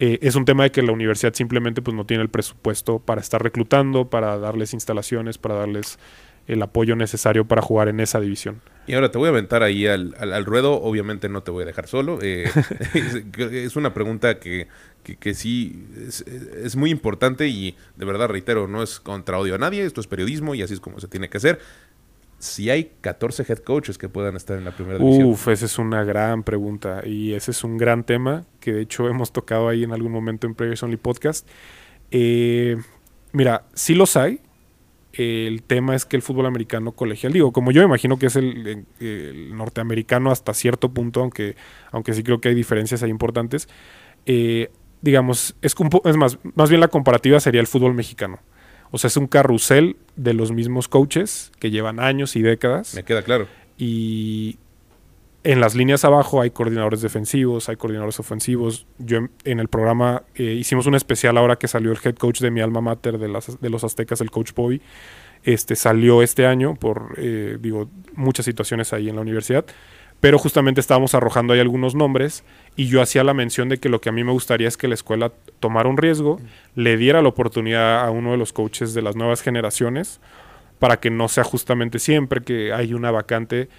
[0.02, 3.20] Eh, es un tema de que la universidad simplemente pues, no tiene el presupuesto para
[3.20, 6.00] estar reclutando, para darles instalaciones, para darles
[6.48, 8.62] el apoyo necesario para jugar en esa división.
[8.88, 10.82] Y ahora te voy a aventar ahí al, al- al ruedo.
[10.82, 12.18] Obviamente no te voy a dejar solo.
[12.24, 12.50] Eh,
[13.52, 14.68] es una pregunta que,
[15.10, 19.56] que, que sí es, es muy importante y de verdad reitero, no es contra odio
[19.56, 21.60] a nadie, esto es periodismo y así es como se tiene que hacer.
[22.38, 25.28] Si hay 14 head coaches que puedan estar en la primera división.
[25.28, 29.10] Uf, esa es una gran pregunta y ese es un gran tema que de hecho
[29.10, 31.48] hemos tocado ahí en algún momento en Players Only Podcast.
[32.12, 32.78] Eh,
[33.34, 34.40] mira, sí los hay.
[35.12, 38.86] El tema es que el fútbol americano colegial, digo, como yo imagino que es el,
[39.02, 41.58] el norteamericano hasta cierto punto, aunque,
[41.92, 43.68] aunque sí creo que hay diferencias ahí importantes,
[44.26, 44.70] eh,
[45.02, 48.40] digamos, es, es más, más bien la comparativa sería el fútbol mexicano.
[48.92, 53.04] O sea, es un carrusel de los mismos coaches que llevan años y décadas Me
[53.04, 53.48] queda claro.
[53.78, 54.58] y
[55.44, 58.86] en las líneas abajo hay coordinadores defensivos, hay coordinadores ofensivos.
[58.98, 62.42] Yo en, en el programa eh, hicimos un especial ahora que salió el head coach
[62.42, 64.82] de mi alma mater de, las, de los aztecas, el coach Bobby.
[65.44, 69.66] Este salió este año por, eh, digo, muchas situaciones ahí en la universidad.
[70.20, 72.44] Pero justamente estábamos arrojando ahí algunos nombres
[72.76, 74.88] y yo hacía la mención de que lo que a mí me gustaría es que
[74.88, 76.40] la escuela tomara un riesgo,
[76.76, 80.20] le diera la oportunidad a uno de los coaches de las nuevas generaciones
[80.78, 83.70] para que no sea justamente siempre que hay una vacante,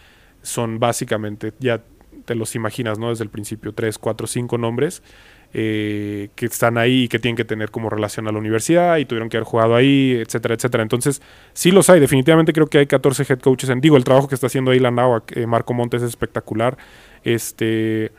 [0.43, 1.83] son básicamente, ya
[2.25, 3.11] te los imaginas, ¿no?
[3.11, 5.03] Desde el principio, tres, cuatro, cinco nombres
[5.53, 9.05] eh, que están ahí y que tienen que tener como relación a la universidad y
[9.05, 10.83] tuvieron que haber jugado ahí, etcétera, etcétera.
[10.83, 11.21] Entonces,
[11.53, 14.37] sí los hay, definitivamente creo que hay 14 head coaches en, digo, el trabajo que
[14.37, 16.77] está haciendo ahí la NAWAC, eh, Marco Montes es espectacular,
[17.25, 18.13] este...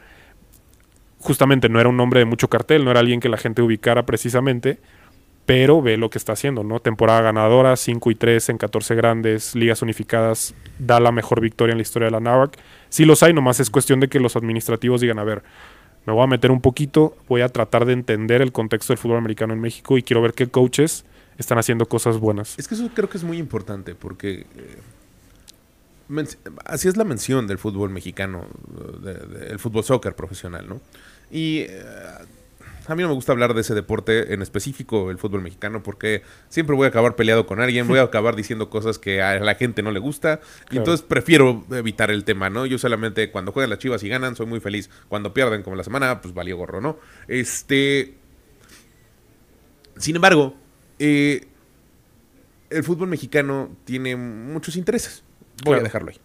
[1.23, 4.07] Justamente no era un nombre de mucho cartel, no era alguien que la gente ubicara
[4.07, 4.79] precisamente,
[5.45, 6.79] pero ve lo que está haciendo, ¿no?
[6.79, 11.77] Temporada ganadora, 5 y 3 en 14 grandes, ligas unificadas, da la mejor victoria en
[11.77, 12.57] la historia de la NAVAC.
[12.89, 15.43] Sí los hay, nomás es cuestión de que los administrativos digan, a ver,
[16.05, 19.17] me voy a meter un poquito, voy a tratar de entender el contexto del fútbol
[19.17, 21.05] americano en México y quiero ver qué coaches
[21.37, 22.57] están haciendo cosas buenas.
[22.59, 24.77] Es que eso creo que es muy importante porque eh,
[26.65, 28.45] así es la mención del fútbol mexicano,
[29.01, 30.81] de- de- el fútbol soccer profesional, ¿no?
[31.31, 31.79] Y eh,
[32.87, 36.23] a mí no me gusta hablar de ese deporte en específico, el fútbol mexicano, porque
[36.49, 39.55] siempre voy a acabar peleado con alguien, voy a acabar diciendo cosas que a la
[39.55, 40.39] gente no le gusta,
[40.71, 42.65] y entonces prefiero evitar el tema, ¿no?
[42.65, 45.83] Yo solamente cuando juegan las chivas y ganan soy muy feliz, cuando pierden como la
[45.83, 46.97] semana, pues valió gorro, ¿no?
[47.27, 48.15] Este...
[49.97, 50.55] Sin embargo,
[50.99, 51.47] eh,
[52.69, 55.23] el fútbol mexicano tiene muchos intereses.
[55.63, 55.81] Voy Claro.
[55.81, 56.17] a dejarlo ahí.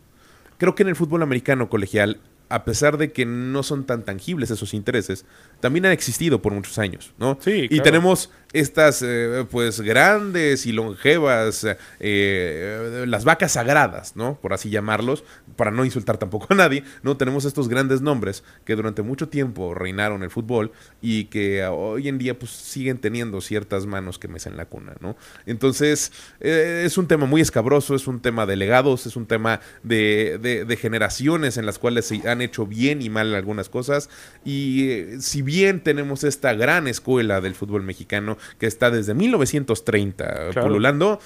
[0.59, 4.51] Creo que en el fútbol americano colegial, a pesar de que no son tan tangibles
[4.51, 5.27] esos intereses,
[5.61, 7.39] también han existido por muchos años, ¿no?
[7.41, 7.85] Sí, y claro.
[7.85, 11.67] tenemos estas eh, pues grandes y longevas,
[12.01, 14.39] eh, las vacas sagradas, ¿no?
[14.41, 15.25] Por así llamarlos,
[15.57, 17.17] para no insultar tampoco a nadie, ¿no?
[17.17, 20.73] Tenemos estos grandes nombres que durante mucho tiempo reinaron el fútbol
[21.03, 25.17] y que hoy en día pues siguen teniendo ciertas manos que mecen la cuna, ¿no?
[25.45, 29.61] Entonces, eh, es un tema muy escabroso, es un tema de legados, es un tema
[29.83, 34.09] de, de generaciones en las cuales se han hecho bien y mal algunas cosas
[34.45, 41.19] y si bien tenemos esta gran escuela del fútbol mexicano, que está desde 1930 claro.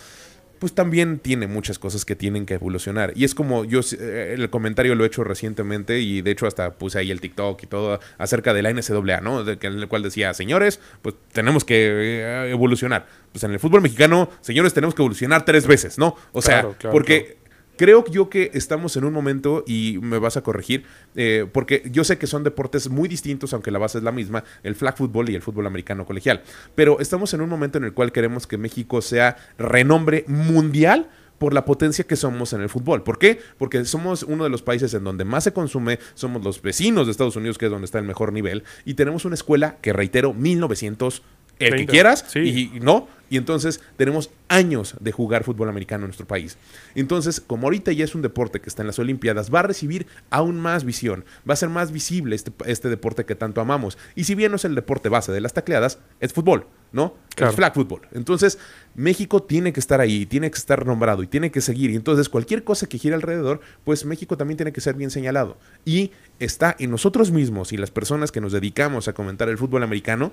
[0.60, 3.12] pues también tiene muchas cosas que tienen que evolucionar.
[3.16, 6.74] Y es como yo, eh, el comentario lo he hecho recientemente y de hecho hasta
[6.74, 9.42] puse ahí el TikTok y todo acerca de la NCAA, ¿no?
[9.42, 11.88] De, en el cual decía, señores, pues tenemos que
[12.20, 13.06] eh, evolucionar.
[13.32, 16.14] Pues en el fútbol mexicano, señores, tenemos que evolucionar tres veces, ¿no?
[16.32, 17.39] O sea, porque
[17.80, 20.84] Creo yo que estamos en un momento, y me vas a corregir,
[21.14, 24.44] eh, porque yo sé que son deportes muy distintos, aunque la base es la misma,
[24.62, 26.42] el flag football y el fútbol americano colegial.
[26.74, 31.08] Pero estamos en un momento en el cual queremos que México sea renombre mundial
[31.38, 33.02] por la potencia que somos en el fútbol.
[33.02, 33.40] ¿Por qué?
[33.56, 37.12] Porque somos uno de los países en donde más se consume, somos los vecinos de
[37.12, 40.34] Estados Unidos, que es donde está el mejor nivel, y tenemos una escuela que, reitero,
[40.34, 41.22] 1900
[41.60, 43.08] el que quieras y, no.
[43.30, 46.58] Y entonces tenemos años de jugar fútbol americano en nuestro país.
[46.96, 50.08] Entonces, como ahorita ya es un deporte que está en las Olimpiadas, va a recibir
[50.30, 53.96] aún más visión, va a ser más visible este, este deporte que tanto amamos.
[54.16, 57.14] Y si bien no es el deporte base de las tacleadas, es fútbol, ¿no?
[57.36, 58.02] Es flag fútbol.
[58.12, 58.58] Entonces,
[58.96, 61.90] México tiene que estar ahí, tiene que estar nombrado y tiene que seguir.
[61.90, 65.56] Y entonces, cualquier cosa que gire alrededor, pues México también tiene que ser bien señalado.
[65.84, 66.10] Y
[66.40, 70.32] está en nosotros mismos y las personas que nos dedicamos a comentar el fútbol americano,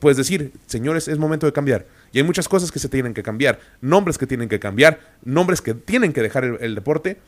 [0.00, 1.86] pues decir, señores, es momento de cambiar.
[2.12, 5.60] Y hay muchas cosas que se tienen que cambiar, nombres que tienen que cambiar, nombres
[5.60, 7.18] que tienen que dejar el, deporte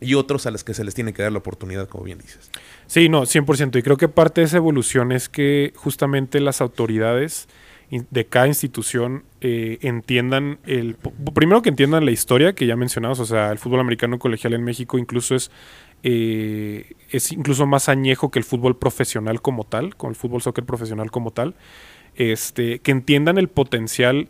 [0.00, 2.50] y otros a los que se les tiene que dar la oportunidad, como bien dices.
[2.86, 3.78] Sí, no, 100%.
[3.78, 7.48] Y creo que parte de esa evolución es que justamente las autoridades
[7.90, 10.96] de cada institución eh, entiendan el
[11.34, 14.62] primero que entiendan la historia que ya mencionamos, o sea, el fútbol americano colegial en
[14.62, 15.50] México incluso es
[16.02, 20.64] eh, es incluso más añejo que el fútbol profesional como tal, con el fútbol soccer
[20.64, 21.54] profesional como tal,
[22.14, 24.28] este, que entiendan el potencial,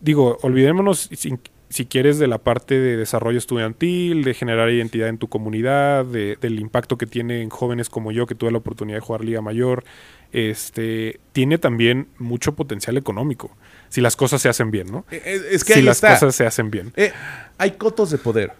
[0.00, 5.28] digo, olvidémonos si, quieres de la parte de desarrollo estudiantil, de generar identidad en tu
[5.28, 9.24] comunidad, del impacto que tiene en jóvenes como yo, que tuve la oportunidad de jugar
[9.24, 9.84] Liga Mayor,
[10.32, 13.56] este, tiene también mucho potencial económico,
[13.88, 15.06] si las cosas se hacen bien, ¿no?
[15.10, 16.92] Eh, es que si las cosas se hacen bien.
[16.96, 17.12] Eh,
[17.58, 18.52] hay cotos de poder.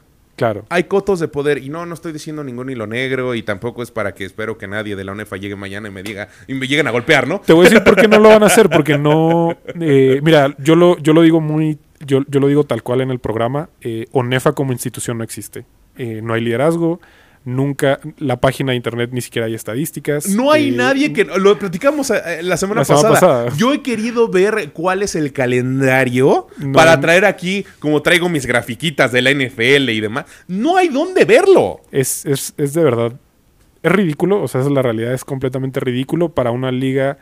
[0.43, 0.67] Claro.
[0.71, 3.93] Hay cotos de poder y no, no estoy diciendo ningún hilo negro y tampoco es
[3.93, 6.67] para que espero que nadie de la UNEFA llegue mañana y me diga y me
[6.67, 7.41] lleguen a golpear, ¿no?
[7.43, 10.53] Te voy a decir por qué no lo van a hacer, porque no, eh, mira,
[10.59, 13.71] yo lo, yo lo digo muy, yo, yo lo digo tal cual en el programa,
[13.83, 15.65] eh, ONEFA como institución no existe,
[15.97, 17.01] eh, no hay liderazgo,
[17.45, 20.29] Nunca, la página de internet ni siquiera hay estadísticas.
[20.29, 21.25] No hay nadie que.
[21.25, 23.49] Lo platicamos eh, la semana, pasada.
[23.57, 29.11] Yo he querido ver cuál es el calendario para traer aquí, como traigo mis grafiquitas
[29.11, 30.27] de la NFL y demás.
[30.47, 31.81] No hay dónde verlo.
[31.91, 33.13] Es, es, es de verdad.
[33.83, 37.19] Es ridículo, o sea, esa es la realidad, es completamente ridículo para una liga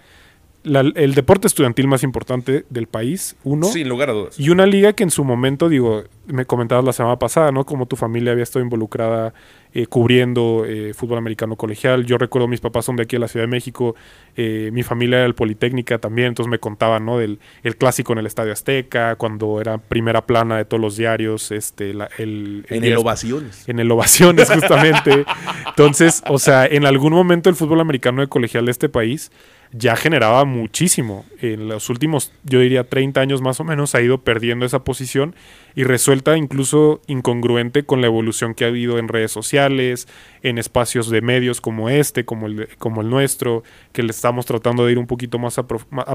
[0.64, 3.66] el deporte estudiantil más importante del país, uno.
[3.66, 4.38] Sin lugar a dudas.
[4.38, 7.64] Y una liga que en su momento, digo, me comentabas la semana pasada, ¿no?
[7.64, 9.32] Como tu familia había estado involucrada
[9.72, 12.04] eh, cubriendo eh, fútbol americano colegial.
[12.04, 13.94] Yo recuerdo mis papás son de aquí de la Ciudad de México,
[14.36, 17.18] eh, mi familia era del Politécnica también, entonces me contaban, ¿no?
[17.18, 21.52] Del el clásico en el Estadio Azteca, cuando era primera plana de todos los diarios,
[21.52, 23.68] este, el, En el Ovaciones.
[23.68, 25.24] En el Ovaciones, justamente.
[25.68, 29.30] entonces, o sea, en algún momento el fútbol americano de colegial de este país
[29.72, 31.24] ya generaba muchísimo.
[31.40, 35.34] En los últimos, yo diría, 30 años más o menos, ha ido perdiendo esa posición
[35.76, 40.08] y resuelta incluso incongruente con la evolución que ha habido en redes sociales,
[40.42, 44.84] en espacios de medios como este, como el, como el nuestro, que le estamos tratando
[44.84, 45.66] de ir un poquito más a,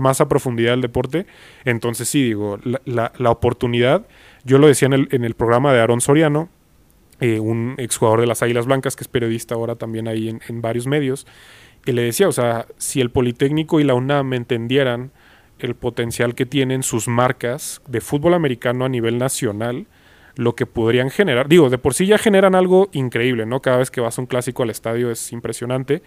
[0.02, 1.26] más a profundidad al deporte.
[1.64, 4.06] Entonces sí, digo, la, la, oportunidad,
[4.44, 6.50] yo lo decía en el, en el programa de Aaron Soriano,
[7.22, 10.62] eh, un exjugador de las Águilas Blancas, que es periodista ahora también ahí en, en
[10.62, 11.26] varios medios,
[11.86, 15.12] y le decía, o sea, si el Politécnico y la UNAM entendieran
[15.60, 19.88] el potencial que tienen sus marcas de fútbol americano a nivel nacional,
[20.36, 21.48] lo que podrían generar.
[21.48, 23.62] Digo, de por sí ya generan algo increíble, ¿no?
[23.62, 26.02] Cada vez que vas a un clásico al estadio es impresionante,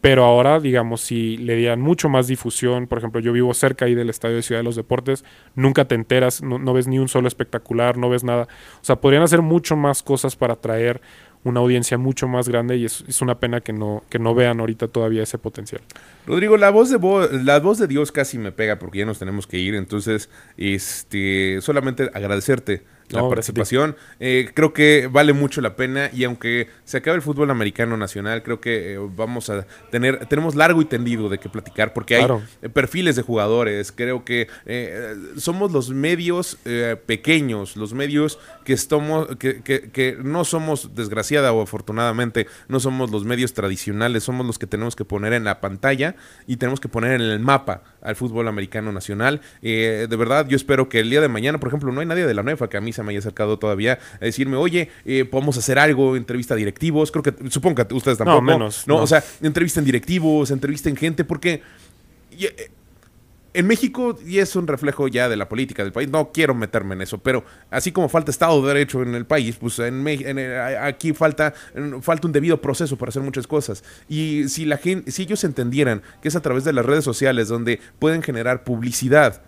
[0.00, 3.94] pero ahora, digamos, si le dieran mucho más difusión, por ejemplo, yo vivo cerca ahí
[3.94, 5.24] del Estadio de Ciudad de los Deportes,
[5.54, 8.48] nunca te enteras, no, no ves ni un solo espectacular, no ves nada.
[8.80, 11.00] O sea, podrían hacer mucho más cosas para atraer
[11.42, 14.60] una audiencia mucho más grande y es, es, una pena que no, que no vean
[14.60, 15.80] ahorita todavía ese potencial.
[16.26, 16.98] Rodrigo, la voz de
[17.42, 21.60] la voz de Dios casi me pega porque ya nos tenemos que ir, entonces este
[21.62, 23.96] solamente agradecerte la No, participación.
[24.18, 28.42] Eh, creo que vale mucho la pena y aunque se acabe el fútbol americano nacional,
[28.42, 32.20] creo que eh, vamos a tener, tenemos largo y tendido de qué platicar porque hay
[32.20, 32.42] Claro.
[32.62, 33.92] eh, perfiles de jugadores.
[33.92, 36.58] Creo que eh, somos los medios
[37.06, 43.10] pequeños, los medios que estamos, que, que- que no somos, desgraciada o afortunadamente, no somos
[43.10, 46.14] los medios tradicionales, somos los que tenemos que poner en la pantalla
[46.46, 49.40] y tenemos que poner en el mapa al fútbol americano nacional.
[49.62, 52.26] Eh, de verdad, yo espero que el día de mañana, por ejemplo, no hay nadie
[52.26, 55.24] de la NEFA que a mí se me haya acercado todavía a decirme, oye, eh,
[55.24, 57.10] podemos hacer algo, entrevista a directivos.
[57.10, 58.42] Creo que, supongo que ustedes tampoco.
[58.42, 59.02] menos, No, no.
[59.02, 61.62] o sea, entrevisten directivos, entrevisten gente, porque
[62.36, 62.70] y, eh,
[63.52, 66.94] en México, y es un reflejo ya de la política del país, no quiero meterme
[66.94, 70.38] en eso, pero así como falta Estado de Derecho en el país, pues en, en
[70.38, 71.52] a- aquí falta,
[72.00, 73.82] falta un debido proceso para hacer muchas cosas.
[74.08, 77.48] Y si la gente, si ellos entendieran que es a través de las redes sociales
[77.48, 79.42] donde pueden generar publicidad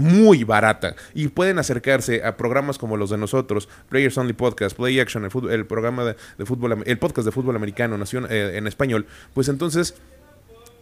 [0.00, 0.94] muy barata.
[1.14, 5.50] Y pueden acercarse a programas como los de nosotros, Players Only Podcast, Play Action, el,
[5.50, 7.98] el programa de, fútbol, el podcast de fútbol americano
[8.30, 9.94] eh, en español, pues entonces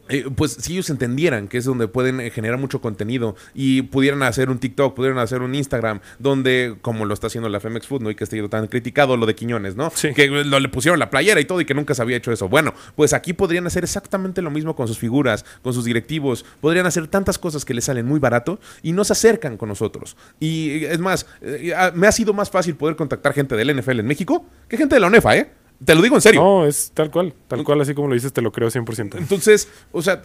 [0.09, 4.23] eh, pues si ellos entendieran que es donde pueden eh, generar mucho contenido y pudieran
[4.23, 8.03] hacer un TikTok, pudieran hacer un Instagram, donde, como lo está haciendo la Femex Food,
[8.03, 8.11] ¿no?
[8.11, 9.91] Y que ha sido tan criticado lo de Quiñones, ¿no?
[9.95, 10.13] Sí.
[10.15, 12.49] Que lo, le pusieron la playera y todo y que nunca se había hecho eso.
[12.49, 16.45] Bueno, pues aquí podrían hacer exactamente lo mismo con sus figuras, con sus directivos.
[16.61, 20.17] Podrían hacer tantas cosas que les salen muy barato y no se acercan con nosotros.
[20.41, 24.01] Y eh, es más, eh, me ha sido más fácil poder contactar gente del NFL
[24.01, 25.51] en México que gente de la UNEFA, ¿eh?
[25.85, 26.41] Te lo digo en serio.
[26.43, 27.35] No, es tal cual.
[27.49, 29.19] Tal cual, así como lo dices, te lo creo 100%.
[29.19, 30.23] Entonces, o sea,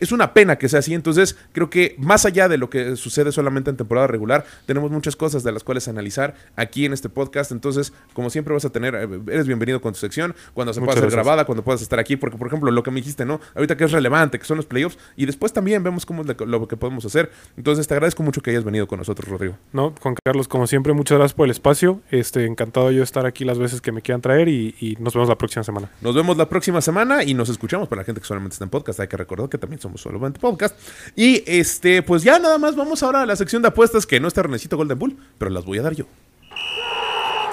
[0.00, 0.94] es una pena que sea así.
[0.94, 5.14] Entonces, creo que más allá de lo que sucede solamente en temporada regular, tenemos muchas
[5.14, 7.52] cosas de las cuales analizar aquí en este podcast.
[7.52, 10.94] Entonces, como siempre vas a tener, eh, eres bienvenido con tu sección, cuando se Muchas
[10.94, 11.24] pueda hacer gracias.
[11.26, 13.40] grabada, cuando puedas estar aquí, porque por ejemplo, lo que me dijiste, ¿no?
[13.54, 16.66] Ahorita que es relevante, que son los playoffs, y después también vemos cómo es lo-
[16.66, 17.30] que podemos hacer.
[17.56, 19.56] Entonces, te agradezco mucho que hayas venido con nosotros, Rodrigo.
[19.72, 22.00] No, Juan Carlos, como siempre, muchas gracias por el espacio.
[22.10, 25.14] Este, encantado yo de estar aquí las veces que me quieran traer y, y nos
[25.14, 25.90] vemos la próxima semana.
[26.00, 28.70] Nos vemos la próxima semana y nos escuchamos para la gente que solamente está en
[28.70, 29.00] podcast.
[29.00, 30.78] Hay que recordar que también somos solamente podcast.
[31.14, 34.28] Y este, pues ya nada más vamos ahora a la sección de apuestas que no
[34.28, 36.04] está Renecito Golden Bull, pero las voy a dar yo.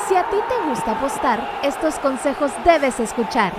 [0.08, 3.54] Si a ti te gusta apostar, estos consejos debes escuchar.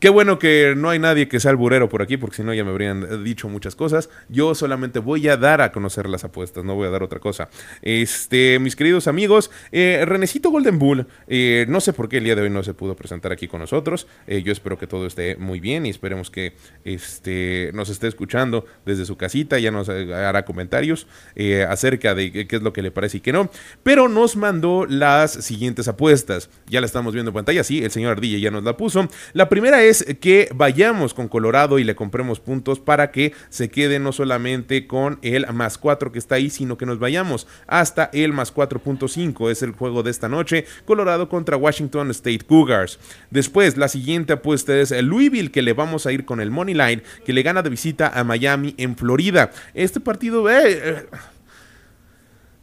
[0.00, 2.64] Qué bueno que no hay nadie que sea alburero por aquí, porque si no ya
[2.64, 4.10] me habrían dicho muchas cosas.
[4.28, 7.48] Yo solamente voy a dar a conocer las apuestas, no voy a dar otra cosa.
[7.82, 12.34] Este, mis queridos amigos, eh, Renecito Golden Bull, eh, no sé por qué el día
[12.34, 14.06] de hoy no se pudo presentar aquí con nosotros.
[14.26, 16.54] Eh, yo espero que todo esté muy bien y esperemos que
[16.84, 19.58] este, nos esté escuchando desde su casita.
[19.58, 23.20] Ya nos hará comentarios eh, acerca de qué qué es lo que le parece y
[23.20, 23.50] qué no.
[23.82, 26.50] Pero nos mandó las siguientes apuestas.
[26.66, 29.08] Ya la estamos viendo en pantalla, sí, el señor Ardilla ya nos la puso.
[29.32, 29.87] La primera es
[30.20, 35.18] que vayamos con Colorado y le compremos puntos para que se quede no solamente con
[35.22, 39.50] el más 4 que está ahí, sino que nos vayamos hasta el más 4.5.
[39.50, 40.66] Es el juego de esta noche.
[40.84, 42.98] Colorado contra Washington State Cougars.
[43.30, 47.02] Después, la siguiente apuesta es Louisville, que le vamos a ir con el Money Line,
[47.24, 49.50] que le gana de visita a Miami en Florida.
[49.74, 51.06] Este partido, eh,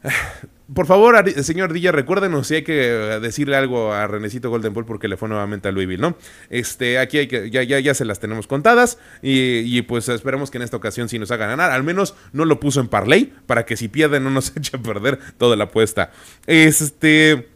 [0.03, 0.10] eh,
[0.73, 4.85] por favor, señor Dilla, recuérdenos si hay que eh, decirle algo a Renecito Golden Bull
[4.85, 6.17] porque le fue nuevamente a Louisville, ¿no?
[6.49, 10.77] Este, aquí hay que, ya, se las tenemos contadas y, pues esperemos que en esta
[10.77, 11.71] ocasión sí nos haga ganar.
[11.71, 14.81] Al menos no lo puso en parlay para que si pierde no nos eche a
[14.81, 16.11] perder toda la apuesta.
[16.47, 17.49] Este.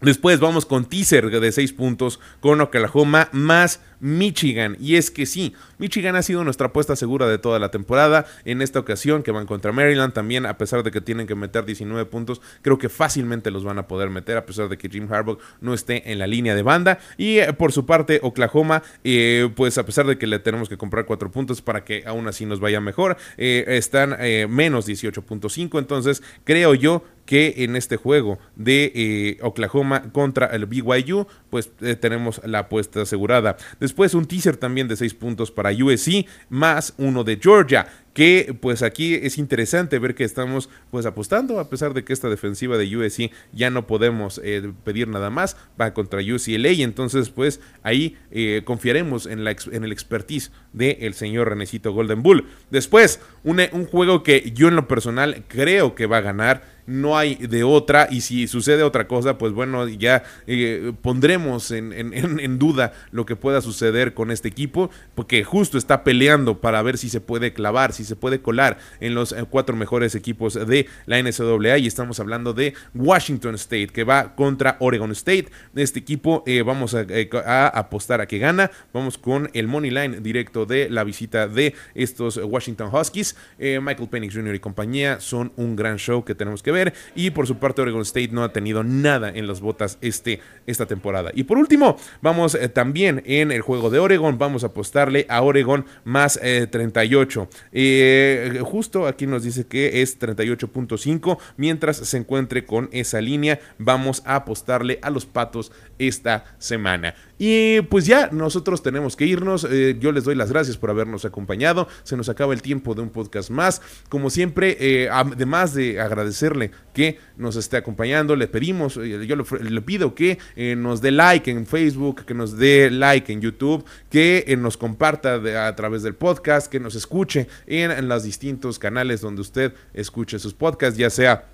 [0.00, 4.76] Después vamos con teaser de 6 puntos con Oklahoma más Michigan.
[4.78, 8.26] Y es que sí, Michigan ha sido nuestra apuesta segura de toda la temporada.
[8.44, 11.64] En esta ocasión que van contra Maryland también, a pesar de que tienen que meter
[11.64, 15.10] 19 puntos, creo que fácilmente los van a poder meter, a pesar de que Jim
[15.10, 16.98] Harbaugh no esté en la línea de banda.
[17.16, 20.76] Y eh, por su parte, Oklahoma, eh, pues a pesar de que le tenemos que
[20.76, 25.78] comprar 4 puntos para que aún así nos vaya mejor, eh, están eh, menos 18.5.
[25.78, 32.58] Entonces, creo yo que en este juego de Oklahoma contra el BYU, pues tenemos la
[32.58, 33.56] apuesta asegurada.
[33.80, 38.82] Después un teaser también de 6 puntos para USC, más uno de Georgia, que pues
[38.82, 42.96] aquí es interesante ver que estamos pues apostando, a pesar de que esta defensiva de
[42.96, 48.16] USC ya no podemos eh, pedir nada más, va contra UCLA, y entonces pues ahí
[48.30, 52.46] eh, confiaremos en, la en el expertise del señor Renecito Golden Bull.
[52.70, 57.16] Después, un, un juego que yo en lo personal creo que va a ganar, no
[57.16, 62.92] hay de otra y si sucede otra cosa, pues bueno, ya eh, pondremos en, duda
[63.10, 67.20] lo que pueda suceder con este equipo, porque justo está peleando para ver si se
[67.20, 71.78] puede clavar, si se puede colar en los eh, cuatro mejores equipos de la NCAA
[71.78, 75.48] y estamos hablando de Washington State, que va contra Oregon State.
[75.74, 80.66] Este equipo eh, vamos a, apostar a que gana, vamos con el money line directo
[80.66, 83.36] de la visita de estos Washington Huskies.
[83.58, 84.54] Michael Penix Jr.
[84.54, 86.92] y compañía son un gran show que tenemos que ver.
[87.14, 90.84] Y por su parte, Oregon State no ha tenido nada en las botas este, esta
[90.84, 91.30] temporada.
[91.34, 94.36] Y por último, vamos eh, también en el juego de Oregon.
[94.36, 97.48] Vamos a apostarle a Oregon más 38.
[97.72, 101.38] Eh, justo aquí nos dice que es 38.5.
[101.56, 107.14] Mientras se encuentre con esa línea, vamos a apostarle a los patos esta semana.
[107.46, 109.68] Y pues ya nosotros tenemos que irnos.
[109.70, 111.88] Eh, yo les doy las gracias por habernos acompañado.
[112.02, 113.82] Se nos acaba el tiempo de un podcast más.
[114.08, 119.82] Como siempre, eh, además de agradecerle que nos esté acompañando, le pedimos, eh, yo le,
[119.82, 120.38] pido que
[120.78, 125.34] nos dé like en Facebook, que nos dé like en YouTube, que nos comparta
[125.68, 130.38] a través del podcast, que nos escuche en, en los distintos canales donde usted escuche
[130.38, 131.44] sus podcasts, ya sea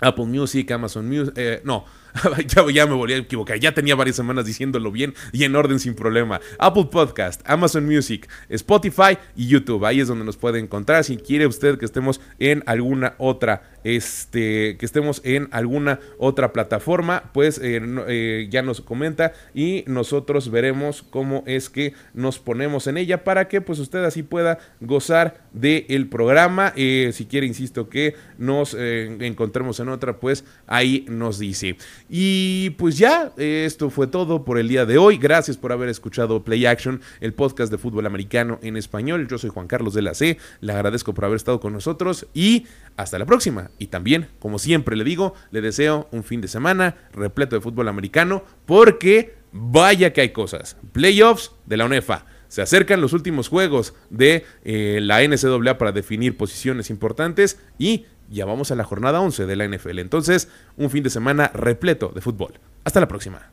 [0.00, 1.34] Apple Music, Amazon Music,
[1.64, 1.84] no.
[2.74, 3.58] ya, me volví a equivocar.
[3.58, 6.40] Ya tenía varias semanas diciéndolo bien y en orden sin problema.
[6.58, 9.84] Apple Podcast, Amazon Music, Spotify y YouTube.
[9.84, 11.04] Ahí es donde nos puede encontrar.
[11.04, 17.30] Si quiere usted que estemos en alguna otra, este, que estemos en alguna otra plataforma,
[17.32, 22.96] pues eh, eh, ya nos comenta y nosotros veremos cómo es que nos ponemos en
[22.96, 26.72] ella para que pues usted así pueda gozar del programa.
[26.76, 31.76] Eh, si quiere, insisto, que nos encontremos en otra, pues ahí nos dice.
[32.08, 35.18] Y pues ya, esto fue todo por el día de hoy.
[35.18, 39.28] Gracias por haber escuchado Play Action, el podcast de fútbol americano en español.
[39.28, 40.38] Yo soy Juan Carlos de la C.
[40.60, 42.66] Le agradezco por haber estado con nosotros y
[42.96, 43.70] hasta la próxima.
[43.78, 47.88] Y también, como siempre le digo, le deseo un fin de semana repleto de fútbol
[47.88, 50.76] americano porque vaya que hay cosas.
[50.92, 52.24] Playoffs de la UNEFA.
[52.48, 58.44] Se acercan los últimos juegos de eh, la NCAA para definir posiciones importantes y ya
[58.44, 59.98] vamos a la jornada 11 de la NFL.
[59.98, 62.54] Entonces, un fin de semana repleto de fútbol.
[62.84, 63.50] Hasta la próxima.